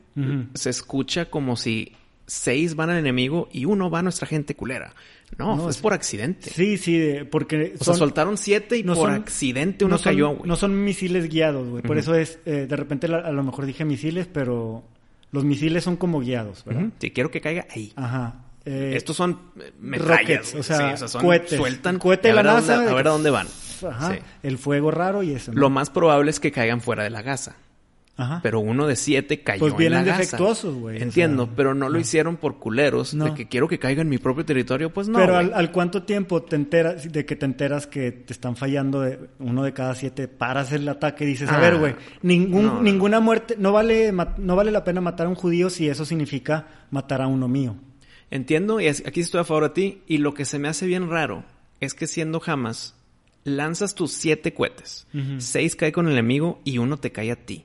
[0.55, 1.93] se escucha como si
[2.31, 4.95] seis van al enemigo y uno va a nuestra gente culera.
[5.39, 6.51] No, No, es por accidente.
[6.51, 10.13] Sí, sí, porque O sea, soltaron siete y no por son- accidente uno no son-
[10.13, 10.49] cayó, güey.
[10.49, 11.83] No son misiles guiados, güey.
[11.83, 14.83] Por eso es, eh, de repente la- a lo mejor dije misiles, pero
[15.33, 16.83] los misiles son como guiados, ¿verdad?
[16.85, 16.93] Ujú.
[17.01, 17.93] Si quiero que caiga ahí.
[17.97, 18.45] Ajá.
[18.65, 21.57] Eh, Estos son eh, metrallas, rockets, o sea, Sí, son- cohetes.
[21.59, 23.47] sueltan Cohete de a la ver a dónde- NASA, a ver a dónde van.
[23.89, 24.13] Ajá.
[24.15, 24.19] Sí.
[24.43, 25.53] El fuego raro y eso.
[25.53, 25.61] ¿no?
[25.61, 27.57] Lo más probable es que caigan fuera de la Gaza.
[28.21, 28.41] Ajá.
[28.43, 31.75] Pero uno de siete cayó Pues vienen en la defectuosos, güey, o Entiendo, sea, pero
[31.75, 31.99] no lo no.
[32.01, 33.25] hicieron por culeros No.
[33.25, 35.19] de que quiero que caiga en mi propio territorio, pues no.
[35.19, 39.01] Pero al, al cuánto tiempo te enteras de que te enteras que te están fallando
[39.01, 42.67] de uno de cada siete, paras el ataque y dices, a Ah, ver, güey, ningún,
[42.67, 46.05] no, ninguna muerte, no vale, no vale la pena matar a un judío si eso
[46.05, 47.77] significa matar a uno mío.
[48.31, 50.03] Entiendo, y es- aquí estoy a favor de ti.
[50.07, 51.45] Y lo que se me hace bien raro
[51.81, 52.95] es que siendo Hamas,
[53.45, 55.07] lanzas tus siete cohetes.
[55.39, 57.65] Seis cae con el enemigo y uno te cae a ti.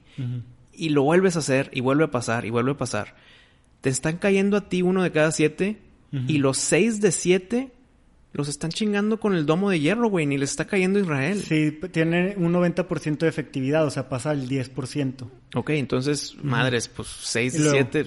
[0.73, 3.15] Y lo vuelves a hacer y vuelve a pasar y vuelve a pasar.
[3.81, 5.79] Te están cayendo a ti uno de cada siete
[6.11, 7.71] y los seis de siete
[8.35, 11.41] los están chingando con el domo de hierro, güey, ni les está cayendo Israel.
[11.41, 15.29] Sí, tiene un 90% de efectividad, o sea, pasa al 10%.
[15.55, 18.05] Ok, entonces, madres, pues 6 de 7,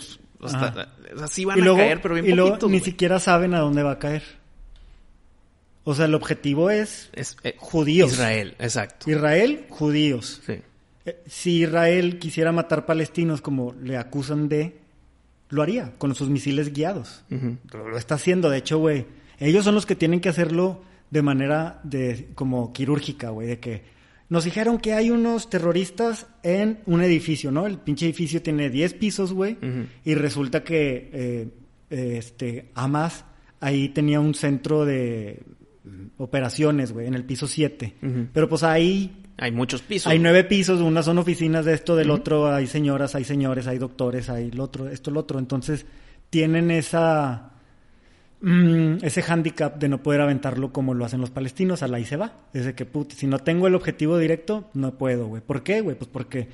[1.22, 3.98] así van a caer, pero bien y luego ni siquiera saben a dónde va a
[3.98, 4.22] caer.
[5.88, 8.12] O sea, el objetivo es, eh, judíos.
[8.12, 9.10] Israel, exacto.
[9.10, 10.40] Israel, judíos.
[10.44, 10.60] Sí.
[11.06, 14.76] Eh, si Israel quisiera matar palestinos como le acusan de,
[15.48, 17.24] lo haría con sus misiles guiados.
[17.72, 19.06] Lo está haciendo, de hecho, güey
[19.40, 23.82] ellos son los que tienen que hacerlo de manera de como quirúrgica, güey, de que
[24.28, 27.66] nos dijeron que hay unos terroristas en un edificio, ¿no?
[27.66, 29.56] El pinche edificio tiene 10 pisos, güey,
[30.04, 31.48] y resulta que eh,
[32.18, 33.24] este Hamas
[33.60, 35.40] ahí tenía un centro de
[36.18, 37.94] operaciones, güey, en el piso 7.
[38.32, 40.10] Pero pues ahí hay muchos pisos.
[40.10, 43.78] Hay nueve pisos, unas son oficinas de esto, del otro hay señoras, hay señores, hay
[43.78, 45.38] doctores, hay el otro, esto, el otro.
[45.38, 45.86] Entonces
[46.30, 47.52] tienen esa
[48.40, 52.04] Mm, ese hándicap de no poder aventarlo como lo hacen los palestinos, a la y
[52.04, 52.34] se va.
[52.52, 55.42] Es de que, put, si no tengo el objetivo directo, no puedo, güey.
[55.42, 55.96] ¿Por qué, güey?
[55.96, 56.48] Pues porque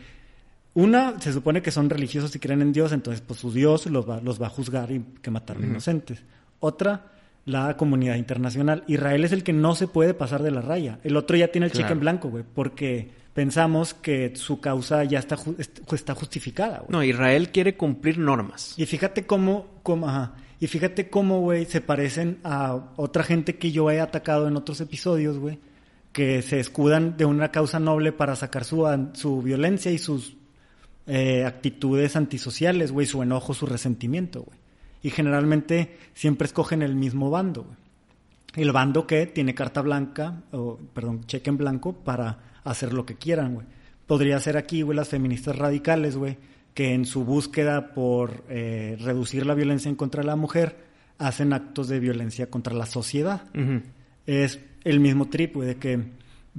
[0.73, 4.09] una, se supone que son religiosos y creen en Dios, entonces pues su Dios los
[4.09, 6.23] va, los va a juzgar y que matar a inocentes.
[6.59, 7.13] Otra,
[7.45, 8.85] la comunidad internacional.
[8.87, 10.99] Israel es el que no se puede pasar de la raya.
[11.05, 15.19] El otro ya tiene el cheque en blanco, güey, porque pensamos que su causa ya
[15.19, 15.37] está,
[15.93, 16.79] está justificada.
[16.79, 16.89] Güey.
[16.91, 18.75] No, Israel quiere cumplir normas.
[18.79, 23.73] Y fíjate cómo, cómo ajá, y fíjate cómo, güey, se parecen a otra gente que
[23.73, 25.59] yo he atacado en otros episodios, güey,
[26.13, 30.37] que se escudan de una causa noble para sacar su, su violencia y sus
[31.07, 34.59] eh, actitudes antisociales, güey, su enojo, su resentimiento, güey.
[35.05, 37.77] Y generalmente siempre escogen el mismo bando, güey.
[38.57, 43.17] El bando que tiene carta blanca, o perdón, cheque en blanco para hacer lo que
[43.17, 43.67] quieran, güey.
[44.07, 46.39] Podría ser aquí, güey, las feministas radicales, güey,
[46.73, 50.77] que en su búsqueda por eh, reducir la violencia en contra de la mujer
[51.19, 53.43] hacen actos de violencia contra la sociedad.
[54.25, 56.01] Es el mismo trip, güey, de que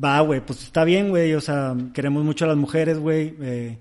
[0.02, 3.80] va, güey, pues está bien, güey, o sea, queremos mucho a las mujeres, güey, eh,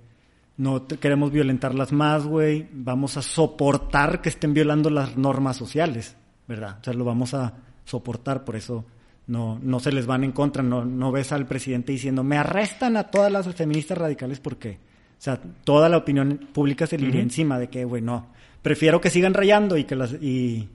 [0.57, 6.79] no queremos violentarlas más, güey, vamos a soportar que estén violando las normas sociales, ¿verdad?
[6.81, 8.85] O sea, lo vamos a soportar, por eso
[9.27, 12.97] no, no se les van en contra, no, no ves al presidente diciendo, me arrestan
[12.97, 14.79] a todas las feministas radicales porque
[15.19, 18.27] o sea, toda la opinión pública se le iría encima de que, güey, no.
[18.61, 20.13] Prefiero que sigan rayando y que las.
[20.21, 20.69] y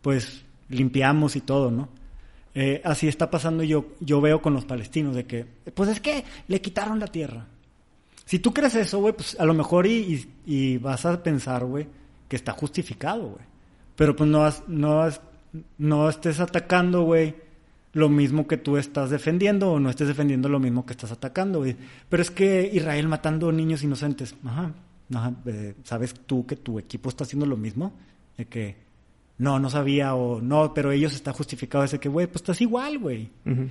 [0.00, 1.88] pues limpiamos y todo, ¿no?
[2.54, 6.24] Eh, así está pasando yo, yo veo con los palestinos, de que, pues es que
[6.46, 7.46] le quitaron la tierra.
[8.26, 11.86] Si tú crees eso, güey, pues a lo mejor y, vas a pensar, güey,
[12.28, 13.44] que está justificado, güey.
[13.94, 15.08] Pero pues no, no,
[15.78, 17.36] no estés atacando, güey,
[17.92, 21.64] lo mismo que tú estás defendiendo o no estés defendiendo lo mismo que estás atacando.
[22.08, 24.72] Pero es que Israel matando niños inocentes, ajá,
[25.46, 27.94] eh, ¿sabes tú que tu equipo está haciendo lo mismo?
[28.36, 28.85] De que
[29.38, 32.98] no, no sabía o no, pero ellos está justificado ese que, güey, pues estás igual,
[32.98, 33.30] güey.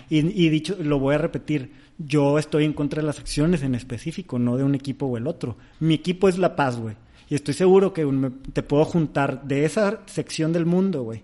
[0.09, 3.75] y, y, dicho, lo voy a repetir, yo estoy en contra de las acciones en
[3.75, 5.57] específico, no de un equipo o el otro.
[5.79, 6.95] Mi equipo es la paz, güey.
[7.29, 8.07] Y estoy seguro que
[8.53, 11.23] te puedo juntar de esa sección del mundo, güey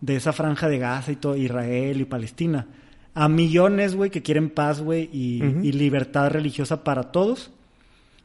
[0.00, 2.66] de esa franja de Gaza y todo, Israel y Palestina,
[3.14, 7.50] a millones, güey, que quieren paz, güey, y, libertad religiosa para todos.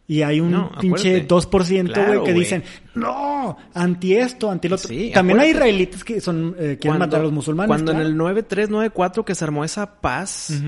[0.06, 4.89] Y hay un pinche 2%, güey, que dicen, no, anti esto, anti lo otro.
[5.14, 7.70] También hay israelitas que son eh, quieren matar a los musulmanes.
[7.70, 10.62] Cuando en el 9394 que se armó esa paz,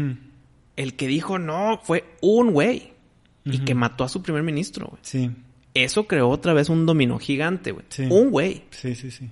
[0.75, 2.93] el que dijo no fue un güey.
[3.47, 4.99] Y que mató a su primer ministro, güey.
[5.03, 5.29] Sí.
[5.75, 7.85] Eso creó otra vez un dominó gigante, güey.
[8.09, 8.63] Un güey.
[8.71, 9.29] Sí, sí, sí.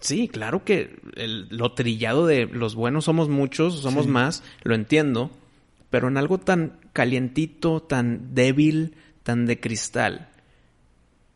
[0.00, 5.30] Sí, claro que el, lo trillado de los buenos somos muchos, somos más, lo entiendo,
[5.90, 8.94] pero en algo tan calientito, tan débil,
[9.26, 10.28] tan de cristal,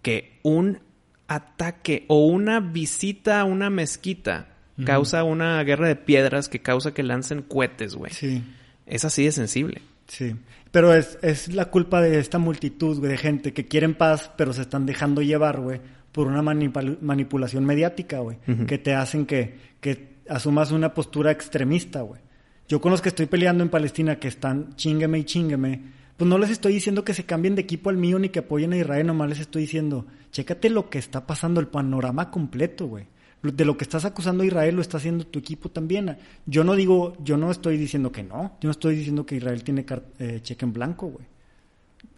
[0.01, 0.79] que un
[1.27, 4.47] ataque o una visita a una mezquita
[4.85, 8.13] causa una guerra de piedras que causa que lancen cohetes, güey.
[8.13, 8.45] Sí.
[8.87, 9.83] Es así de sensible.
[10.07, 10.37] Sí.
[10.71, 14.53] Pero es, es la culpa de esta multitud, güey, de gente que quieren paz, pero
[14.53, 15.81] se están dejando llevar, güey,
[16.13, 18.39] por una manipulación mediática, güey,
[18.69, 22.21] que te hacen que, que asumas una postura extremista, güey.
[22.69, 26.37] Yo con los que estoy peleando en Palestina, que están chingueme y chingueme, pues no
[26.37, 29.07] les estoy diciendo que se cambien de equipo al mío ni que apoyen a Israel,
[29.07, 33.07] nomás les estoy diciendo, chécate lo que está pasando, el panorama completo, güey.
[33.43, 36.19] De lo que estás acusando a Israel lo está haciendo tu equipo también.
[36.45, 39.65] Yo no digo, yo no estoy diciendo que no, yo no estoy diciendo que Israel
[39.65, 39.87] tiene
[40.19, 41.25] eh, cheque en blanco, güey.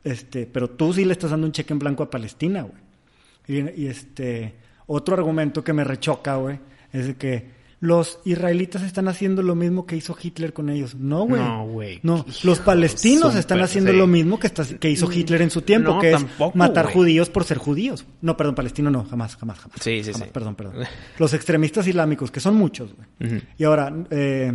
[0.03, 3.71] Este, pero tú sí le estás dando un cheque en blanco a Palestina, güey.
[3.77, 4.53] Y, este,
[4.89, 6.59] otro argumento que me rechoca, güey,
[6.93, 7.47] es que
[7.83, 10.95] los israelitas están haciendo lo mismo que hizo Hitler con ellos.
[10.95, 11.43] No, güey.
[11.43, 11.99] No, güey.
[12.05, 13.97] No, los palestinos están haciendo sí.
[13.99, 16.87] lo mismo que, está- que hizo Hitler en su tiempo, No, que tampoco, es matar
[16.87, 18.05] judíos por ser judíos.
[18.21, 19.79] No, perdón, palestino no, jamás, jamás, jamás.
[19.81, 20.33] Sí, sí, Jamás, sí.
[20.33, 20.75] Perdón, perdón.
[21.19, 23.43] Los extremistas islámicos, que son muchos, güey.
[23.59, 24.53] Y ahora, eh,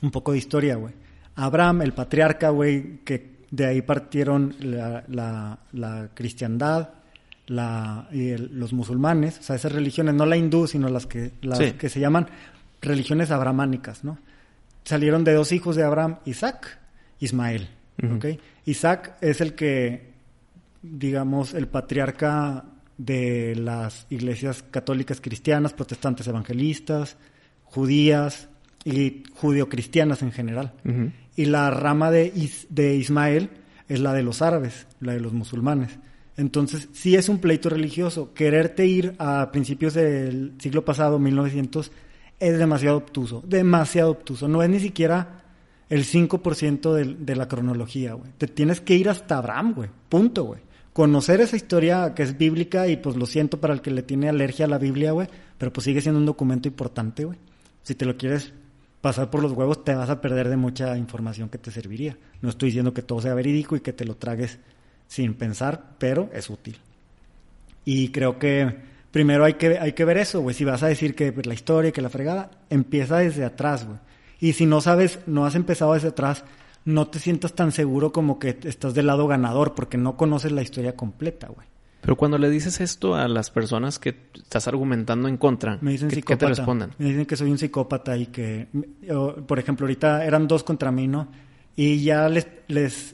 [0.00, 0.94] un poco de historia, güey.
[1.34, 6.90] Abraham, el patriarca, güey, que de ahí partieron la, la- la cristiandad
[7.46, 11.32] la, y el- los musulmanes, o sea, esas religiones, no la hindú, sino las que,
[11.42, 11.72] las Sí.
[11.72, 12.26] que se llaman
[12.80, 14.18] religiones abramánicas, ¿no?
[14.84, 16.78] Salieron de dos hijos de Abraham, Isaac,
[17.20, 17.68] Ismael.
[18.16, 18.26] ¿ok?
[18.66, 20.12] Isaac es el que,
[20.82, 22.64] digamos, el patriarca
[22.98, 27.16] de las iglesias católicas cristianas, protestantes evangelistas,
[27.64, 28.48] judías
[28.84, 30.72] y judio-cristianas en general.
[31.36, 33.50] Y la rama de, Is- de Ismael
[33.88, 35.98] es la de los árabes, la de los musulmanes.
[36.36, 38.34] Entonces, sí es un pleito religioso.
[38.34, 41.92] Quererte ir a principios del siglo pasado, 1900,
[42.40, 43.42] es demasiado obtuso.
[43.46, 44.48] Demasiado obtuso.
[44.48, 45.42] No es ni siquiera
[45.88, 48.32] el 5% del- de, la cronología, güey.
[48.36, 49.90] Te tienes que ir hasta Abraham, güey.
[50.08, 50.60] Punto, güey.
[50.92, 54.28] Conocer esa historia que es bíblica y pues lo siento para el que le tiene
[54.28, 55.28] alergia a la Biblia, güey.
[55.58, 57.38] Pero pues sigue siendo un documento importante, güey.
[57.82, 58.52] Si te lo quieres
[59.00, 62.16] pasar por los huevos, te vas a perder de mucha información que te serviría.
[62.42, 64.58] No estoy diciendo que todo sea verídico y que te lo tragues
[65.14, 66.76] sin pensar, pero es útil.
[67.84, 68.74] Y creo que
[69.12, 70.56] primero hay que, hay que ver eso, güey.
[70.56, 73.98] Si vas a decir que pues, la historia, que la fregada, empieza desde atrás, güey.
[74.40, 76.42] Y si no sabes, no has empezado desde atrás,
[76.84, 80.62] no te sientas tan seguro como que estás del lado ganador, porque no conoces la
[80.62, 81.68] historia completa, güey.
[82.00, 86.08] Pero cuando le dices esto a las personas que estás argumentando en contra, Me dicen
[86.10, 86.90] ¿qué, te responden?
[86.98, 88.66] Me dicen que soy un psicópata y que,
[89.46, 91.28] por ejemplo, ahorita eran dos contra mí, ¿no?
[91.76, 93.13] Y ya les, les,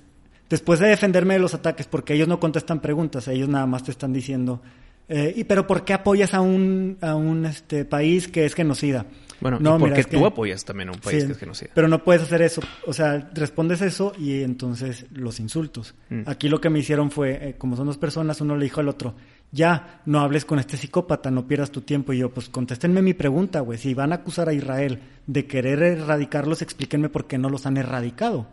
[0.51, 3.93] después de defenderme de los ataques, porque ellos no contestan preguntas, ellos nada más te
[3.93, 4.61] están diciendo,
[5.09, 9.07] eh, ¿y pero por qué apoyas a un, a un este, país que es genocida?
[9.41, 11.33] Bueno, No, y porque mira, es tú que- apoyas también a un país Sí, que
[11.33, 11.71] es genocida.
[11.75, 12.61] Pero no puedes hacer eso.
[12.87, 15.95] O sea, respondes eso y entonces los insultos.
[16.11, 16.25] Mm.
[16.27, 18.89] Aquí lo que me hicieron fue, eh, como son dos personas, uno le dijo al
[18.89, 19.15] otro,
[19.51, 22.13] ya, no hables con este psicópata, no pierdas tu tiempo.
[22.13, 23.79] Y yo, pues contéstenme mi pregunta, güey.
[23.79, 27.79] Si van a acusar a Israel de querer erradicarlos, explíquenme por qué no los han
[27.79, 28.47] erradicado.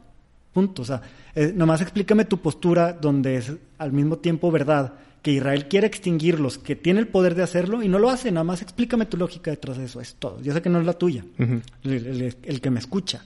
[0.54, 0.82] Punto.
[0.82, 1.02] O sea,
[1.36, 6.58] eh, nomás explícame tu postura donde es al mismo tiempo verdad que Israel quiere extinguirlos,
[6.58, 8.32] que tiene el poder de hacerlo y no lo hace.
[8.32, 10.00] Nada más explícame tu lógica detrás de eso.
[10.02, 10.42] Es todo.
[10.42, 13.26] Yo sé que no es la tuya el, el- el que me escucha.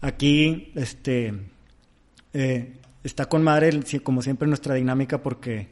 [0.00, 1.32] Aquí, este,
[2.32, 2.72] eh,
[3.04, 3.70] está con madre,
[4.02, 5.68] como siempre, nuestra dinámica porque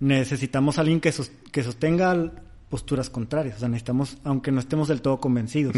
[0.00, 2.30] necesitamos a alguien que, sos- que sostenga l-
[2.68, 3.56] posturas contrarias.
[3.56, 5.76] O sea, necesitamos, aunque no estemos del todo convencidos.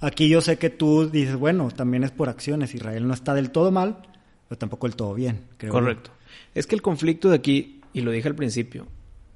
[0.00, 2.74] Aquí yo sé que tú dices, bueno, también es por acciones.
[2.74, 3.98] Israel no está del todo mal,
[4.48, 5.44] pero tampoco del todo bien.
[5.56, 5.72] creo.
[5.72, 6.10] Correcto.
[6.54, 8.86] Es que el conflicto de aquí, y lo dije al principio,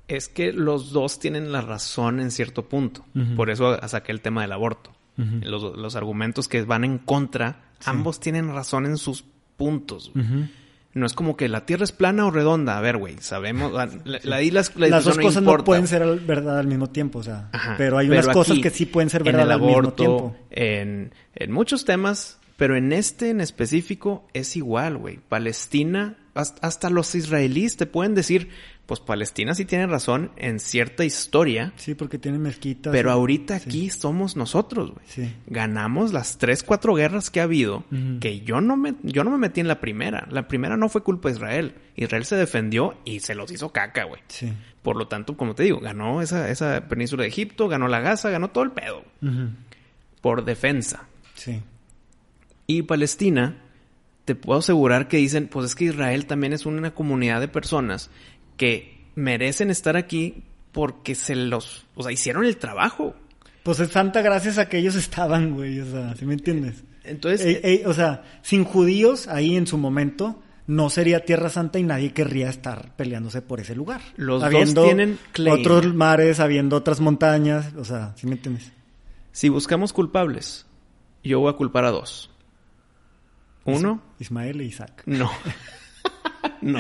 [0.09, 3.05] es que los dos tienen la razón en cierto punto.
[3.36, 4.92] Por eso saqué el tema del aborto.
[5.16, 9.24] Los, los argumentos que van en contra, ambos tienen razón en sus
[9.57, 10.12] puntos.
[10.95, 12.76] No es como que la Tierra es plana o redonda.
[12.76, 13.72] A ver, güey, sabemos.
[13.72, 16.90] La, la, la- ahí las, la Las dos cosas no pueden ser verdad al mismo
[16.90, 17.76] tiempo, o sea, Ajá.
[17.78, 20.36] pero hay unas cosas aquí, que sí pueden ser en verdad el al mismo tiempo.
[20.51, 25.18] En, en muchos temas, pero en este en específico es igual, güey.
[25.28, 28.51] Palestina, hasta, hasta los israelíes te pueden decir,
[28.86, 32.92] pues Palestina sí tiene razón en cierta historia, Sí, porque tienen mezquitas.
[32.92, 33.68] pero ahorita sí.
[33.68, 35.04] aquí somos nosotros, güey.
[35.06, 35.34] Sí.
[35.46, 37.84] Ganamos las tres, cuatro guerras que ha habido,
[38.20, 40.26] que yo no me, yo no me metí en la primera.
[40.30, 41.74] La primera no fue culpa de Israel.
[41.96, 44.20] Israel se defendió y se los hizo caca, güey.
[44.28, 44.52] Sí.
[44.82, 48.30] Por lo tanto, como te digo, ganó esa, esa península de Egipto, ganó la Gaza,
[48.30, 49.04] ganó todo el pedo.
[50.20, 51.04] Por defensa.
[51.34, 51.62] Sí.
[52.66, 53.56] Y Palestina,
[54.24, 58.10] te puedo asegurar que dicen, pues es que Israel también es una comunidad de personas
[58.62, 63.16] que merecen estar aquí porque se los, o sea, hicieron el trabajo.
[63.64, 66.84] Pues es santa gracias a que ellos estaban, güey, o sea, ¿sí me entiendes?
[67.02, 71.80] Entonces, Ey, ey, o sea, sin judíos ahí en su momento no sería Tierra Santa
[71.80, 74.00] y nadie querría estar peleándose por ese lugar.
[74.14, 75.58] Los dos tienen claim.
[75.58, 78.70] otros mares, habiendo otras montañas, o sea, ¿sí me entiendes?
[79.32, 80.66] si buscamos culpables,
[81.24, 82.30] yo voy a culpar a dos.
[83.64, 85.02] Uno, Ismael e Isaac.
[85.06, 85.28] no.
[86.62, 86.78] no.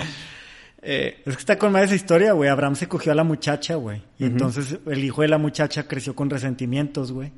[0.82, 2.50] Eh, Es que está con más esa historia, güey.
[2.50, 4.02] Abraham se cogió a la muchacha, güey.
[4.18, 7.32] Y entonces el hijo de la muchacha creció con resentimientos, güey.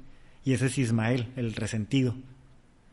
[0.45, 2.15] Y ese es Ismael, el resentido.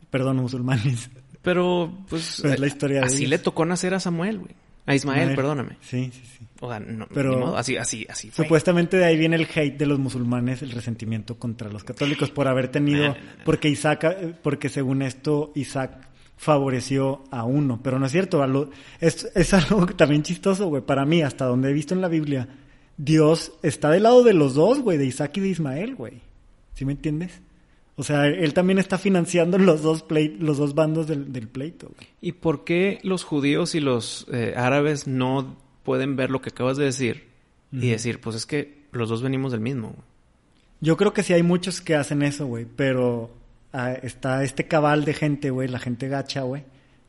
[0.09, 1.09] Perdón, musulmanes.
[1.41, 3.29] pero, pues, Es la historia de así ellos.
[3.29, 4.51] le tocó nacer a Samuel, güey.
[4.87, 5.35] A Ismael, Ismael.
[5.35, 5.77] perdóname.
[5.81, 6.45] Sí, sí, sí.
[6.59, 8.45] O sea, no, Pero- modo, así, así, así fue.
[8.45, 12.47] Supuestamente de ahí viene el hate de los musulmanes, el resentimiento contra los católicos por
[12.47, 13.43] haber tenido, No, no, no.
[13.45, 14.05] porque Isaac,
[14.43, 15.91] porque según esto Isaac
[16.41, 20.81] favoreció a uno, pero no es cierto, a lo- es, es algo también chistoso, güey,
[20.81, 22.47] para mí, hasta donde he visto en la Biblia,
[22.97, 26.21] Dios está del lado de los dos, güey, de Isaac y de Ismael, güey,
[26.73, 27.41] ¿sí me entiendes?
[27.95, 31.89] O sea, él también está financiando los dos, play, los dos bandos del, del pleito.
[31.95, 32.07] Güey.
[32.21, 36.77] ¿Y por qué los judíos y los eh, árabes no pueden ver lo que acabas
[36.77, 37.27] de decir
[37.71, 39.93] y decir, pues es que los dos venimos del mismo?
[40.79, 43.29] Yo creo que sí hay muchos que hacen eso, güey, pero
[43.73, 46.63] ah, está este cabal de gente, güey, la gente gacha, güey,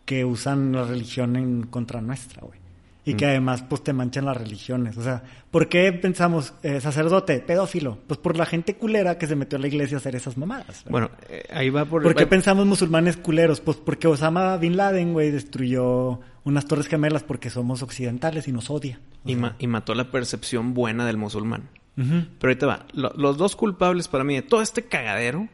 [0.04, 2.60] que usan la religión en contra nuestra, güey.
[3.04, 4.96] Y que además, pues, te manchan las religiones.
[4.96, 7.98] O sea, ¿por qué pensamos eh, sacerdote, pedófilo?
[8.06, 10.84] Pues por la gente culera que se metió a la iglesia a hacer esas mamadas.
[10.84, 10.90] ¿verdad?
[10.90, 12.04] Bueno, eh, ahí va por...
[12.04, 13.60] ¿Por qué va- pensamos musulmanes culeros?
[13.60, 18.70] Pues porque Osama Bin Laden, güey, destruyó unas torres gemelas porque somos occidentales y nos
[18.70, 19.00] odia.
[19.24, 21.70] Y, sea, ma- y mató la percepción buena del musulmán.
[21.96, 22.86] Pero ahorita va.
[22.92, 25.48] Lo- los dos culpables para mí de todo este cagadero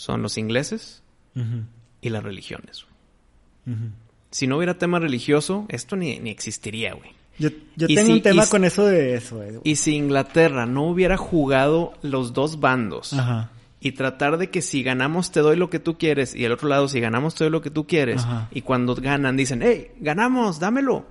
[0.00, 1.02] son los ingleses
[2.00, 2.86] y las religiones.
[4.30, 7.10] Si no hubiera tema religioso, esto ni, ni existiría, güey.
[7.38, 9.50] Yo, tengo si- un tema y con eso de eso, güey.
[9.64, 13.50] Y si Inglaterra no hubiera jugado los dos bandos Ajá.
[13.80, 16.68] y tratar de que si ganamos te doy lo que tú quieres y el otro
[16.68, 18.48] lado si ganamos te doy lo que tú quieres Ajá.
[18.52, 21.06] y cuando ganan dicen, hey, ganamos, dámelo.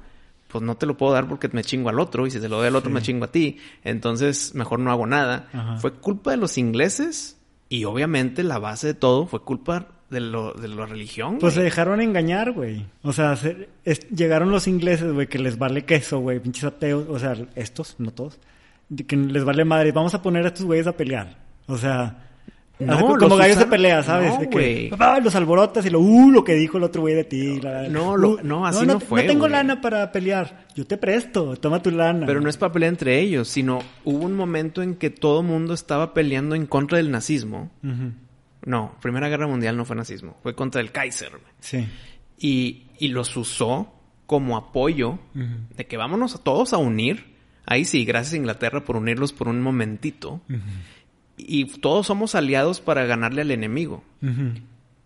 [0.49, 2.57] Pues no te lo puedo dar porque me chingo al otro y si te lo
[2.57, 2.93] doy al otro Sí.
[2.95, 3.57] me chingo a ti.
[3.83, 5.47] Entonces mejor no hago nada.
[5.53, 5.77] Ajá.
[5.77, 7.37] Fue culpa de los ingleses
[7.69, 11.37] y obviamente la base de todo fue culpa de, lo, de la religión.
[11.39, 12.85] Pues se dejaron engañar, güey.
[13.03, 17.05] O sea, se- es- llegaron los ingleses, güey, que les vale queso, güey, pinches ateos.
[17.09, 18.39] O sea, estos, no todos.
[19.07, 19.91] Que les vale madre.
[19.91, 21.37] Vamos a poner a estos güeyes a pelear.
[21.67, 22.28] O sea,
[22.79, 24.33] No, como los gallos de pelea, ¿sabes?
[24.35, 24.89] no, De que.
[24.99, 27.59] "Ah, los alborotas y lo, uh, lo que dijo el otro güey de ti.
[27.59, 29.51] la- No, lo- uh, no, así no te- fue, No tengo güey.
[29.51, 30.65] lana para pelear.
[30.75, 32.25] Yo te presto, toma tu lana.
[32.25, 35.73] Pero no es para pelear entre ellos, sino hubo un momento en que todo mundo
[35.73, 37.69] estaba peleando en contra del nazismo.
[38.65, 41.31] No, Primera Guerra Mundial no fue nazismo, fue contra el Kaiser.
[41.59, 41.87] Sí.
[42.37, 43.93] Y, y los usó
[44.25, 45.19] como apoyo
[45.75, 47.37] de que vámonos a todos a unir.
[47.65, 50.41] Ahí sí, gracias a Inglaterra por unirlos por un momentito.
[50.49, 50.59] Ujú,
[51.47, 54.03] Y todos somos aliados para ganarle al enemigo.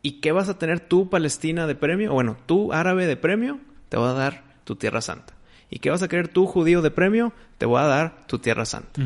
[0.01, 2.11] ¿Y qué vas a tener tú, Palestina, de premio?
[2.11, 3.59] O Bueno, tú, árabe, de premio,
[3.89, 5.33] te voy a dar tu tierra santa.
[5.69, 7.33] ¿Y qué vas a querer tú, judío, de premio?
[7.57, 9.01] Te voy a dar tu tierra santa.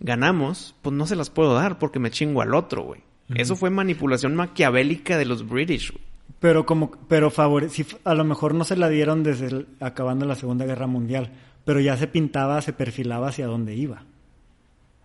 [0.00, 3.00] Ganamos, pues no se las puedo dar porque me chingo al otro, güey.
[3.34, 6.02] Eso fue manipulación maquiavélica de los British, güey.
[6.40, 10.24] Pero como, pero favore, si a lo mejor no se la dieron desde el- acabando
[10.24, 11.30] la Segunda Guerra Mundial,
[11.66, 14.04] pero ya se pintaba, se perfilaba hacia dónde iba.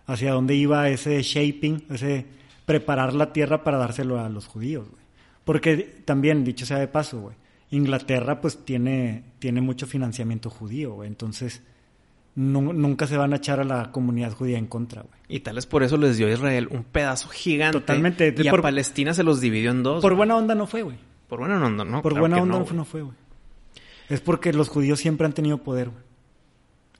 [0.06, 2.26] Hacia dónde iba ese shaping, ese
[2.64, 5.02] preparar la tierra para dárselo a los judíos, güey.
[5.44, 7.36] Porque también, dicho sea de paso, güey,
[7.70, 11.08] Inglaterra pues tiene, tiene mucho financiamiento judío, güey.
[11.08, 11.62] Entonces,
[12.36, 15.14] nu- nunca se van a echar a la comunidad judía en contra, güey.
[15.28, 17.78] Y tal vez por eso les dio a Israel un pedazo gigante.
[17.80, 18.34] Totalmente.
[18.36, 20.02] Y a Por- Palestina se los dividió en dos.
[20.02, 20.16] Por güey.
[20.18, 20.96] buena onda no fue, güey.
[21.28, 22.02] Por buena onda, ¿no?
[22.02, 22.76] Por Claro buena onda no, no, güey.
[22.76, 23.16] no fue, güey.
[24.08, 26.02] Es porque los judíos siempre han tenido poder, güey.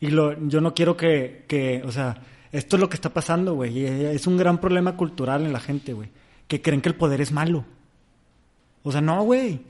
[0.01, 2.17] Y lo, yo no quiero que, que, o sea,
[2.53, 3.78] esto es lo que está pasando, güey.
[3.80, 6.09] y Es un gran problema cultural en la gente, güey.
[6.49, 7.64] Que creen que el poder es malo.
[8.82, 9.61] O sea, no, güey.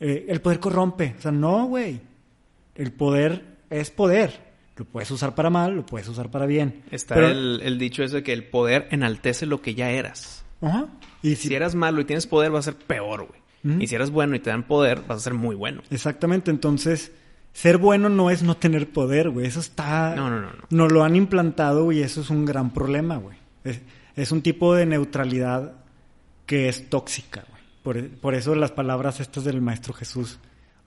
[0.00, 1.14] Eh, el poder corrompe.
[1.18, 2.00] O sea, no, güey.
[2.74, 4.54] El poder es poder.
[4.76, 6.82] Lo puedes usar para mal, lo puedes usar para bien.
[6.90, 10.44] Está Pero- el, el dicho ese de que el poder enaltece lo que ya eras.
[10.60, 10.86] Ajá.
[11.22, 13.44] Y Si si, eras malo y tienes poder, vas a ser peor, güey.
[13.82, 15.80] Y si eres bueno y te dan poder, vas a ser muy bueno.
[15.90, 17.12] Exactamente, entonces
[17.54, 19.46] ser bueno no es no tener poder, güey.
[19.46, 20.14] Eso está...
[20.14, 20.64] No, no, no, no.
[20.68, 23.38] Nos lo han implantado, güey, y eso es un gran problema, güey.
[23.62, 23.80] Es,
[24.16, 25.72] es un tipo de neutralidad
[26.44, 27.62] que es tóxica, güey.
[27.82, 30.38] Por, por eso las palabras estas del Maestro Jesús.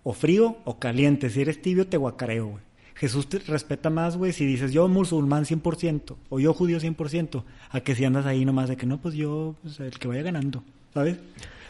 [0.03, 1.29] O frío o caliente.
[1.31, 2.67] Si eres tibio, te guacareo, güey.
[2.95, 7.79] Jesús te respeta más, güey, si dices yo musulmán 100% o yo judío 100%, a
[7.81, 10.63] que si andas ahí nomás de que no, pues yo, pues el que vaya ganando,
[10.95, 11.17] ¿sabes?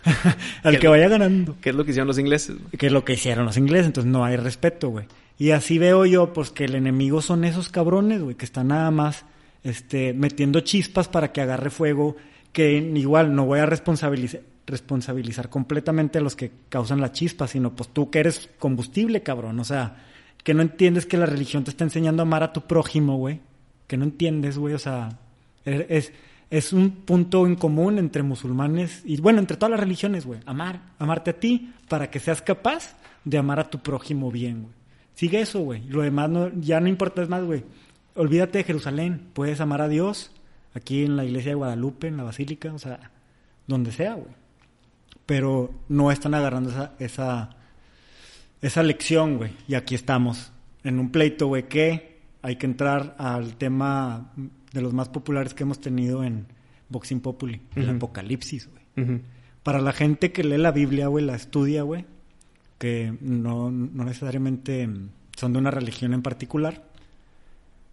[0.64, 2.55] Al Que- vaya ganando ¿Qué es lo que hicieron los ingleses?
[2.78, 5.05] que es lo que hicieron los ingleses, entonces no hay respeto, güey.
[5.39, 8.89] Y así veo yo, pues que el enemigo son esos cabrones, güey, que están nada
[8.91, 9.26] más
[9.64, 12.16] este, metiendo chispas para que agarre fuego,
[12.51, 17.76] que igual no voy a responsabilizar, responsabilizar completamente a los que causan la chispa, sino
[17.76, 19.97] pues tú que eres combustible, cabrón, o sea,
[20.43, 23.39] que no entiendes que la religión te está enseñando a amar a tu prójimo, güey,
[23.88, 25.10] que no entiendes, güey, o sea,
[25.66, 26.12] er- es,
[26.50, 30.82] es un punto en común entre musulmanes y, bueno, entre todas las religiones, güey, amar,
[30.98, 32.95] amarte a ti para que seas capaz
[33.26, 34.74] de amar a tu prójimo bien, güey.
[35.14, 35.84] Sigue eso, güey.
[35.88, 37.64] Lo demás no, ya no importa es más, güey.
[38.16, 39.30] Olvídate de Jerusalén.
[39.34, 40.32] Puedes amar a Dios
[40.74, 43.12] aquí en la iglesia de Guadalupe, en la basílica, o sea,
[43.66, 44.34] donde sea, güey.
[45.26, 47.50] Pero no están agarrando esa, esa,
[48.62, 49.52] esa lección, güey.
[49.68, 50.52] Y aquí estamos,
[50.84, 54.32] en un pleito, güey, que hay que entrar al tema
[54.74, 56.47] de los más populares que hemos tenido en
[56.89, 57.95] Boxing Populi, el Ujú.
[57.97, 59.22] apocalipsis, güey.
[59.63, 62.05] Para la gente que lee la Biblia, güey, la estudia, güey,
[62.78, 64.89] que no, no necesariamente
[65.36, 66.84] son de una religión en particular,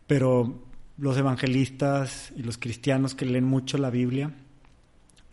[0.06, 0.62] pero
[0.98, 4.32] los evangelistas y los cristianos que leen mucho la Biblia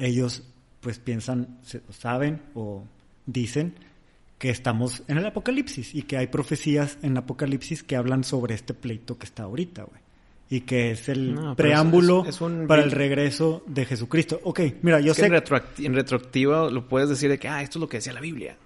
[0.02, 0.44] ellos
[0.82, 1.60] pues piensan,
[1.92, 2.84] saben o
[3.28, 3.76] dicen
[4.40, 8.74] que estamos en el apocalipsis y que hay profecías en apocalipsis que hablan sobre este
[8.74, 10.01] pleito que está ahorita, güey.
[10.54, 14.40] Y que es el No, preámbulo es- es un para el regreso de Jesucristo.
[14.44, 15.28] Ok, mira, yo Es que sé...
[15.28, 18.12] en, retroact- en retroactiva lo puedes decir de que, ah, esto es lo que decía
[18.12, 18.58] la Biblia.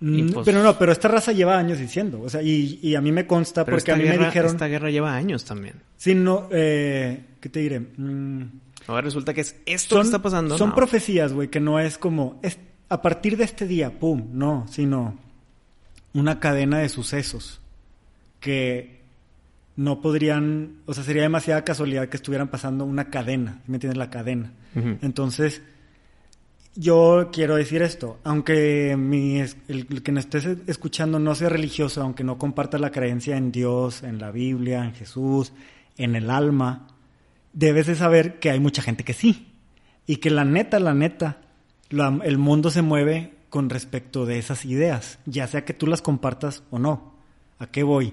[0.00, 3.02] Mm, pues- Pero no, pero esta raza lleva años diciendo, o sea, y, y a
[3.02, 4.50] mí me consta Pero porque a mí guerra, me dijeron...
[4.50, 5.74] esta guerra lleva años también.
[5.98, 7.80] Sí, no, eh, ¿qué te diré?
[7.80, 8.44] Mm,
[8.86, 10.56] Ahora resulta que es esto que está pasando.
[10.58, 10.74] Son no.
[10.74, 15.18] profecías, güey, que no es como es, a partir de este día, pum, no, sino
[16.14, 17.60] una cadena de sucesos
[18.40, 19.03] que
[19.76, 23.98] no podrían, o sea, sería demasiada casualidad que estuvieran pasando una cadena, ¿me entiendes?
[23.98, 24.52] La cadena.
[25.02, 25.62] Entonces,
[26.76, 32.02] yo quiero decir esto, aunque mi, el, el que nos estés escuchando no sea religioso,
[32.02, 35.52] aunque no comparta la creencia en Dios, en la Biblia, en Jesús,
[35.96, 36.88] en el alma,
[37.52, 39.52] debes de saber que hay mucha gente que sí.
[40.06, 41.38] Y que la neta, la neta,
[41.90, 46.02] la- el mundo se mueve con respecto de esas ideas, ya sea que tú las
[46.02, 47.14] compartas o no.
[47.60, 48.12] ¿A qué voy?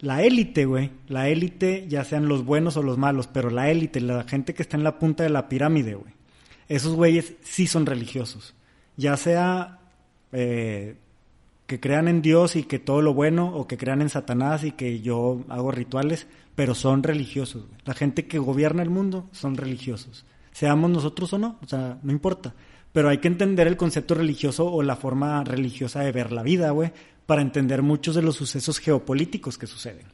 [0.00, 4.00] La élite, güey, la élite, ya sean los buenos o los malos, pero la élite,
[4.00, 6.14] la gente que está en la punta de la pirámide, güey,
[6.68, 8.54] esos güeyes sí son religiosos.
[8.96, 9.78] Ya sea
[10.32, 10.96] eh,
[11.66, 14.72] que crean en Dios y que todo lo bueno, o que crean en Satanás y
[14.72, 17.66] que yo hago rituales, pero son religiosos.
[17.84, 20.24] La gente que gobierna el mundo son religiosos.
[20.52, 22.54] Seamos nosotros o no, o sea, no importa.
[22.92, 26.70] Pero hay que entender el concepto religioso o la forma religiosa de ver la vida,
[26.70, 26.92] güey,
[27.30, 30.06] para entender muchos de los sucesos geopolíticos que suceden.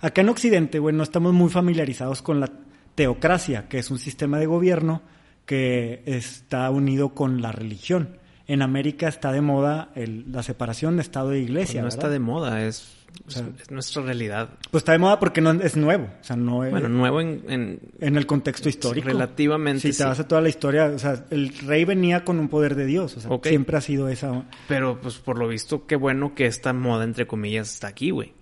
[0.00, 2.52] Acá en Occidente, güey, no estamos muy familiarizados con la
[2.94, 5.02] teocracia, que es un sistema de gobierno
[5.44, 8.16] que está unido con la religión.
[8.46, 11.80] En América está de moda el- la separación de Estado e Pues Iglesia.
[11.80, 11.98] no ¿verdad?
[11.98, 12.92] está de moda, es,
[13.26, 14.50] O sea, es nuestra realidad.
[14.70, 17.42] Pues está de moda porque no es nuevo, o sea, no es Bueno, nuevo en,
[17.48, 19.08] en- en el contexto histórico.
[19.08, 20.02] relativamente Si te sí.
[20.04, 23.16] vas a toda la historia, o sea, el rey venía con un poder de Dios,
[23.16, 24.44] o sea, siempre ha sido esa.
[24.68, 28.32] Pero pues por lo visto, qué bueno que esta moda, entre comillas, está aquí, güey.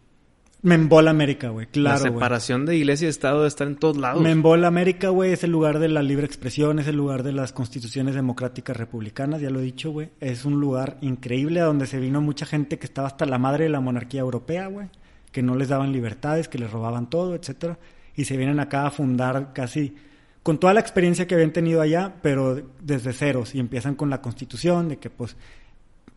[0.62, 2.12] Me embola América, güey, la claro, güey.
[2.12, 4.22] separación de iglesia y Estado estar en todos lados.
[4.22, 7.32] Me embola América, güey, es el lugar de la libre expresión, es el lugar de
[7.32, 10.10] las constituciones democráticas republicanas, ya lo he dicho, güey.
[10.20, 13.64] Es un lugar increíble a donde se vino mucha gente que estaba hasta la madre
[13.64, 14.88] de la monarquía europea, güey,
[15.32, 17.78] que no les daban libertades, que les robaban todo, etcétera,
[18.14, 19.94] y se vienen acá a fundar casi
[20.42, 24.20] con toda la experiencia que habían tenido allá, pero desde ceros y empiezan con la
[24.20, 25.36] constitución de que pues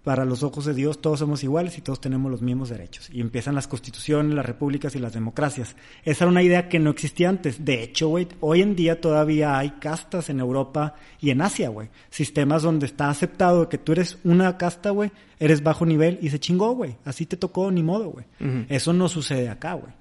[0.04, 3.10] para los ojos de Dios todos somos iguales y todos tenemos los mismos derechos.
[3.12, 5.76] Y empiezan las constituciones, las repúblicas y las democracias.
[6.04, 7.64] Esa era una idea que no existía antes.
[7.64, 11.90] De hecho, güey, hoy en día todavía hay castas en Europa y en Asia, güey.
[12.10, 16.40] Sistemas donde está aceptado que tú eres una casta, güey, eres bajo nivel y se
[16.40, 16.98] chingó, güey.
[17.06, 18.26] Así te tocó, ni modo, güey.
[18.68, 19.94] Eso no sucede acá, güey.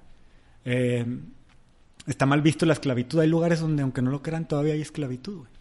[0.65, 1.05] Eh,
[2.07, 3.19] está mal visto la esclavitud.
[3.19, 5.53] Hay lugares donde, aunque no lo crean, todavía hay esclavitud, güey.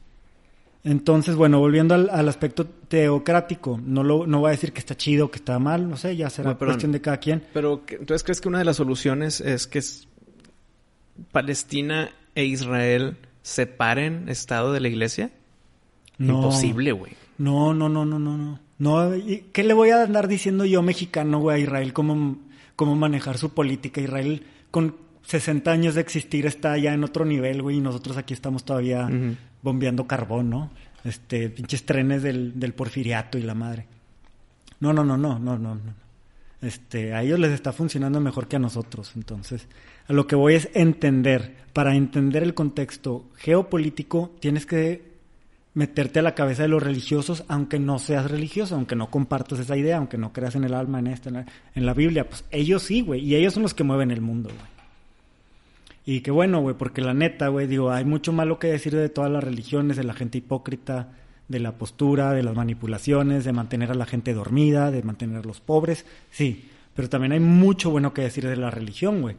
[0.85, 4.97] Entonces, bueno, volviendo al, al aspecto teocrático, no lo, no voy a decir que está
[4.97, 7.43] chido o que está mal, no sé, ya será cuestión de cada quien.
[7.55, 10.09] Pero, ¿qué- ¿entonces crees que una de las soluciones es que es-
[11.31, 15.31] Palestina e Israel separen Estado de la iglesia?
[16.19, 16.35] No.
[16.35, 17.13] Imposible, güey.
[17.39, 18.61] No, no, no, no, no, no.
[18.79, 22.39] No, ¿y ¿qué le voy a andar diciendo yo mexicano, güey, a Israel cómo,
[22.75, 24.01] cómo manejar su política?
[24.01, 28.35] Israel con 60 años de existir está ya en otro nivel, güey, y nosotros aquí
[28.35, 29.09] estamos todavía.
[29.63, 30.71] Bombeando carbón, ¿no?
[31.05, 33.87] Este, pinches trenes del, del porfiriato y la madre.
[34.81, 36.03] No, no, no, no, no, no, no.
[36.61, 39.13] Este, a ellos les está funcionando mejor que a nosotros.
[39.17, 39.67] Entonces,
[40.07, 41.57] a lo que voy es entender.
[41.73, 45.13] Para entender el contexto geopolítico, tienes que
[45.75, 49.77] meterte a la cabeza de los religiosos, aunque no seas religioso, aunque no compartas esa
[49.77, 52.29] idea, aunque no creas en el alma, en esta, en la, en la Biblia.
[52.29, 53.21] Pues ellos sí, güey.
[53.25, 54.82] Y ellos son los que mueven el mundo, güey.
[56.05, 59.09] Y qué bueno, güey, porque la neta, güey, digo, hay mucho malo que decir de
[59.09, 61.13] todas las religiones, de la gente hipócrita,
[61.49, 65.47] de la postura, de las manipulaciones, de mantener a la gente dormida, de mantener a
[65.47, 69.37] los pobres, sí, pero también hay mucho bueno que decir de la religión, güey.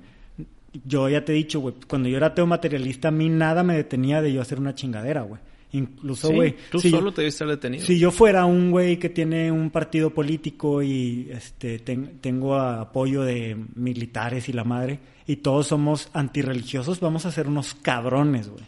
[0.86, 3.76] Yo ya te he dicho, güey, cuando yo era ateo materialista, a mí nada me
[3.76, 5.42] detenía de yo hacer una chingadera, güey.
[5.74, 7.84] Incluso, Sí, güey, tú si yo- solo te estar detenido.
[7.86, 12.80] si yo fuera un güey que tiene un partido político y este ten- tengo a-
[12.82, 18.50] apoyo de militares y la madre y todos somos antirreligiosos, vamos a ser unos cabrones,
[18.50, 18.64] güey.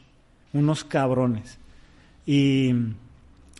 [0.53, 1.59] Unos cabrones.
[2.25, 2.71] Y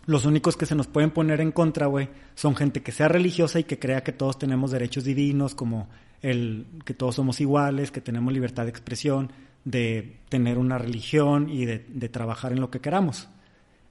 [0.06, 3.60] los únicos que se nos pueden poner en contra, güey, son gente que sea religiosa
[3.60, 5.88] y que crea que todos tenemos derechos divinos, como
[6.22, 9.30] el que todos somos iguales, que tenemos libertad de expresión,
[9.64, 13.28] de tener una religión y de, de trabajar en lo que queramos.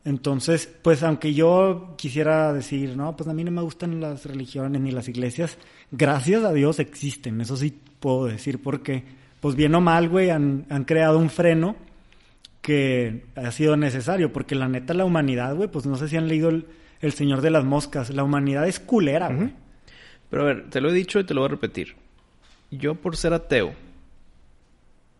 [0.06, 4.80] Entonces, pues aunque yo quisiera decir, no, pues a mí no me gustan las religiones
[4.80, 5.58] ni las iglesias,
[5.92, 9.04] gracias a Dios existen, eso sí puedo decir, porque,
[9.40, 11.76] pues bien o mal, güey, han, han creado un freno
[12.62, 16.28] que ha sido necesario, porque la neta la humanidad, güey, pues no sé si han
[16.28, 16.68] leído el,
[17.02, 19.54] el Señor de las Moscas, la humanidad es culera, güey.
[20.30, 21.96] Pero a ver, te lo he dicho y te lo voy a repetir.
[22.70, 23.74] Yo por ser ateo,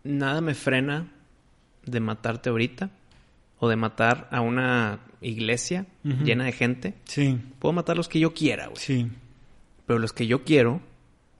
[0.04, 1.08] nada me frena
[1.84, 2.90] de matarte ahorita
[3.58, 6.94] o de matar a una iglesia llena de gente.
[7.04, 8.76] Sí, Puedo matar los que yo quiera, güey.
[8.78, 9.10] sí.
[9.86, 10.80] Pero los que yo quiero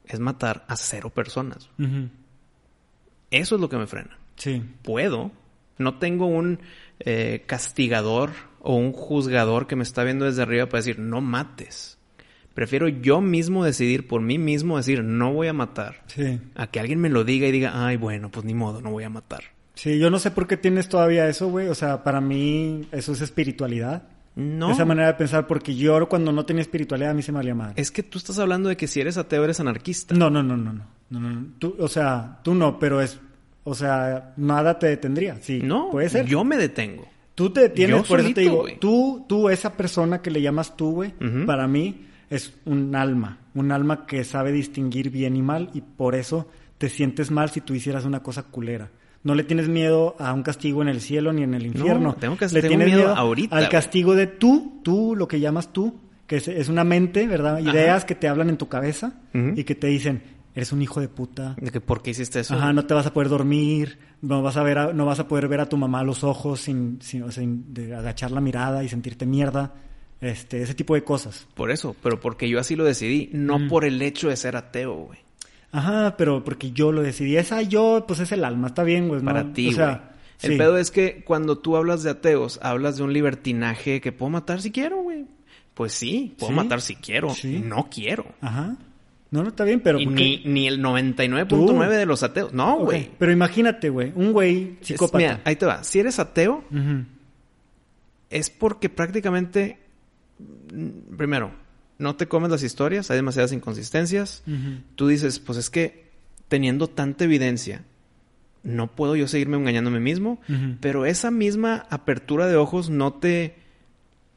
[0.04, 1.68] es matar a cero personas.
[3.30, 4.18] Eso es lo que me frena.
[4.36, 5.32] Sí, Puedo.
[5.78, 6.60] No tengo un
[7.00, 11.98] eh, castigador o un juzgador que me está viendo desde arriba para decir, no mates.
[12.54, 16.02] Prefiero yo mismo decidir por mí mismo, decir, no voy a matar.
[16.06, 16.40] sí.
[16.54, 19.04] A que alguien me lo diga y diga, ay, bueno, pues ni modo, no voy
[19.04, 19.42] a matar.
[19.76, 21.68] Sí, yo no sé por qué tienes todavía eso, güey.
[21.68, 24.08] O sea, para mí eso es espiritualidad.
[24.34, 24.70] No.
[24.72, 27.54] Esa manera de pensar, porque yo cuando no tenía espiritualidad a mí se me valía
[27.54, 27.74] madre.
[27.80, 30.14] Es que tú estás hablando de que si eres ateo eres anarquista.
[30.14, 30.84] No, no, no, no, no.
[31.10, 31.46] no, no.
[31.58, 33.20] Tú, o sea, tú no, pero es...
[33.64, 35.38] O sea, nada te detendría.
[35.40, 36.26] Sí, No, puede ser.
[36.26, 37.06] yo me detengo.
[37.34, 38.78] Tú te detienes, Yo por eso solito, te digo, güey.
[38.78, 41.12] tú, tú, esa persona que le llamas tú, güey,
[41.44, 46.14] para mí es un alma, un alma que sabe distinguir bien y mal y por
[46.14, 46.48] eso
[46.78, 48.90] te sientes mal si tú hicieras una cosa culera.
[49.26, 52.14] No le tienes miedo a un castigo en el cielo ni en el infierno.
[52.14, 55.72] tengo que- le tengo tienes miedo ahorita, al castigo de tú, tú, lo que llamas
[55.72, 55.98] tú,
[56.28, 57.58] que es, es una mente, ¿verdad?
[57.58, 60.22] Ideas que te hablan en tu cabeza y que te dicen,
[60.54, 62.54] eres un hijo de puta, De que por qué hiciste eso.
[62.54, 65.26] Ajá, no te vas a poder dormir, no vas a ver, a- no vas a
[65.28, 68.30] poder ver a tu mamá a los ojos sin, sin, o sea, sin- de agachar
[68.30, 69.74] la mirada y sentirte mierda,
[70.20, 71.46] este, ese tipo de cosas.
[71.54, 73.68] Por eso, pero porque yo así lo decidí, no Mm.
[73.68, 75.18] por el hecho de ser ateo, güey.
[75.76, 79.20] Ajá, pero porque yo lo decidí, esa yo, pues es el alma, está bien, güey.
[79.20, 79.26] ¿no?
[79.26, 79.76] Para ti, o güey.
[79.76, 80.12] sea,
[80.42, 80.58] El sí.
[80.58, 84.60] pedo es que cuando tú hablas de ateos, hablas de un libertinaje que puedo matar
[84.62, 85.26] si quiero, güey.
[85.74, 86.56] Pues sí, puedo Sí.
[86.56, 87.30] matar si quiero.
[87.34, 87.62] Sí.
[87.64, 88.24] No quiero.
[88.40, 88.76] Ajá.
[89.30, 91.92] No, no está bien, pero Y ni, ni el 99.9 Tú.
[91.92, 92.52] de los ateos.
[92.54, 93.10] No, güey.
[93.18, 95.18] Pero imagínate, güey, un güey Es- psicópata.
[95.18, 95.82] Mira, ahí te va.
[95.84, 96.64] Si eres ateo,
[98.30, 99.78] es porque prácticamente,
[100.72, 101.50] mm, primero,
[101.98, 104.42] no te comes las historias, hay demasiadas inconsistencias.
[104.94, 106.06] Tú dices, pues es que
[106.48, 107.84] teniendo tanta evidencia,
[108.62, 110.40] no puedo yo seguirme engañando a mí mismo,
[110.80, 113.56] pero esa misma apertura de ojos no te,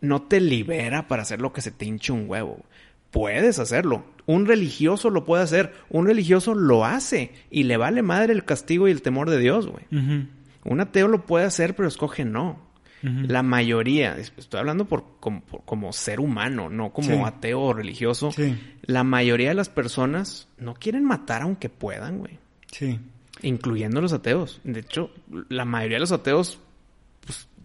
[0.01, 2.64] no te libera para hacer lo que se te hinche un huevo.
[3.12, 4.05] Puedes hacerlo.
[4.28, 5.74] Un religioso lo puede hacer.
[5.89, 7.32] Un religioso lo hace.
[7.49, 9.86] Y le vale madre el castigo y el temor de Dios, güey.
[10.64, 12.68] Un ateo lo puede hacer, pero escoge no.
[13.02, 17.22] La mayoría, es- estoy hablando por, como, por- como ser humano, no como Sí.
[17.26, 18.32] ateo o religioso.
[18.32, 22.38] Sí, La mayoría de las personas no quieren matar aunque puedan, güey.
[22.72, 23.00] sí.
[23.41, 24.60] Incluyendo los ateos.
[24.66, 25.12] De hecho,
[25.47, 26.60] la mayoría de los ateos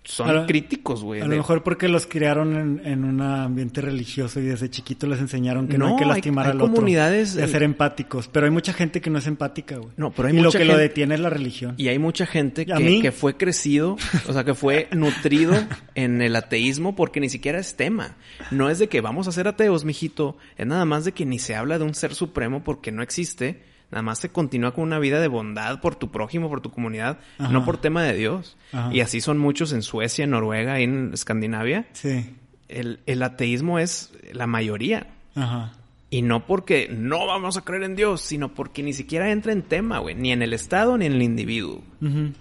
[0.05, 1.21] son A lo- críticos, güey.
[1.21, 5.07] A de- lo mejor porque los criaron en, en un ambiente religioso y desde chiquito
[5.07, 6.75] les enseñaron que no, No, hay que hay- lastimar hay al otro.
[6.75, 8.29] comunidades- Y a ser empáticos.
[8.29, 9.91] Pero hay mucha gente que no es empática, güey.
[9.97, 11.75] No, pero hay y lo mucha que lo detiene es la religión.
[11.79, 13.01] Y hay mucha gente ¿A que, mí?
[13.03, 13.97] que fue crecido,
[14.29, 15.55] o sea, que fue nutrido
[15.95, 18.17] en el ateísmo porque ni siquiera es tema.
[18.51, 20.37] No es de que vamos a ser ateos, mijito.
[20.59, 23.63] Es nada más de que ni se habla de un ser supremo porque no existe.
[23.95, 27.21] Nada más se continúa con una vida de bondad por tu prójimo, por tu comunidad,
[27.39, 27.53] Ajá.
[27.53, 28.57] no por tema de Dios.
[28.73, 28.93] Ajá.
[28.93, 31.87] Y así son muchos en Suecia, en Noruega, en Escandinavia.
[31.93, 32.35] Sí.
[32.67, 35.15] El, el ateísmo es la mayoría.
[35.37, 35.75] Ajá.
[36.11, 39.63] Y no porque no vamos a creer en Dios, sino porque ni siquiera entra en
[39.63, 40.17] tema, güey.
[40.17, 41.81] Ni en el Estado ni en el individuo.
[42.03, 42.33] Ujú.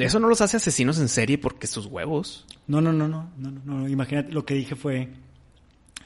[0.00, 2.44] Eso no los hace asesinos en serie porque sus huevos.
[2.66, 3.88] No, no, no, no, no, no, no.
[3.88, 5.10] Imagínate, lo que dije fue,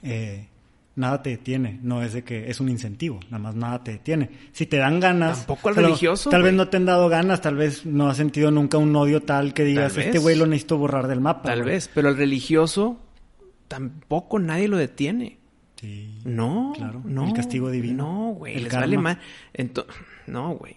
[0.02, 0.48] eh,
[0.96, 1.78] nada te detiene.
[1.82, 4.30] No es de que es un incentivo, nada más nada te detiene.
[4.52, 5.38] Si te dan ganas...
[5.46, 8.50] Tampoco al religioso, Tal vez no te han dado ganas, tal vez no has sentido
[8.50, 11.42] nunca un odio tal que digas, este güey lo necesito borrar del mapa.
[11.50, 11.74] Tal güey".
[11.74, 11.90] vez.
[11.94, 12.98] Pero el religioso
[13.68, 15.38] tampoco nadie lo detiene.
[15.80, 16.18] Sí.
[16.24, 16.72] No.
[16.74, 17.26] Claro, No.
[17.26, 18.04] el castigo divino.
[18.04, 18.56] No, güey.
[18.56, 18.86] El Les karma.
[18.86, 19.18] vale mal.
[19.54, 19.86] Ento-
[20.26, 20.74] no, güey.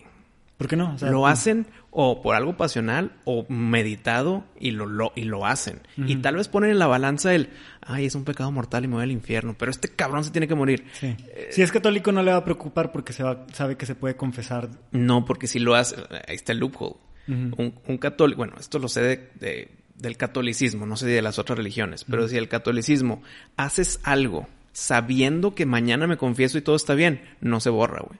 [0.59, 0.93] ¿Por qué no?
[0.93, 5.45] O sea, lo hacen o por algo pasional o meditado y lo, lo, y lo
[5.45, 5.79] hacen.
[5.97, 7.49] Y tal vez ponen en la balanza el,
[7.81, 10.47] ay, es un pecado mortal y me voy al infierno, pero este cabrón se tiene
[10.47, 10.83] que morir.
[10.99, 11.15] Sí.
[11.51, 14.15] Si es católico no le va a preocupar porque se va, sabe que se puede
[14.17, 14.69] confesar.
[14.91, 15.95] No, porque si lo hace,
[16.27, 16.95] ahí está el loophole.
[17.27, 21.57] Un católico, bueno, esto lo sé de, de- del catolicismo, no sé de las otras
[21.57, 23.21] religiones, pero si el catolicismo
[23.57, 28.19] haces algo sabiendo que mañana me confieso y todo está bien, no se borra, güey.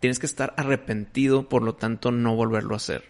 [0.00, 3.04] Tienes que estar arrepentido, por lo tanto, no volverlo a hacer.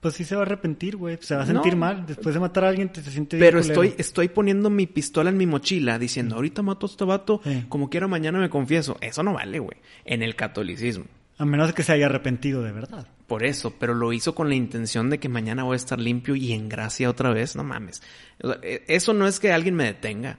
[0.00, 1.16] Pues sí se va a arrepentir, güey.
[1.20, 1.52] Se va a No.
[1.52, 2.04] sentir mal.
[2.06, 5.30] Después de matar a alguien te, se siente bien Pero estoy, estoy poniendo mi pistola
[5.30, 8.96] en mi mochila diciendo, ahorita mato a este vato, como quiera mañana me confieso.
[9.00, 9.76] Eso no vale, güey.
[10.04, 11.04] En el catolicismo.
[11.38, 13.06] A menos que se haya arrepentido de verdad.
[13.28, 16.34] Por eso, pero lo hizo con la intención de que mañana voy a estar limpio
[16.34, 17.54] y en gracia otra vez.
[17.54, 18.02] No mames.
[18.42, 20.38] O sea, e- eso no es que alguien me detenga.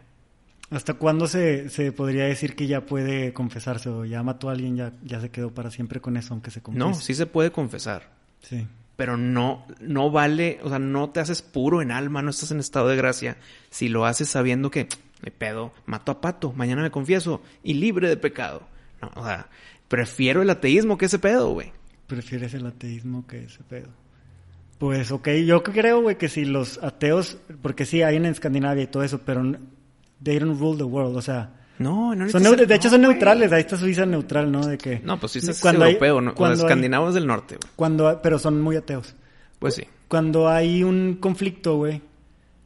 [0.74, 4.76] ¿Hasta cuándo se, se podría decir que ya puede confesarse o ya mató a alguien,
[4.76, 6.88] ya, ya se quedó para siempre con eso, aunque se confiese?
[6.88, 8.10] No, sí se puede confesar.
[8.42, 8.66] Sí.
[8.96, 12.60] Pero no, no vale, o sea, no te haces puro en alma, no estás en
[12.60, 13.38] estado de gracia.
[13.70, 14.88] Si lo haces sabiendo que,
[15.22, 18.64] me pedo, mato a pato, mañana me confieso y libre de pecado.
[19.00, 19.50] No, o sea,
[19.88, 21.72] prefiero el ateísmo que ese pedo, güey.
[22.08, 23.90] Prefieres el ateísmo que ese pedo.
[24.80, 28.88] Pues, ok, yo creo, güey, que si los ateos, porque sí, hay en Escandinavia y
[28.88, 29.44] todo eso, pero
[30.24, 31.52] they don't rule the world, o sea...
[31.80, 33.52] No, no son De hecho, son neutrales.
[33.52, 34.66] Ahí está Suiza neutral, ¿no?
[34.66, 35.02] De que...
[35.04, 36.36] No, pues Suiza es europeo, ¿no?
[36.36, 37.74] Cuando escandinavos del norte, güey.
[37.76, 39.16] Cuando, pero son muy ateos.
[39.60, 39.84] Pues sí.
[40.08, 42.02] Cuando hay un conflicto, güey,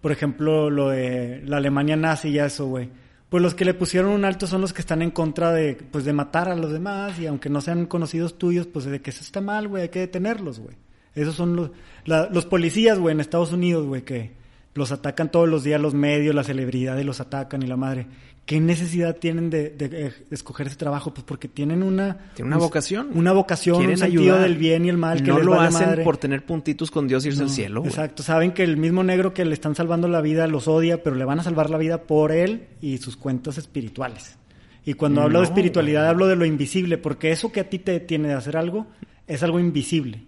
[0.01, 2.89] por ejemplo, lo de la Alemania nazi y eso, güey.
[3.29, 6.05] Pues los que le pusieron un alto son los que están en contra de, pues,
[6.05, 9.21] de matar a los demás y aunque no sean conocidos tuyos, pues de que eso
[9.21, 10.75] está mal, güey, hay que detenerlos, güey.
[11.13, 11.71] Esos son los,
[12.05, 14.31] los policías, güey, en Estados Unidos, güey, que
[14.77, 18.07] los atacan todos los días los medios, las celebridades los atacan y la madre.
[18.45, 21.13] ¿Qué necesidad tienen de, de, escoger ese trabajo?
[21.13, 22.31] Pues porque tienen una...
[22.33, 23.09] Tienen una vocación.
[23.13, 25.21] Una vocación, un sentido del bien y el mal.
[25.21, 27.83] Que no lo hacen por tener puntitos con Dios y irse al cielo.
[27.83, 28.23] Exacto.
[28.23, 31.25] Saben que el mismo negro que le están salvando la vida los odia, pero le
[31.25, 34.37] van a salvar la vida por él y sus cuentos espirituales.
[34.85, 37.99] Y cuando hablo de espiritualidad hablo de lo invisible, porque eso que a ti te
[37.99, 38.87] tiene de hacer algo
[39.27, 40.23] es algo invisible.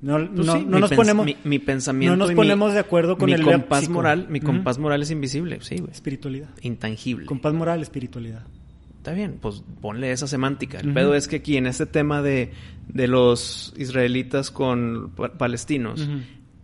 [0.00, 1.26] No, pues no, no nos ponemos.
[1.44, 2.16] Mi, pensamiento.
[2.16, 4.26] No nos ponemos de acuerdo con mi el compás moral.
[4.28, 5.90] Mi compás moral es invisible, sí, güey.
[5.90, 6.50] Espiritualidad.
[6.60, 7.26] Intangible.
[7.26, 8.46] Compás moral, espiritualidad.
[8.98, 10.80] Está bien, pues ponle esa semántica.
[10.80, 12.50] El pedo es que aquí en este tema de,
[12.88, 16.08] de los israelitas con palestinos,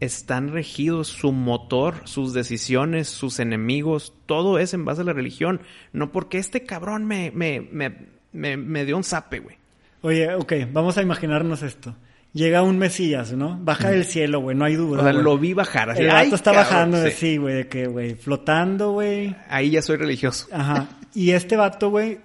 [0.01, 5.61] están regidos su motor, sus decisiones, sus enemigos, todo es en base a la religión.
[5.93, 9.57] No porque este cabrón me, me, me, me, me dio un zape, güey.
[10.01, 11.95] Oye, ok, vamos a imaginarnos esto
[12.33, 13.59] llega un Mesías, ¿no?
[13.61, 15.01] Baja del cielo, güey, no hay duda.
[15.01, 15.91] O sea, lo vi bajar.
[15.91, 19.35] Así, el gato está bajando, sí, sí güey, de que, güey, flotando, güey.
[19.49, 20.49] Ahí ya soy religioso.
[20.53, 20.89] Ajá.
[21.15, 22.19] Y este vato, güey,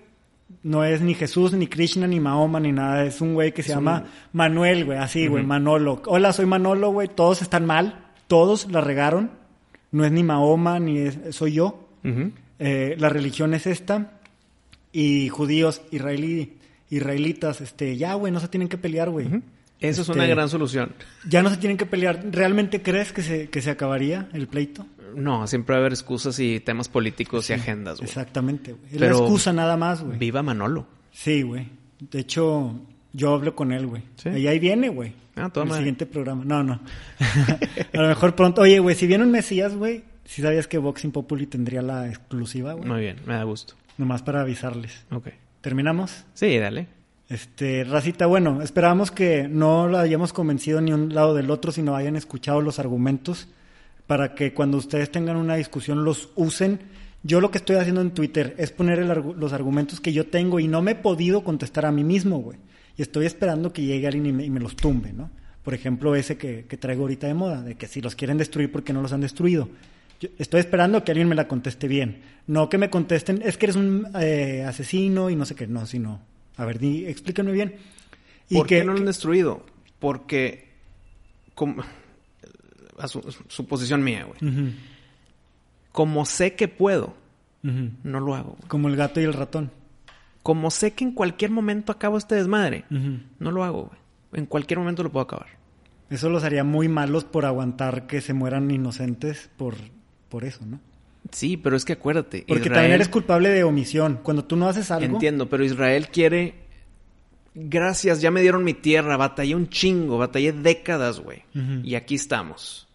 [0.63, 3.05] no es ni Jesús, ni Krishna, ni Mahoma, ni nada.
[3.05, 6.01] Es un güey que se llama Manuel, güey, así, güey, Manolo.
[6.05, 9.31] Hola, soy Manolo, güey, todos están mal, todos la regaron.
[9.91, 11.87] No es ni Mahoma, ni es, soy yo.
[12.59, 14.11] eh, la religión es esta.
[14.91, 16.57] Y judíos, israelí,
[16.89, 19.27] israelitas, este, ya, güey, no se tienen que pelear, güey.
[19.79, 20.91] Eso es una este, gran solución.
[21.27, 22.23] Ya no se tienen que pelear.
[22.31, 24.85] ¿Realmente crees que se, que se acabaría el pleito?
[25.15, 28.07] No, siempre va a haber excusas y temas políticos y agendas, güey.
[28.07, 28.93] Exactamente, güey.
[28.93, 30.17] Es la excusa nada más, güey.
[30.17, 30.87] Viva Manolo.
[31.11, 31.67] Sí, güey.
[31.99, 32.79] De hecho,
[33.13, 34.03] yo hablo con él, güey.
[34.15, 34.29] ¿Sí?
[34.29, 35.13] Y ahí viene, güey.
[35.35, 35.73] Ah, toma.
[35.73, 36.43] El siguiente programa.
[36.43, 36.79] No, no.
[37.93, 38.61] a lo mejor pronto.
[38.61, 42.73] Oye, güey, si viene un Mesías, güey, si sabías que Boxing Populi tendría la exclusiva,
[42.73, 42.87] güey.
[42.87, 43.75] Muy bien, me da gusto.
[43.97, 45.05] Nomás para avisarles.
[45.11, 45.29] Ok.
[45.61, 46.25] ¿Terminamos?
[46.33, 46.87] Sí, dale.
[47.29, 51.95] Este, Racita, bueno, esperamos que no lo hayamos convencido ni un lado del otro, sino
[51.95, 53.49] hayan escuchado los argumentos
[54.07, 56.79] para que cuando ustedes tengan una discusión los usen.
[57.23, 60.69] Yo lo que estoy haciendo en Twitter es poner los argumentos que yo tengo y
[60.69, 62.57] no me he podido contestar a mí mismo, güey.
[62.95, 65.29] Y estoy esperando que llegue alguien y me, los tumbe, ¿no?
[65.63, 68.83] Por ejemplo, ese que, traigo ahorita de moda, de que si los quieren destruir, ¿por
[68.83, 69.67] qué no los han destruido?
[70.21, 72.21] Yo estoy esperando que alguien me la conteste bien.
[72.47, 75.85] No que me contesten, es que eres un eh, asesino y no sé qué, no,
[75.85, 76.21] sino
[76.57, 77.75] a ver, di, explícame bien.
[78.51, 79.65] ¿Por qué no lo han destruido?
[79.99, 80.73] Porque,
[81.53, 81.83] como,
[82.97, 84.73] a su, suposición mía, güey.
[85.91, 87.15] Como sé que puedo,
[87.61, 88.57] no lo hago.
[88.67, 89.71] Como el gato y el ratón.
[90.43, 93.99] Como sé que en cualquier momento acabo este desmadre, no lo hago, güey.
[94.33, 95.47] En cualquier momento lo puedo acabar.
[96.09, 99.75] Eso los haría muy malos por aguantar que se mueran inocentes por,
[100.29, 100.79] por eso, ¿no?
[101.31, 102.45] Sí, pero es que acuérdate.
[102.47, 104.19] Porque también eres culpable de omisión.
[104.23, 105.05] Cuando tú no haces algo.
[105.05, 106.55] Entiendo, pero Israel quiere.
[107.53, 109.17] Gracias, ya me dieron mi tierra.
[109.17, 111.43] Batallé un chingo, batallé décadas, güey.
[111.83, 112.87] Y aquí estamos.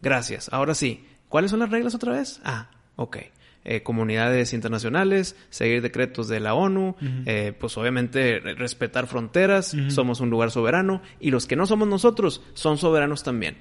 [0.00, 0.48] Gracias.
[0.52, 1.04] Ahora sí.
[1.28, 2.40] ¿Cuáles son las reglas otra vez?
[2.44, 3.16] Ah, ok.
[3.64, 6.96] Eh, comunidades internacionales, seguir decretos de la ONU,
[7.26, 12.42] eh, pues obviamente respetar fronteras, somos un lugar soberano y los que no somos nosotros
[12.54, 13.56] son soberanos también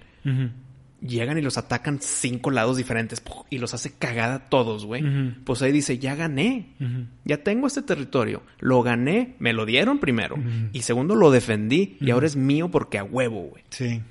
[1.01, 5.03] llegan y los atacan cinco lados diferentes y los hace cagada todos, güey.
[5.43, 6.75] Pues ahí dice, ya gané.
[7.25, 8.43] Ya tengo este territorio.
[8.59, 10.37] Lo gané, me lo dieron primero.
[10.71, 13.63] Y segundo, lo defendí y ahora es mío porque a huevo, güey.
[13.69, 14.01] Sí.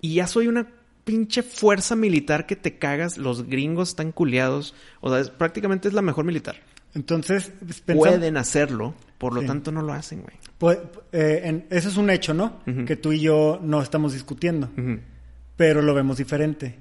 [0.00, 0.68] Y ya soy una
[1.04, 3.18] pinche fuerza militar que te cagas.
[3.18, 4.74] Los gringos están culiados.
[5.00, 6.56] O sea, prácticamente es la mejor militar.
[6.94, 7.52] Entonces,
[7.86, 10.36] pueden hacerlo, por lo tanto no lo hacen, güey.
[10.56, 10.78] Pues,
[11.12, 12.60] eh, eso es un hecho, ¿no?
[12.86, 14.70] Que tú y yo no estamos discutiendo
[15.58, 16.76] pero lo vemos diferente.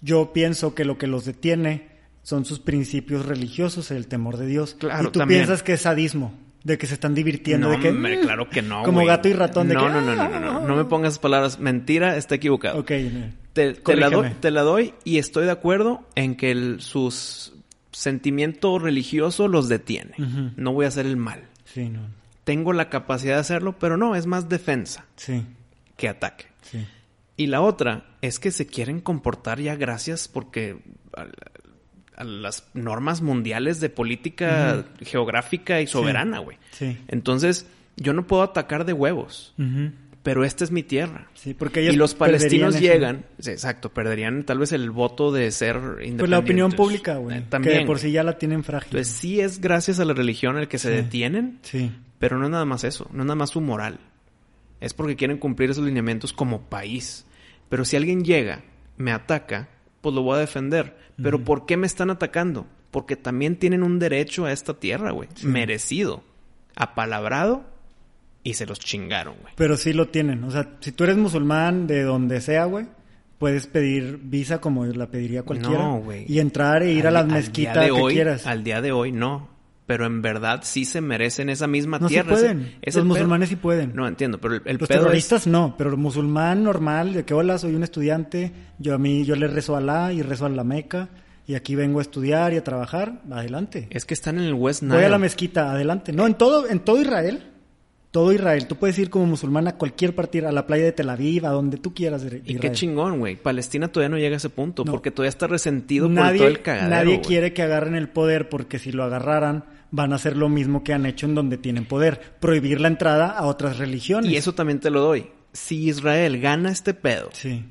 [0.00, 1.88] Yo pienso que lo que los detiene
[2.22, 4.76] son sus principios religiosos, el temor de Dios.
[4.78, 6.32] Claro, y tú piensas que es sadismo,
[6.62, 9.32] de que se están divirtiendo, no, de que hombre, claro que no, como gato y
[9.32, 12.36] ratón de no, que no, no, no, no, no, no me pongas palabras, mentira, está
[12.36, 12.78] equivocado.
[12.78, 12.92] Ok,
[13.52, 17.52] te, te, la doy, te la doy y estoy de acuerdo en que el, sus
[17.90, 20.14] sentimiento religioso los detiene.
[20.56, 21.42] No voy a hacer el mal.
[21.64, 22.00] Sí, no.
[22.44, 25.44] Tengo la capacidad de hacerlo, pero no, es más defensa sí.
[25.96, 26.46] que ataque.
[26.62, 26.86] Sí.
[27.40, 30.76] Y la otra es que se quieren comportar ya gracias porque
[31.16, 31.24] a,
[32.20, 36.58] a las normas mundiales de política geográfica y soberana, güey.
[36.72, 36.98] Sí.
[37.08, 39.54] Entonces, yo no puedo atacar de huevos,
[40.22, 41.28] pero esta es mi tierra.
[41.32, 45.50] Sí, porque ellos Y los palestinos llegan, sí, exacto, perderían tal vez el voto de
[45.50, 46.18] ser independientes.
[46.18, 47.38] Pues la opinión pública, güey.
[47.38, 47.78] Eh, que también.
[47.78, 48.88] de por sí ya la tienen frágil.
[48.98, 50.96] Entonces, sí es gracias a la religión el que se Sí.
[50.96, 51.90] detienen, sí.
[52.18, 53.98] pero no es nada más eso, no es nada más su moral.
[54.78, 57.24] Es porque quieren cumplir esos lineamientos como país.
[57.70, 58.60] Pero si alguien llega,
[58.98, 59.70] me ataca,
[60.02, 60.98] pues lo voy a defender.
[61.22, 62.66] Pero ¿por qué me están atacando?
[62.90, 65.28] Porque también tienen un derecho a esta tierra, güey.
[65.42, 66.22] Merecido.
[66.76, 67.64] Apalabrado
[68.42, 69.52] y se los chingaron, güey.
[69.56, 70.42] Pero sí lo tienen.
[70.44, 72.86] O sea, si tú eres musulmán de donde sea, güey,
[73.38, 75.78] puedes pedir visa como la pediría cualquiera.
[75.82, 76.24] No, güey.
[76.26, 78.46] Y entrar e ir a las mezquitas que hoy- quieras.
[78.46, 79.48] Al día de hoy no.
[79.90, 82.32] Pero en verdad sí se merecen esa misma No, sí tierra.
[82.34, 82.74] Ese- pueden.
[82.84, 83.92] Los pedo- musulmanes sí pueden.
[83.92, 87.24] No entiendo, pero el, el Los pedo es- terroristas no, pero el musulmán normal, de
[87.24, 90.46] que hola, soy un estudiante, yo a mí, yo le rezo a Alá y rezo
[90.46, 91.08] a la Meca,
[91.48, 93.88] y aquí vengo a estudiar y a trabajar, adelante.
[93.90, 94.94] es que están en el West Nile.
[94.94, 96.12] Voy a la mezquita, adelante.
[96.12, 97.42] No, en todo, en todo Israel,
[98.12, 101.08] todo Israel, tú puedes ir como musulmán a cualquier partido, a la playa de Tel
[101.10, 102.60] Aviv, a donde tú quieras de Y Israel.
[102.60, 103.36] qué chingón, güey.
[103.36, 104.90] Palestina todavía no llega a ese punto No.
[104.90, 106.90] porque todavía está resentido nadie, por todo el cagadero.
[106.90, 110.84] nadie quiere que agarren el poder porque si lo agarraran van a hacer lo mismo
[110.84, 114.30] que han hecho en donde tienen poder, prohibir la entrada a otras religiones.
[114.30, 115.30] Y eso también te lo doy.
[115.52, 117.64] Si Israel gana este pedo, Sí.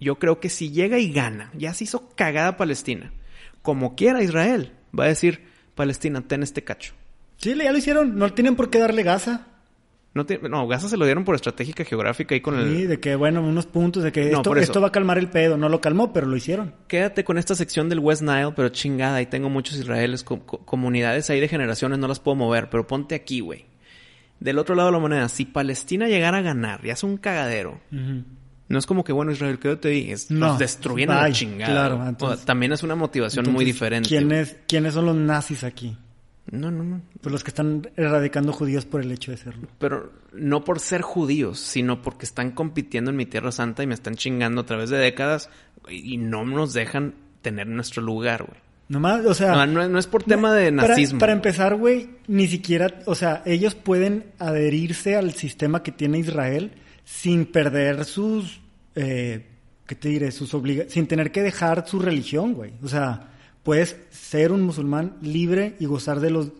[0.00, 3.12] yo creo que si llega y gana, ya se hizo cagada Palestina.
[3.62, 5.42] Como quiera Israel, va a decir,
[5.74, 6.94] Palestina, ten este cacho.
[7.38, 9.46] Sí, ya lo hicieron, no tienen por qué darle Gaza.
[10.16, 12.88] No, tiene- no, Gaza se lo dieron por estratégica geográfica y con Sí, el...
[12.88, 15.56] de que bueno, unos puntos de que No, esto, esto va a calmar el pedo,
[15.56, 16.74] no lo calmó, pero lo hicieron.
[16.88, 20.58] Quédate con esta sección del West Nile, pero chingada, ahí tengo muchos israeles, co- co-
[20.64, 23.66] comunidades ahí de generaciones, no las puedo mover, pero ponte aquí, güey.
[24.40, 27.80] Del otro lado de la moneda, si Palestina llegara a ganar y hace un cagadero,
[28.68, 31.72] no es como que, bueno, Israel, quédate ahí, es No, nos destruyen a la chingada.
[31.72, 34.08] claro, O entonces- también es una motivación muy diferente.
[34.08, 35.96] ¿quiénes, ¿Quiénes son los nazis aquí?
[36.50, 37.00] No, no, no.
[37.20, 39.68] Pues los que están erradicando judíos por el hecho de serlo.
[39.78, 43.94] Pero no por ser judíos, sino porque están compitiendo en mi tierra santa y me
[43.94, 45.50] están chingando a través de décadas
[45.88, 48.60] y no nos dejan tener nuestro lugar, güey.
[48.88, 49.52] Nomás, o sea...
[49.52, 51.18] No, no, no es por tema de nazismo.
[51.18, 56.70] Para, empezar, güey, ni siquiera, o sea, ellos pueden adherirse al sistema que tiene Israel
[57.04, 58.60] sin perder sus,
[58.94, 59.44] eh,
[59.86, 60.30] ¿qué te diré?
[60.30, 62.74] Sus obligaciones, sin tener que dejar su religión, güey.
[62.82, 63.30] O sea,
[63.66, 66.52] puedes ser un musulmán libre y gozar de los,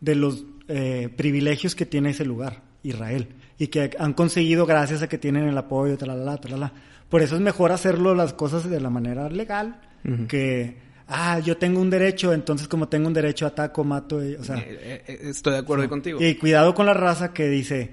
[0.00, 3.28] de los eh, privilegios que tiene ese lugar, Israel,
[3.58, 6.72] y que han conseguido gracias a que tienen el apoyo, talala, talala.
[7.10, 9.80] Por eso es mejor hacerlo las cosas de la manera legal
[10.28, 10.76] que,
[11.08, 14.56] ah, yo tengo un derecho, entonces como tengo un derecho ataco, mato, y- o sea,
[14.58, 16.18] Eh, eh, eh, estoy de acuerdo contigo.
[16.22, 17.90] y cuidado con la raza que dice,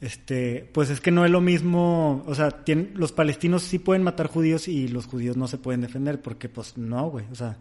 [0.00, 2.62] este, pues es que no es lo mismo, o sea,
[2.94, 6.76] los palestinos sí pueden matar judíos y los judíos no se pueden defender porque pues
[6.78, 7.56] no, güey, o sea,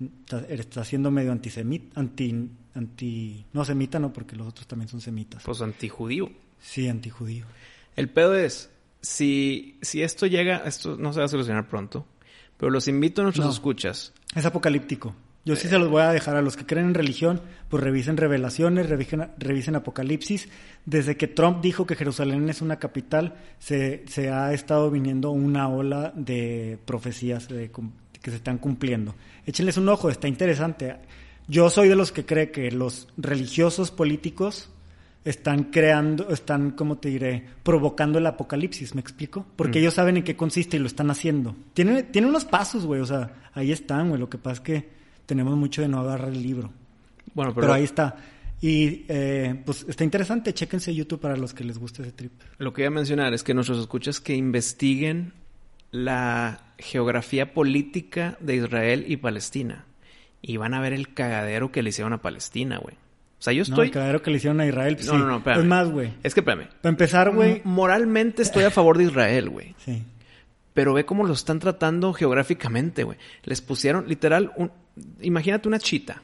[0.00, 5.00] está, está siendo medio antisemita, anti, anti, no semita no, porque los otros también son
[5.00, 5.42] semitas.
[5.44, 6.30] Pues antijudío.
[6.60, 7.44] Sí, antijudío.
[7.96, 8.70] El pedo es,
[9.00, 12.06] si, si esto llega, esto no se va a solucionar pronto,
[12.56, 13.52] pero los invito a nuestros No.
[13.52, 14.12] escuchas.
[14.34, 15.14] Es apocalíptico.
[15.46, 17.40] Yo sí se los voy a dejar a los que creen en religión,
[17.70, 20.50] pues revisen revelaciones, revisen, revisen Apocalipsis.
[20.84, 25.66] Desde que Trump dijo que Jerusalén es una capital, se, se ha estado viniendo una
[25.68, 27.70] ola de profecías de
[28.22, 29.14] que se están cumpliendo.
[29.46, 30.96] Échenles un ojo, está interesante.
[31.48, 34.68] Yo soy de los que cree que los religiosos políticos
[35.24, 39.44] están creando, están, como te diré, provocando el apocalipsis, ¿me explico?
[39.56, 39.82] Porque Mm.
[39.82, 41.54] ellos saben en qué consiste y lo están haciendo.
[41.74, 44.20] Tiene, tiene unos pasos, güey, o sea, ahí están, güey.
[44.20, 44.88] Lo que pasa es que
[45.26, 46.70] tenemos mucho de no agarrar el libro.
[47.34, 48.16] Bueno, Pero, pero, ahí está.
[48.62, 52.32] Y eh, pues está interesante, chéquense YouTube para los que les guste ese trip.
[52.58, 55.32] lo que iba a mencionar es que nuestros escuchas que investiguen
[55.92, 59.84] la geografía política de Israel y Palestina.
[60.42, 62.94] Y van a ver el cagadero que le hicieron a Palestina, güey.
[62.94, 63.86] O sea, yo No, estoy...
[63.86, 65.18] el cagadero que le hicieron a Israel, pues, No, sí.
[65.18, 65.60] no, no, espérame.
[65.60, 66.12] Es más, güey.
[66.22, 66.68] Es que espérame.
[66.82, 67.62] Para empezar, güey.
[67.64, 69.74] Moralmente estoy a favor de Israel, güey.
[69.84, 70.02] Sí.
[70.74, 73.18] Pero ve cómo lo están tratando geográficamente, güey.
[73.44, 74.70] Les pusieron, literal, un...
[75.20, 76.22] imagínate una chita.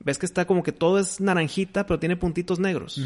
[0.00, 3.00] Ves que está como que todo es naranjita, pero tiene puntitos negros.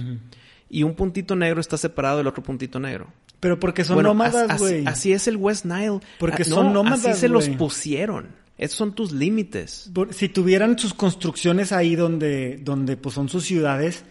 [0.69, 3.07] Y un puntito negro está separado del otro puntito negro.
[3.41, 4.81] Pero porque son Bueno, nómadas, as- güey.
[4.81, 6.01] Así, así es el West Nile.
[6.19, 8.29] Porque Ah, son nómadas, Así se los pusieron.
[8.59, 9.91] Esos son tus límites.
[10.11, 14.05] Si tuvieran sus construcciones ahí donde, donde pues son sus ciudades,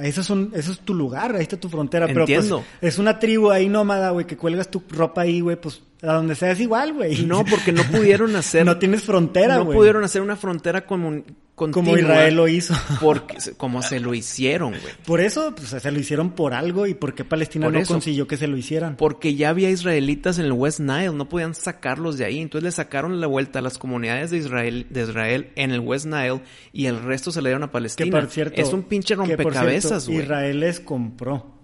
[0.00, 2.06] eso, son, eso es tu lugar, ahí está tu frontera.
[2.06, 2.58] Entiendo.
[2.60, 5.82] Pero pues es una tribu ahí nómada, güey, que cuelgas tu ropa ahí, güey, pues
[6.06, 7.24] a donde sea es igual, güey.
[7.24, 8.64] No, porque no pudieron hacer...
[8.64, 9.78] no tienes frontera, no güey.
[9.78, 11.24] pudieron hacer una frontera continua.
[11.56, 12.74] Como Israel lo hizo.
[13.00, 14.92] Porque, como se lo hicieron, güey.
[15.06, 17.94] Por eso, pues se lo hicieron por algo y por qué Palestina Por no eso.
[17.94, 18.96] consiguió que se lo hicieran.
[18.96, 22.40] Porque ya había israelitas en el West Nile, no podían sacarlos de ahí.
[22.40, 26.06] Entonces le sacaron la vuelta a las comunidades de Israel, de Israel en el West
[26.06, 26.40] Nile
[26.72, 28.20] y el resto se le dieron a Que Palestina.
[28.20, 30.22] por cierto, es un pinche que rompecabezas, güey.
[30.22, 31.54] Israel les compró.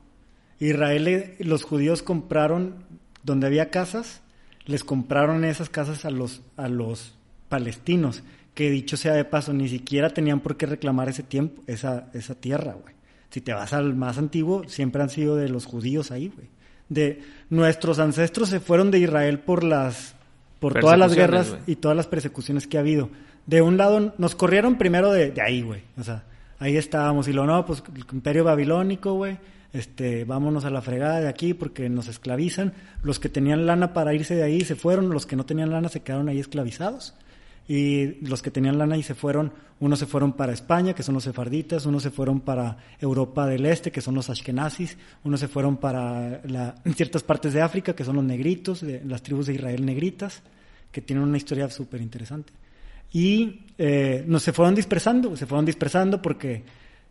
[0.60, 2.84] Israel, le- los judíos compraron
[3.24, 4.22] donde había casas,
[4.70, 7.14] les compraron esas casas a los a los
[7.48, 8.22] palestinos,
[8.54, 12.34] que dicho sea de paso, ni siquiera tenían por qué reclamar ese tiempo, esa esa
[12.34, 12.94] tierra, güey.
[13.30, 16.48] Si te vas al más antiguo, siempre han sido de los judíos ahí, güey.
[16.88, 20.14] De nuestros ancestros se fueron de Israel por las
[20.58, 23.10] por todas las guerras y todas las persecuciones que ha habido.
[23.46, 25.82] De un lado, nos corrieron primero de, de ahí, güey.
[25.98, 26.24] O sea,
[26.58, 27.26] ahí estábamos.
[27.28, 29.38] Y lo no, pues el imperio babilónico, güey.
[29.72, 32.74] Este, vámonos a la fregada de aquí porque nos esclavizan.
[33.02, 35.10] Los que tenían lana para irse de ahí se fueron.
[35.10, 37.14] Los que no tenían lana se quedaron ahí esclavizados.
[37.68, 41.14] Y los que tenían lana y se fueron, unos se fueron para España, que son
[41.14, 45.46] los sefarditas, unos se fueron para Europa del Este, que son los ashkenazis, unos se
[45.46, 46.42] fueron para
[46.96, 50.42] ciertas partes de África, que son los negritos, las tribus de Israel negritas,
[50.90, 52.52] que tienen una historia súper interesante.
[53.12, 56.64] Y eh, nos se fueron dispersando, se fueron dispersando porque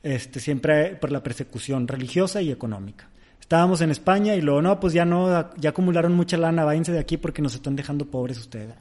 [0.04, 3.10] este, siempre por la persecución religiosa y económica.
[3.40, 7.00] Estábamos en España y luego, no, pues ya no, ya acumularon mucha lana, váyanse de
[7.00, 8.76] aquí porque nos están dejando pobres ustedes.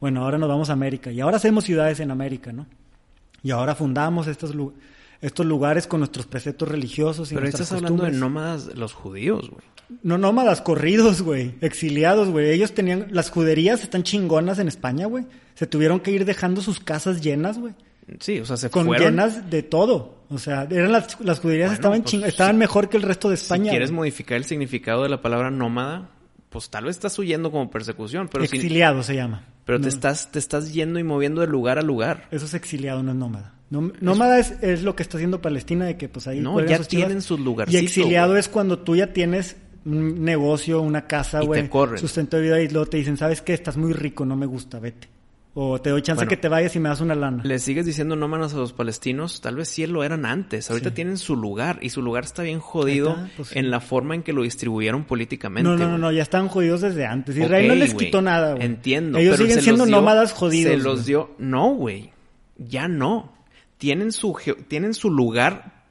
[0.00, 2.66] Bueno, ahora nos vamos a América y ahora hacemos ciudades en América, ¿no?
[3.42, 4.74] Y ahora fundamos estos, lu-
[5.20, 9.50] estos lugares con nuestros preceptos religiosos y Pero nuestras estás hablando de nómadas, los judíos,
[9.50, 9.62] güey.
[10.04, 11.56] No, nómadas corridos, güey.
[11.60, 12.50] Exiliados, güey.
[12.50, 13.08] Ellos tenían...
[13.10, 15.26] Las juderías están chingonas en España, güey.
[15.54, 17.74] Se tuvieron que ir dejando sus casas llenas, güey.
[18.20, 19.10] Sí, o sea, se Con fueron.
[19.12, 20.22] llenas de todo.
[20.28, 23.28] O sea, eran las, las juderías Bueno, estaban, pues, ching- estaban mejor que el resto
[23.30, 23.70] de Si España.
[23.70, 23.96] quieres güey.
[23.98, 26.08] modificar el significado de la palabra nómada,
[26.48, 29.44] pues tal vez estás huyendo como persecución, pero, si- exiliado se llama.
[29.64, 32.28] pero No, te, estás, te estás yendo y moviendo de lugar a lugar.
[32.30, 33.54] Eso es exiliado, no es nómada.
[33.70, 36.88] Nómada es, es lo que está haciendo Palestina de que pues ahí No, ya sus
[36.88, 37.82] tienen sus Y lugarcitos.
[37.82, 38.40] exiliado güey.
[38.40, 39.56] es cuando tú ya tienes
[39.86, 41.98] un negocio, una casa, Y te güey, corren.
[41.98, 43.54] sustento de vida y luego te dicen, ¿sabes qué?
[43.54, 45.08] Estás muy rico, no me gusta, vete.
[45.54, 47.42] O te doy chance Bueno, que te vayas y me das una lana.
[47.44, 50.70] Le sigues diciendo nómadas a los palestinos, tal vez sí lo eran antes.
[50.70, 50.94] Ahorita Sí.
[50.94, 54.22] tienen su lugar y su lugar está bien jodido está, pues en la forma en
[54.22, 55.68] que lo distribuyeron políticamente.
[55.68, 57.36] No, no, no, no, ya estaban jodidos desde antes.
[57.36, 58.64] Israel no les quitó nada, güey.
[58.64, 59.18] Entiendo.
[59.18, 60.72] Ellos pero siguen se siendo dio- nómadas jodidos.
[60.72, 61.32] Se los dio.
[61.36, 62.10] No, güey.
[62.56, 63.34] Ya no.
[63.76, 64.34] Tienen su,
[64.68, 65.82] tienen su lugar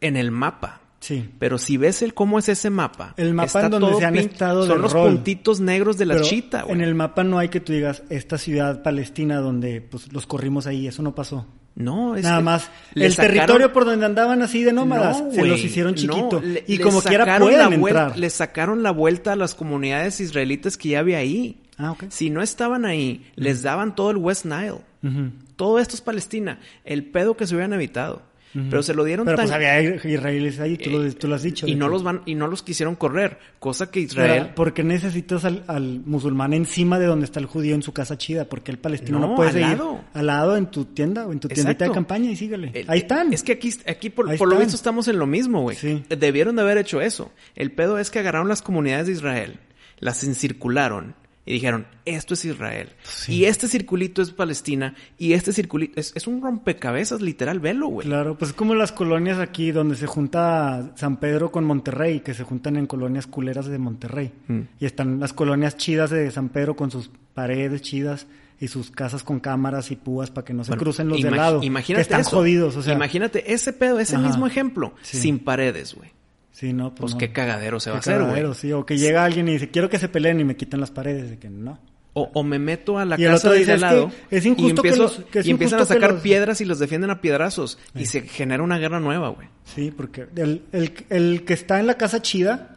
[0.00, 0.80] en el mapa.
[1.04, 1.28] Sí.
[1.38, 4.06] Pero si ves el cómo es ese mapa, El mapa está en donde todo se
[4.06, 5.10] han estado de son los rol.
[5.12, 6.74] puntitos negros de la Pero chita, güey.
[6.76, 10.66] En el mapa no hay que tú digas esta ciudad palestina donde pues los corrimos
[10.66, 11.46] ahí, eso no pasó.
[11.74, 12.70] No, es Nada más.
[12.94, 16.40] El sacaron- territorio por donde andaban así de nómadas No, se los hicieron no, chiquito.
[16.40, 18.16] le- y como quiera pueden entrar.
[18.18, 21.60] Le sacaron la vuelta a las comunidades israelitas que ya había ahí.
[21.76, 22.04] Ah, ok.
[22.08, 24.78] Si no estaban ahí, les daban todo el West Nile.
[25.02, 25.32] Ujú.
[25.56, 26.60] Todo esto es Palestina.
[26.84, 28.22] El pedo que se hubieran evitado.
[28.70, 29.46] Pero se lo dieron Pero tan...
[29.46, 31.66] pues había israelíes ahí, tú, lo, tú lo has dicho.
[31.66, 35.44] y no los van y no los quisieron correr, cosa que Israel ¿Por qué necesitas
[35.44, 38.44] al, al musulmán encima de donde está el judío en su casa chida?
[38.44, 40.00] Porque el palestino no, No, puede al seguir lado.
[40.12, 42.70] al lado en tu tienda o en tu tiendita de campaña y síguele.
[42.74, 43.32] El- Ahí están.
[43.32, 45.76] Es que aquí, aquí por, por lo visto estamos en lo mismo, güey.
[45.76, 46.04] Sí.
[46.08, 47.32] Debieron de haber hecho eso.
[47.56, 49.58] El pedo es que agarraron las comunidades de Israel,
[49.98, 51.14] las encircularon
[51.46, 52.88] y dijeron, esto es Israel.
[53.28, 58.06] Y este circulito es Palestina y este circulito es, es un rompecabezas literal, velo, güey.
[58.06, 62.32] Claro, pues es como las colonias aquí donde se junta San Pedro con Monterrey, que
[62.34, 64.32] se juntan en colonias culeras de Monterrey.
[64.48, 64.60] Mm.
[64.80, 68.26] Y están las colonias chidas de San Pedro con sus paredes chidas
[68.60, 71.30] y sus casas con cámaras y púas para que no se Bueno, crucen los de
[71.30, 71.62] lado.
[71.62, 72.30] Imagínate que están eso.
[72.36, 72.94] jodidos, o sea.
[72.94, 74.26] Imagínate ese pedo, ese Ajá.
[74.26, 75.18] mismo ejemplo, Sí.
[75.18, 76.10] sin paredes, güey.
[76.54, 77.18] Sí, no, pues, Pues no.
[77.18, 78.54] qué cagadero se va a Qué hacer, güey.
[78.54, 78.72] sí.
[78.72, 81.28] O que llega alguien y dice, quiero que se peleen y me quiten las paredes.
[81.30, 81.80] De que no.
[82.12, 84.46] O, o me meto a la Y casa de dice, al "Es que lado es
[84.46, 86.64] y, injusto que empiezo- los- que es y empiezan a que sacar los- piedras y
[86.64, 87.76] los defienden a piedrazos.
[87.96, 89.48] Y se genera una guerra nueva, güey.
[89.64, 92.70] Sí, porque el, el, el que está en la casa chida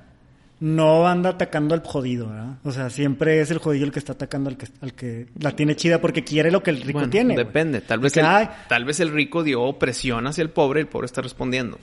[0.59, 2.57] no anda atacando al jodido, ¿verdad?
[2.63, 5.51] O sea, siempre es el jodido el que está atacando al que, al que la
[5.55, 7.35] tiene chida porque quiere lo que el rico Bueno, tiene.
[7.35, 7.81] Depende.
[7.81, 8.25] Tal vez, Que, el,
[8.67, 11.77] tal vez el rico dio presión hacia el pobre y el pobre está respondiendo.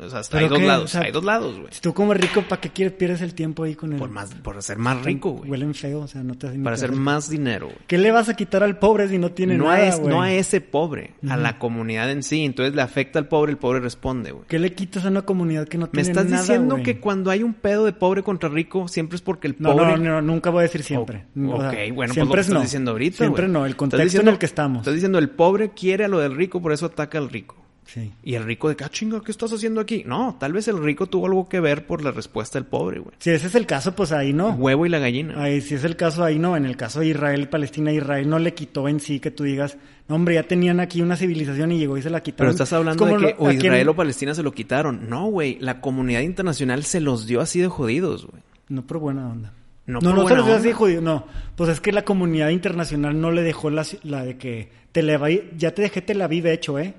[0.00, 0.84] O sea, hasta hay ¿Pero dos lados.
[0.84, 1.68] O sea, hay dos lados, güey.
[1.72, 3.98] Si tú como rico, ¿para qué quieres pierdes el tiempo ahí con el...
[3.98, 5.50] Por, más, por ser más rico, güey.
[5.50, 7.78] Huelen feo, o sea, no te hacen Para hacer más dinero, güey.
[7.86, 10.32] ¿Qué le vas a quitar al pobre si no tiene No, nada, es, no a
[10.32, 12.44] ese pobre, a la comunidad en sí.
[12.44, 14.44] Entonces le afecta al pobre, el pobre responde, güey.
[14.48, 16.84] ¿Qué le quitas a una comunidad que no Me tiene estás nada, diciendo güey?
[16.84, 19.96] que cuando hay un pedo de pobre contra rico, siempre es porque el No, pobre...
[19.96, 21.26] no, no, nunca voy a decir siempre.
[21.36, 22.60] O- O sea, ok, bueno, pues lo que es estás no.
[22.62, 24.78] diciendo ahorita, Siempre no, el Estás contexto diciendo- en el que estamos.
[24.80, 27.56] Estás diciendo el pobre quiere a lo del rico, por eso ataca al rico.
[27.92, 28.12] Sí.
[28.22, 30.04] Y el rico de que, ah, chinga, ¿qué estás haciendo aquí?
[30.06, 33.16] No, tal vez el rico tuvo algo que ver por la respuesta del pobre, güey.
[33.18, 34.50] Si ese es el caso, pues ahí no.
[34.50, 35.42] Huevo y la gallina.
[35.42, 36.56] Ahí, si es el caso, ahí no.
[36.56, 39.76] En el caso de Israel, Palestina, Israel no le quitó en sí que tú digas,
[40.08, 42.46] no, hombre, ya tenían aquí una civilización y llegó y se la quitaron.
[42.46, 45.08] Pero estás hablando Es de que o Israel o Palestina se lo quitaron.
[45.08, 45.58] No, güey.
[45.60, 48.42] La comunidad internacional se los dio así de jodidos, güey.
[48.68, 49.52] No por buena onda.
[49.86, 51.00] No No, por no, buena se los dio así, judío.
[51.00, 51.26] No,
[51.56, 55.56] pues es que la comunidad internacional no le dejó la, la de que Tel Aviv,
[55.56, 56.94] ya te dejé Tel Aviv hecho, ¿eh?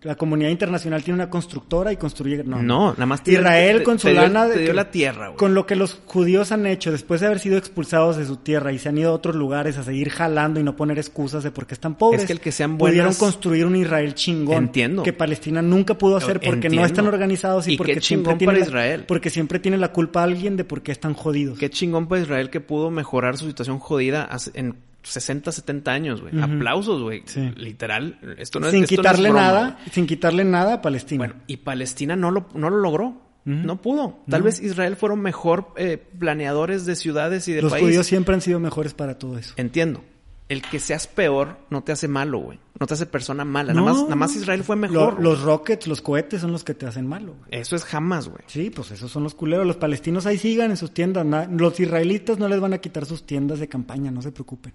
[0.00, 2.42] La comunidad internacional tiene una constructora y construye.
[2.42, 4.46] No, No, nada más te- Israel te- con te su dio- lana.
[4.46, 5.36] de te dio la tierra, güey.
[5.36, 8.72] Con lo que los judíos han hecho después de haber sido expulsados de su tierra
[8.72, 11.50] y se han ido a otros lugares a seguir jalando y no poner excusas de
[11.50, 12.22] por qué están pobres.
[12.22, 14.56] Es que el que sean Pudieron buenas- construir un Israel chingón.
[14.64, 15.02] Entiendo.
[15.02, 18.64] Que Palestina nunca pudo hacer porque no están organizados y, porque siempre tiene para la-
[18.66, 19.04] Israel.
[19.06, 21.58] porque siempre tiene la culpa alguien de por qué están jodidos.
[21.58, 26.40] Qué chingón para Israel que pudo mejorar su situación jodida en 60, 70 años, güey.
[26.40, 27.22] Aplausos, güey.
[27.26, 27.52] Sí.
[27.56, 28.18] Literal.
[28.38, 31.18] Esto no es sin esto no es quitarle broma, nada, sin quitarle nada a Palestina.
[31.26, 33.22] Bueno, y Palestina no lo, no lo logró.
[33.46, 34.20] No pudo.
[34.26, 37.84] Tal vez Israel fueron mejor eh, planeadores de ciudades y de Los país.
[37.84, 39.52] judíos siempre han sido mejores para todo eso.
[39.58, 40.02] Entiendo.
[40.48, 42.58] El que seas peor no te hace malo, güey.
[42.80, 43.72] No te hace persona mala.
[43.74, 45.22] nada, más, nada más Israel fue Lo- mejor.
[45.22, 47.34] los rockets, los cohetes son los que te hacen malo.
[47.38, 47.60] güey.
[47.60, 48.42] Eso es jamás, güey.
[48.46, 49.66] Sí, pues esos son los culeros.
[49.66, 51.26] Los palestinos ahí sigan en sus tiendas.
[51.50, 54.72] Los israelitas no les van a quitar sus tiendas de campaña, no se preocupen.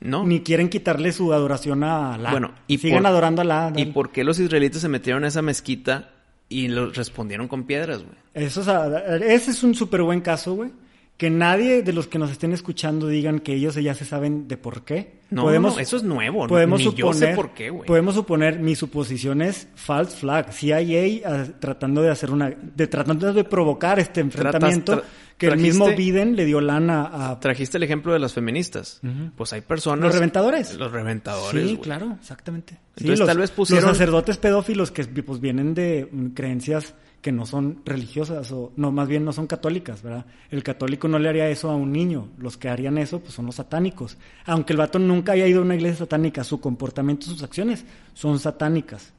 [0.00, 0.24] ¿No?
[0.24, 2.30] Ni quieren quitarle su adoración a Alá.
[2.30, 3.72] Bueno, y por- adorando a Alá.
[3.76, 6.10] ¿Y por qué los israelitas se metieron a esa mezquita
[6.48, 8.14] y lo respondieron con piedras, güey?
[8.34, 10.70] Eso es a- ese es un súper buen caso, güey.
[11.16, 14.58] Que nadie de los que nos estén escuchando digan que ellos ya se saben de
[14.58, 15.14] por qué.
[15.30, 16.46] No, no, eso es nuevo.
[16.46, 17.86] Podemos Ni suponer, yo sé por qué, güey.
[17.86, 20.52] Podemos suponer, mi suposición es false flag.
[20.52, 25.02] CIA ah, tratando de hacer una, de tratando de provocar este enfrentamiento tra-
[25.38, 29.00] que el mismo Biden le dio lana a Trajiste el ejemplo de las feministas.
[29.36, 30.04] Pues hay personas...
[30.06, 30.74] los reventadores.
[30.76, 32.74] Los reventadores, Sí, claro, exactamente.
[32.96, 36.94] Sí, Entonces, los, tal vez pusieron- los sacerdotes pedófilos que pues vienen de mm, creencias
[37.20, 40.26] que no son religiosas o no más bien no son católicas, ¿verdad?
[40.50, 43.46] El católico no le haría eso a un niño, los que harían eso pues son
[43.46, 44.16] los satánicos.
[44.44, 47.84] Aunque el vato nunca haya ido a una iglesia satánica, su comportamiento, sus acciones
[48.14, 49.12] son satánicas.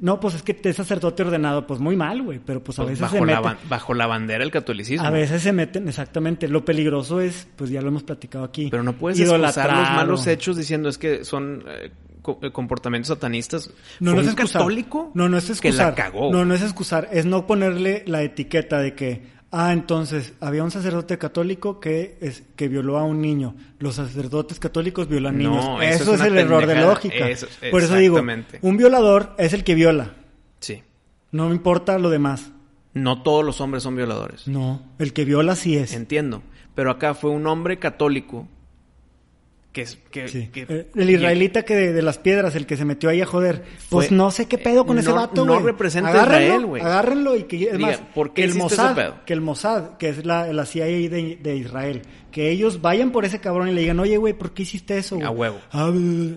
[0.00, 2.92] No, pues es que es sacerdote ordenado, pues muy mal, güey, pero pues a Pues
[2.98, 3.68] veces bajo, se meten.
[3.68, 5.06] bajo la bandera del catolicismo.
[5.06, 6.48] A veces se meten, exactamente.
[6.48, 8.68] Lo peligroso es, pues ya lo hemos platicado aquí.
[8.70, 11.90] Pero no puedes excusar los malos hechos diciendo es que son eh,
[12.22, 13.70] co- eh, comportamientos satanistas.
[14.00, 14.60] No, no es excusar.
[14.62, 15.88] católico No, no es que excusar.
[15.88, 16.32] la cagó.
[16.32, 17.08] No, no es excusar.
[17.12, 22.42] Es no ponerle la etiqueta de que, ah, entonces, había un sacerdote católico que es
[22.56, 23.54] que violó a un niño.
[23.78, 25.64] Los sacerdotes católicos violan No, niños.
[25.82, 27.28] eso Eso, es el error de lógica.
[27.28, 28.20] Eso- Por eso digo,
[28.62, 30.14] un violador es el que viola.
[30.60, 30.82] Sí.
[31.32, 32.50] No me importa lo demás.
[32.94, 34.48] No todos los hombres son violadores.
[34.48, 35.92] No, el que viola sí es.
[35.92, 36.42] Entiendo.
[36.74, 38.48] Pero acá fue un hombre católico
[39.84, 39.86] que...
[40.10, 40.48] que, Sí.
[40.48, 43.26] que- Eh, el israelita que de, de las piedras, el que se metió ahí a
[43.26, 43.62] joder.
[43.90, 45.66] Pues Fue- no sé qué pedo con eh, ese no- vato, no güey.
[45.66, 46.82] representa a Israel, güey.
[46.82, 49.14] Agárrenlo y que es Diga, más, ¿por qué que el ese Mossad, pedo?
[49.26, 53.24] que el Mossad, que es la, la CIA de, de Israel, que ellos vayan por
[53.24, 55.16] ese cabrón y le digan, oye, güey, ¿por qué hiciste eso?
[55.16, 55.58] güey?" A huevo.
[55.72, 55.90] Ah,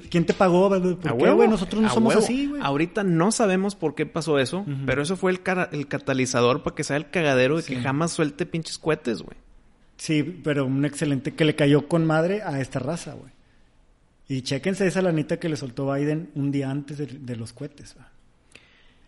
[0.09, 0.69] ¿Quién te pagó?
[0.69, 1.47] ¿Por a qué, güey?
[1.49, 2.25] Nosotros no a somos huevo.
[2.25, 2.61] así, güey.
[2.63, 6.75] Ahorita no sabemos por qué pasó eso, pero eso fue el, cara- el catalizador para
[6.75, 9.37] que sea el cagadero de que jamás suelte pinches cohetes, güey.
[9.99, 13.31] Sí, pero un excelente que le cayó con madre a esta raza, güey.
[14.29, 17.95] Y chéquense esa lanita que le soltó Biden un día antes de, de los cohetes,
[17.95, 18.07] güey.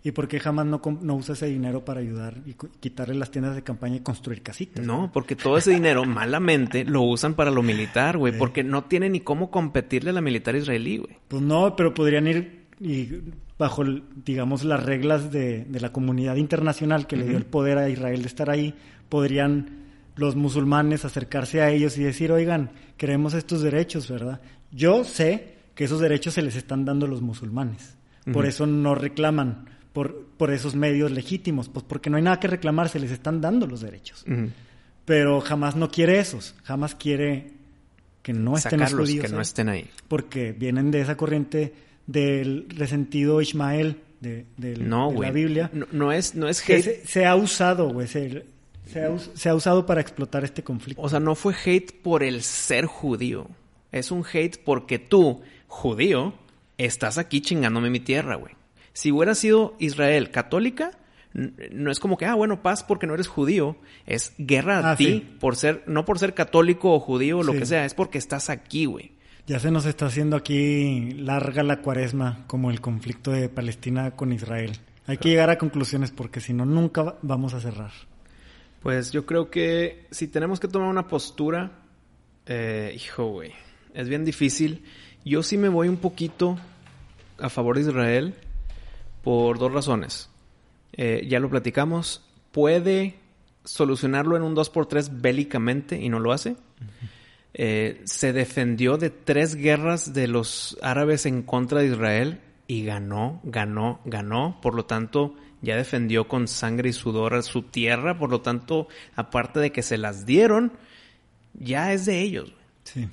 [0.04, 3.56] ¿Y por qué jamás no, no usa ese dinero para ayudar y quitarle las tiendas
[3.56, 4.86] de campaña y construir casitas?
[4.86, 9.10] No, porque todo ese dinero malamente lo usan para lo militar, güey, porque no tiene
[9.10, 11.18] ni cómo competirle a la militar israelí, güey.
[11.28, 13.22] Pues no, pero podrían ir y
[13.60, 13.84] bajo,
[14.26, 18.24] digamos, las reglas de, de la comunidad internacional que le dio el poder a Israel
[18.24, 18.74] de estar ahí,
[19.08, 19.81] podrían
[20.16, 24.42] los musulmanes acercarse a ellos y decir, oigan, queremos estos derechos, ¿verdad?
[24.72, 27.96] Yo sé que esos derechos se les están dando a los musulmanes.
[28.32, 32.48] Por eso no reclaman por, por esos medios legítimos, pues porque no hay nada que
[32.48, 34.26] reclamar, se les están dando los derechos.
[35.06, 37.52] Pero jamás no quiere esos, jamás quiere
[38.22, 39.90] que no estén los Sacarlos, judíos que no estén ahí.
[40.08, 41.74] porque vienen de esa corriente
[42.06, 44.46] del resentido Ismael de,
[44.80, 45.72] No, de la Biblia.
[45.74, 48.08] No, no es, no es que se, se ha usado, güey.
[48.08, 48.46] Se,
[48.92, 51.02] se ha, us- se ha usado para explotar este conflicto.
[51.02, 53.48] O sea, no fue hate por el ser judío.
[53.92, 56.34] Es un hate porque tú, judío,
[56.78, 58.54] estás aquí chingándome mi tierra, güey.
[58.94, 60.92] Si hubiera sido Israel católica,
[61.34, 63.78] no es como que, ah, bueno, paz porque no eres judío.
[64.06, 65.36] Es guerra a Ah, ti sí.
[65.40, 67.60] por ser, no por ser católico o judío o lo Sí.
[67.60, 69.14] que sea, es porque estás aquí, güey.
[69.48, 74.34] Ya se nos está haciendo aquí larga la cuaresma, como el conflicto de Palestina con
[74.34, 74.74] Israel.
[75.08, 77.92] Hay que llegar a conclusiones porque si no, nunca va- vamos a cerrar.
[78.82, 81.72] Pues yo creo que si tenemos que tomar una postura,
[82.46, 83.52] eh, hijo, güey,
[83.94, 84.84] es bien difícil.
[85.24, 86.58] Yo sí me voy un poquito
[87.40, 88.36] a favor de Israel,
[89.24, 90.30] por dos razones.
[90.94, 92.24] Eh, ya lo platicamos.
[92.52, 93.16] Puede
[93.64, 96.56] solucionarlo en un 2x3 bélicamente y no lo hace.
[97.54, 103.42] Eh, se defendió de tres guerras de los árabes en contra de Israel y ganó,
[103.44, 104.60] ganó, ganó.
[104.62, 108.18] Por lo tanto, ya defendió con sangre y sudor a su tierra.
[108.18, 110.74] Por lo tanto, aparte de que se las dieron,
[111.54, 112.54] ya es de ellos.
[112.84, 113.08] Sí.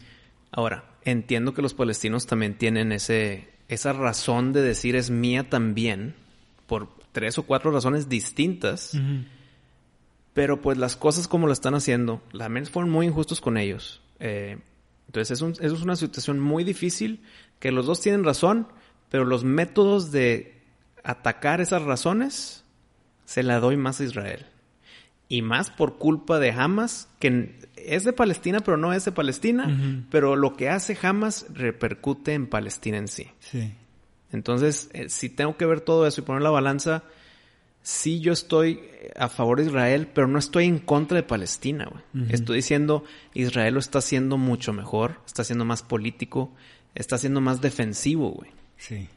[0.51, 6.15] Ahora, entiendo que los palestinos también tienen ese, esa razón de decir es mía también,
[6.67, 8.99] por tres o cuatro razones distintas.
[10.33, 14.01] Pero pues las cosas como lo están haciendo, también fueron muy injustos con ellos.
[14.21, 14.59] Eh,
[15.07, 17.23] entonces es, es una situación muy difícil,
[17.59, 18.69] que los dos tienen razón,
[19.11, 20.58] pero los métodos de
[21.05, 22.65] atacar esas razones
[23.25, 24.47] se la doy más a Israel.
[25.29, 30.07] Y más por culpa de Hamas, que es de Palestina, pero no es de Palestina,
[30.11, 33.29] pero lo que hace Hamas repercute en Palestina en sí.
[33.41, 33.75] Sí.
[34.33, 37.03] Entonces, eh, si tengo que ver todo eso y poner la balanza,
[37.83, 38.81] sí yo estoy
[39.17, 41.91] a favor de Israel, pero no estoy en contra de Palestina.
[42.29, 43.05] Estoy diciendo,
[43.35, 46.51] Israel lo está haciendo mucho mejor, está siendo más político,
[46.95, 48.51] está siendo más defensivo, güey.
[48.77, 49.09] Sí.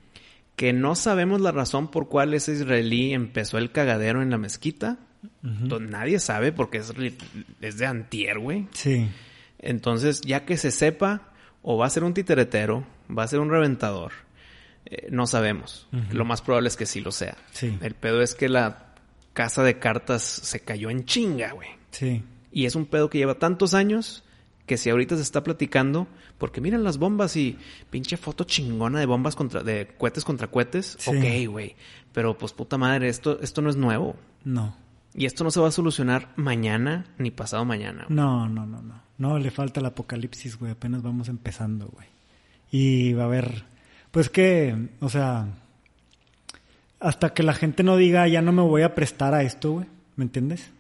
[0.62, 5.00] Que no sabemos la razón por cuál ese israelí empezó el cagadero en la mezquita.
[5.42, 6.94] Donde nadie sabe porque es,
[7.62, 8.68] es de antier, güey.
[8.70, 9.10] Sí.
[9.58, 11.32] Entonces, ya que se sepa,
[11.64, 14.12] o va a ser un titeretero, va a ser un reventador,
[14.86, 15.88] eh, no sabemos.
[16.12, 17.36] Lo más probable es que sí lo sea.
[17.54, 17.76] Sí.
[17.82, 18.94] El pedo es que la
[19.34, 21.70] casa de cartas se cayó en chinga, güey.
[21.90, 22.22] Sí.
[22.52, 24.24] Y es un pedo que lleva tantos años
[24.66, 26.08] que si ahorita se está platicando,
[26.38, 27.58] porque miren las bombas y
[27.90, 31.10] pinche foto chingona de bombas contra, de cohetes contra cohetes, Sí.
[31.10, 31.76] ok, güey.
[32.14, 34.16] Pero pues puta madre, esto, esto no es nuevo.
[34.44, 34.76] No.
[35.14, 38.06] Y esto no se va a solucionar mañana ni pasado mañana.
[38.06, 38.16] güey.
[38.16, 39.02] No, no, no, no.
[39.18, 40.72] No, le falta el apocalipsis, güey.
[40.72, 42.08] Apenas vamos empezando, güey.
[42.72, 43.66] Y va a haber,
[44.12, 45.48] pues que, o sea,
[47.00, 49.86] hasta que la gente no diga, ya no me voy a prestar a esto, güey.
[50.16, 50.72] ¿Me entiendes?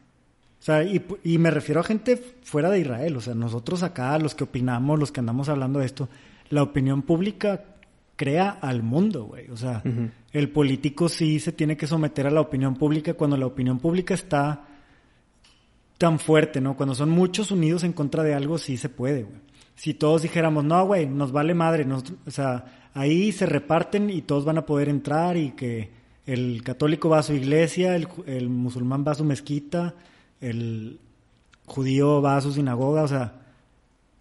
[0.61, 3.17] O sea, y, y me refiero a gente fuera de Israel.
[3.17, 6.07] O sea, nosotros acá, los que opinamos, los que andamos hablando de esto,
[6.51, 7.65] la opinión pública
[8.15, 9.49] crea al mundo, güey.
[9.49, 9.81] O sea,
[10.31, 14.13] el político sí se tiene que someter a la opinión pública cuando la opinión pública
[14.13, 14.67] está
[15.97, 16.75] tan fuerte, ¿no?
[16.75, 19.37] Cuando son muchos unidos en contra de algo, sí se puede, güey.
[19.75, 24.21] Si todos dijéramos, no, güey, nos vale madre, nos- o sea, ahí se reparten y
[24.21, 25.89] todos van a poder entrar y que
[26.27, 29.95] el católico va a su iglesia, el, el musulmán va a su mezquita,
[30.41, 30.99] el
[31.65, 33.33] judío va a su sinagoga, o sea,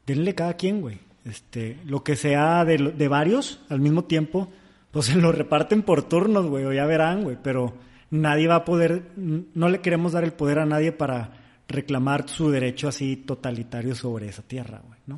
[0.06, 0.98] denle cada quien, güey.
[1.24, 4.48] Este, lo que sea de, de varios al mismo tiempo,
[4.90, 7.74] pues se lo reparten por turnos, güey, o ya verán, güey, pero
[8.10, 11.32] nadie va a poder, no le queremos dar el poder a nadie para
[11.68, 15.16] reclamar su derecho así totalitario sobre esa tierra, güey, ¿no?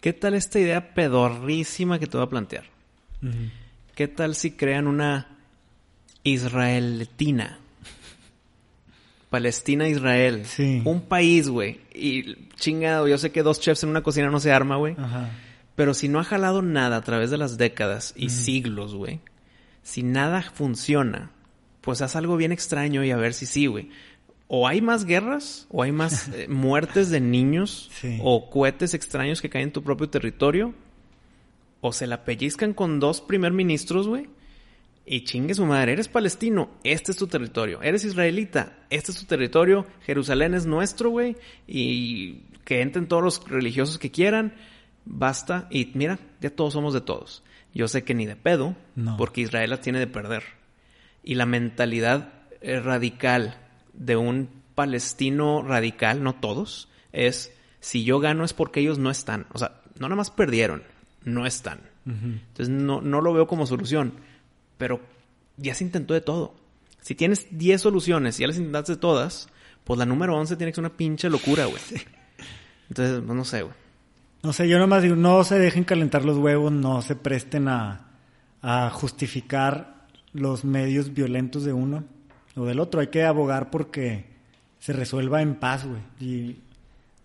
[0.00, 2.64] ¿Qué tal esta idea pedorrísima que te voy a plantear?
[3.94, 5.38] ¿Qué tal si crean una
[6.24, 7.60] israelitina?
[9.32, 10.44] Palestina-Israel.
[10.46, 10.82] Sí.
[10.84, 11.80] Un país, güey.
[11.92, 14.94] Y chingado, yo sé que dos chefs en una cocina no se arma, güey.
[14.96, 15.30] Ajá.
[15.74, 19.20] Pero si no ha jalado nada a través de las décadas y siglos, güey.
[19.82, 21.30] Si nada funciona,
[21.80, 23.90] pues haz algo bien extraño y a ver si sí, güey.
[24.48, 28.18] O hay más guerras, o hay más eh, muertes de niños, Sí.
[28.22, 30.74] o cohetes extraños que caen en tu propio territorio,
[31.80, 34.28] o se la pellizcan con dos primer ministros, güey.
[35.04, 37.82] Y chingue su madre, eres palestino, este es tu territorio.
[37.82, 39.84] Eres israelita, este es tu territorio.
[40.06, 41.36] Jerusalén es nuestro, güey.
[41.66, 44.54] Y que entren todos los religiosos que quieran.
[45.04, 45.66] Basta.
[45.70, 47.42] Y mira, ya todos somos de todos.
[47.74, 49.16] Yo sé que ni de pedo, No.
[49.16, 50.44] porque Israel la tiene de perder.
[51.24, 53.58] Y la mentalidad eh, radical
[53.94, 59.46] de un palestino radical, no todos, es si yo gano es porque ellos no están.
[59.52, 60.82] O sea, no nada más perdieron,
[61.24, 61.80] no están.
[62.04, 64.14] Entonces no, no lo veo como solución.
[64.82, 64.98] Pero
[65.58, 66.56] ya se intentó de todo.
[67.02, 69.48] Si tienes 10 soluciones y ya las intentaste todas,
[69.84, 71.80] pues la número 11 tiene que ser una pinche locura, güey.
[72.88, 73.74] Entonces, pues, no sé, güey.
[74.42, 78.08] No sé, yo nomás digo, no se dejen calentar los huevos, no se presten a,
[78.60, 82.02] a justificar los medios violentos de uno
[82.56, 83.00] o del otro.
[83.00, 84.24] Hay que abogar porque
[84.80, 86.02] se resuelva en paz, güey.
[86.18, 86.56] Y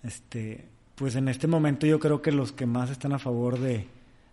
[0.04, 0.64] este,
[0.94, 3.88] pues en este momento yo creo que los que más están a favor de,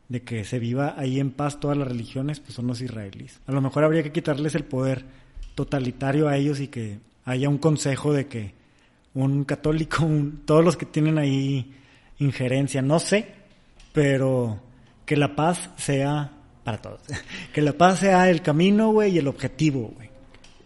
[0.09, 3.41] de que se viva ahí en paz todas las religiones, pues son los israelíes.
[3.47, 5.05] A lo mejor habría que quitarles el poder
[5.55, 8.53] totalitario a ellos y que haya un consejo de que
[9.15, 11.73] un católico, un- todos los que tienen ahí
[12.19, 13.29] injerencia, no sé,
[13.93, 14.61] pero
[15.07, 16.33] que la paz sea
[16.65, 17.01] para todos.
[17.53, 20.09] que la paz sea el camino, güey, y el objetivo, güey.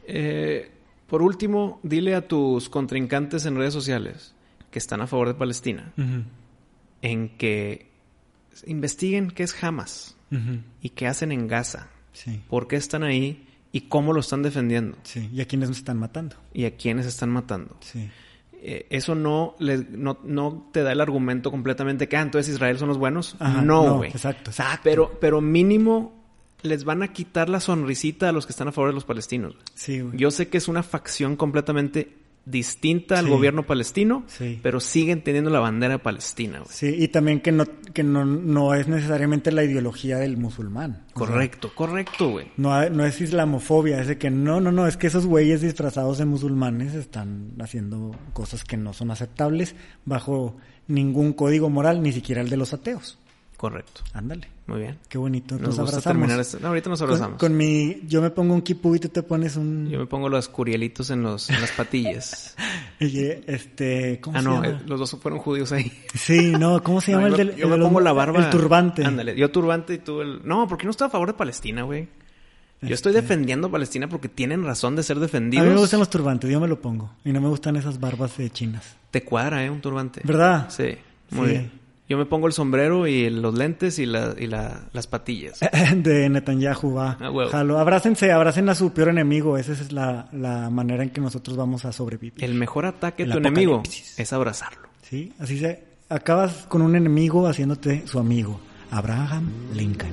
[0.06, 0.70] Eh,
[1.06, 4.34] por último, dile a tus contrincantes en redes sociales
[4.70, 5.92] que están a favor de Palestina
[7.02, 7.87] en que
[8.66, 10.16] investiguen qué es Hamas
[10.82, 11.88] y qué hacen en Gaza.
[12.12, 12.40] Sí.
[12.48, 13.44] ¿Por qué están ahí?
[13.70, 16.36] y cómo lo están defendiendo Sí, y a quienes nos están matando.
[16.54, 17.76] y a quiénes están matando.
[17.80, 18.08] Sí.
[18.62, 22.78] Eh, eso no, le- no, no te da el argumento completamente que, ah, entonces Israel
[22.78, 23.36] son los buenos.
[23.38, 24.10] Ajá, no, güey.
[24.10, 24.80] Exacto, exacto.
[24.84, 26.18] Pero, pero mínimo
[26.62, 29.54] les van a quitar la sonrisita a los que están a favor de los palestinos.
[29.74, 30.16] Sí, güey.
[30.16, 32.16] Yo sé que es una facción completamente
[32.50, 34.58] distinta al gobierno palestino, Sí.
[34.62, 36.58] pero siguen teniendo la bandera palestina.
[36.60, 36.70] güey.
[36.72, 41.04] Sí, y también que no, que no, no es necesariamente la ideología del musulmán.
[41.14, 42.46] O sea, Correcto, correcto, güey.
[42.56, 46.18] no, no es islamofobia, es de que no, no, no, es que esos güeyes disfrazados
[46.18, 50.56] de musulmanes están haciendo cosas que no son aceptables bajo
[50.86, 53.18] ningún código moral, ni siquiera el de los ateos.
[53.56, 54.02] Correcto.
[54.14, 54.98] Ándale, Muy bien.
[55.08, 55.54] qué bonito.
[55.58, 56.58] Nos Nos, gusta terminar esto.
[56.60, 57.38] No, ahorita nos abrazamos.
[57.38, 59.88] Con, mi, yo me pongo un kipú y tú te pones un...
[59.88, 62.54] Yo me pongo los curielitos en, los, en las patillas.
[63.00, 64.68] y, este, ¿cómo ah, se no, llama?
[64.68, 65.90] eh, los dos fueron judíos ahí.
[66.14, 68.44] Sí, no, ¿cómo se llama No, el del yo el me pongo la barba.
[68.44, 69.04] El turbante.
[69.04, 70.46] Ándale, yo turbante y tú el...
[70.46, 72.06] No, porque no estoy a favor de Palestina, güey.
[72.82, 73.22] Yo estoy Este.
[73.22, 75.66] defendiendo a Palestina porque tienen razón de ser A defendidos.
[75.66, 77.10] mí me gustan los turbantes, yo me lo pongo.
[77.24, 78.96] Y no me gustan esas barbas de chinas.
[79.10, 79.70] Te cuadra, ¿eh?
[79.70, 80.20] Un turbante.
[80.24, 80.68] ¿Verdad?
[80.70, 80.94] Sí,
[81.30, 81.52] muy Sí.
[81.54, 81.72] bien.
[82.08, 85.60] Yo me pongo el sombrero y los lentes y, la, y la- las patillas.
[85.96, 87.18] de Netanyahu, va.
[87.20, 87.50] Ah, huevo.
[87.50, 87.78] Jalo.
[87.78, 89.58] Abrácense, abracen a su peor enemigo.
[89.58, 92.42] Esa es la, la manera en que nosotros vamos a sobrevivir.
[92.42, 93.82] El mejor ataque a El tu enemigo
[94.16, 94.88] es abrazarlo.
[95.02, 95.32] ¿Sí?
[95.38, 95.86] Así se...
[96.10, 98.58] Acabas con un enemigo haciéndote su amigo.
[98.90, 100.12] Abraham Lincoln.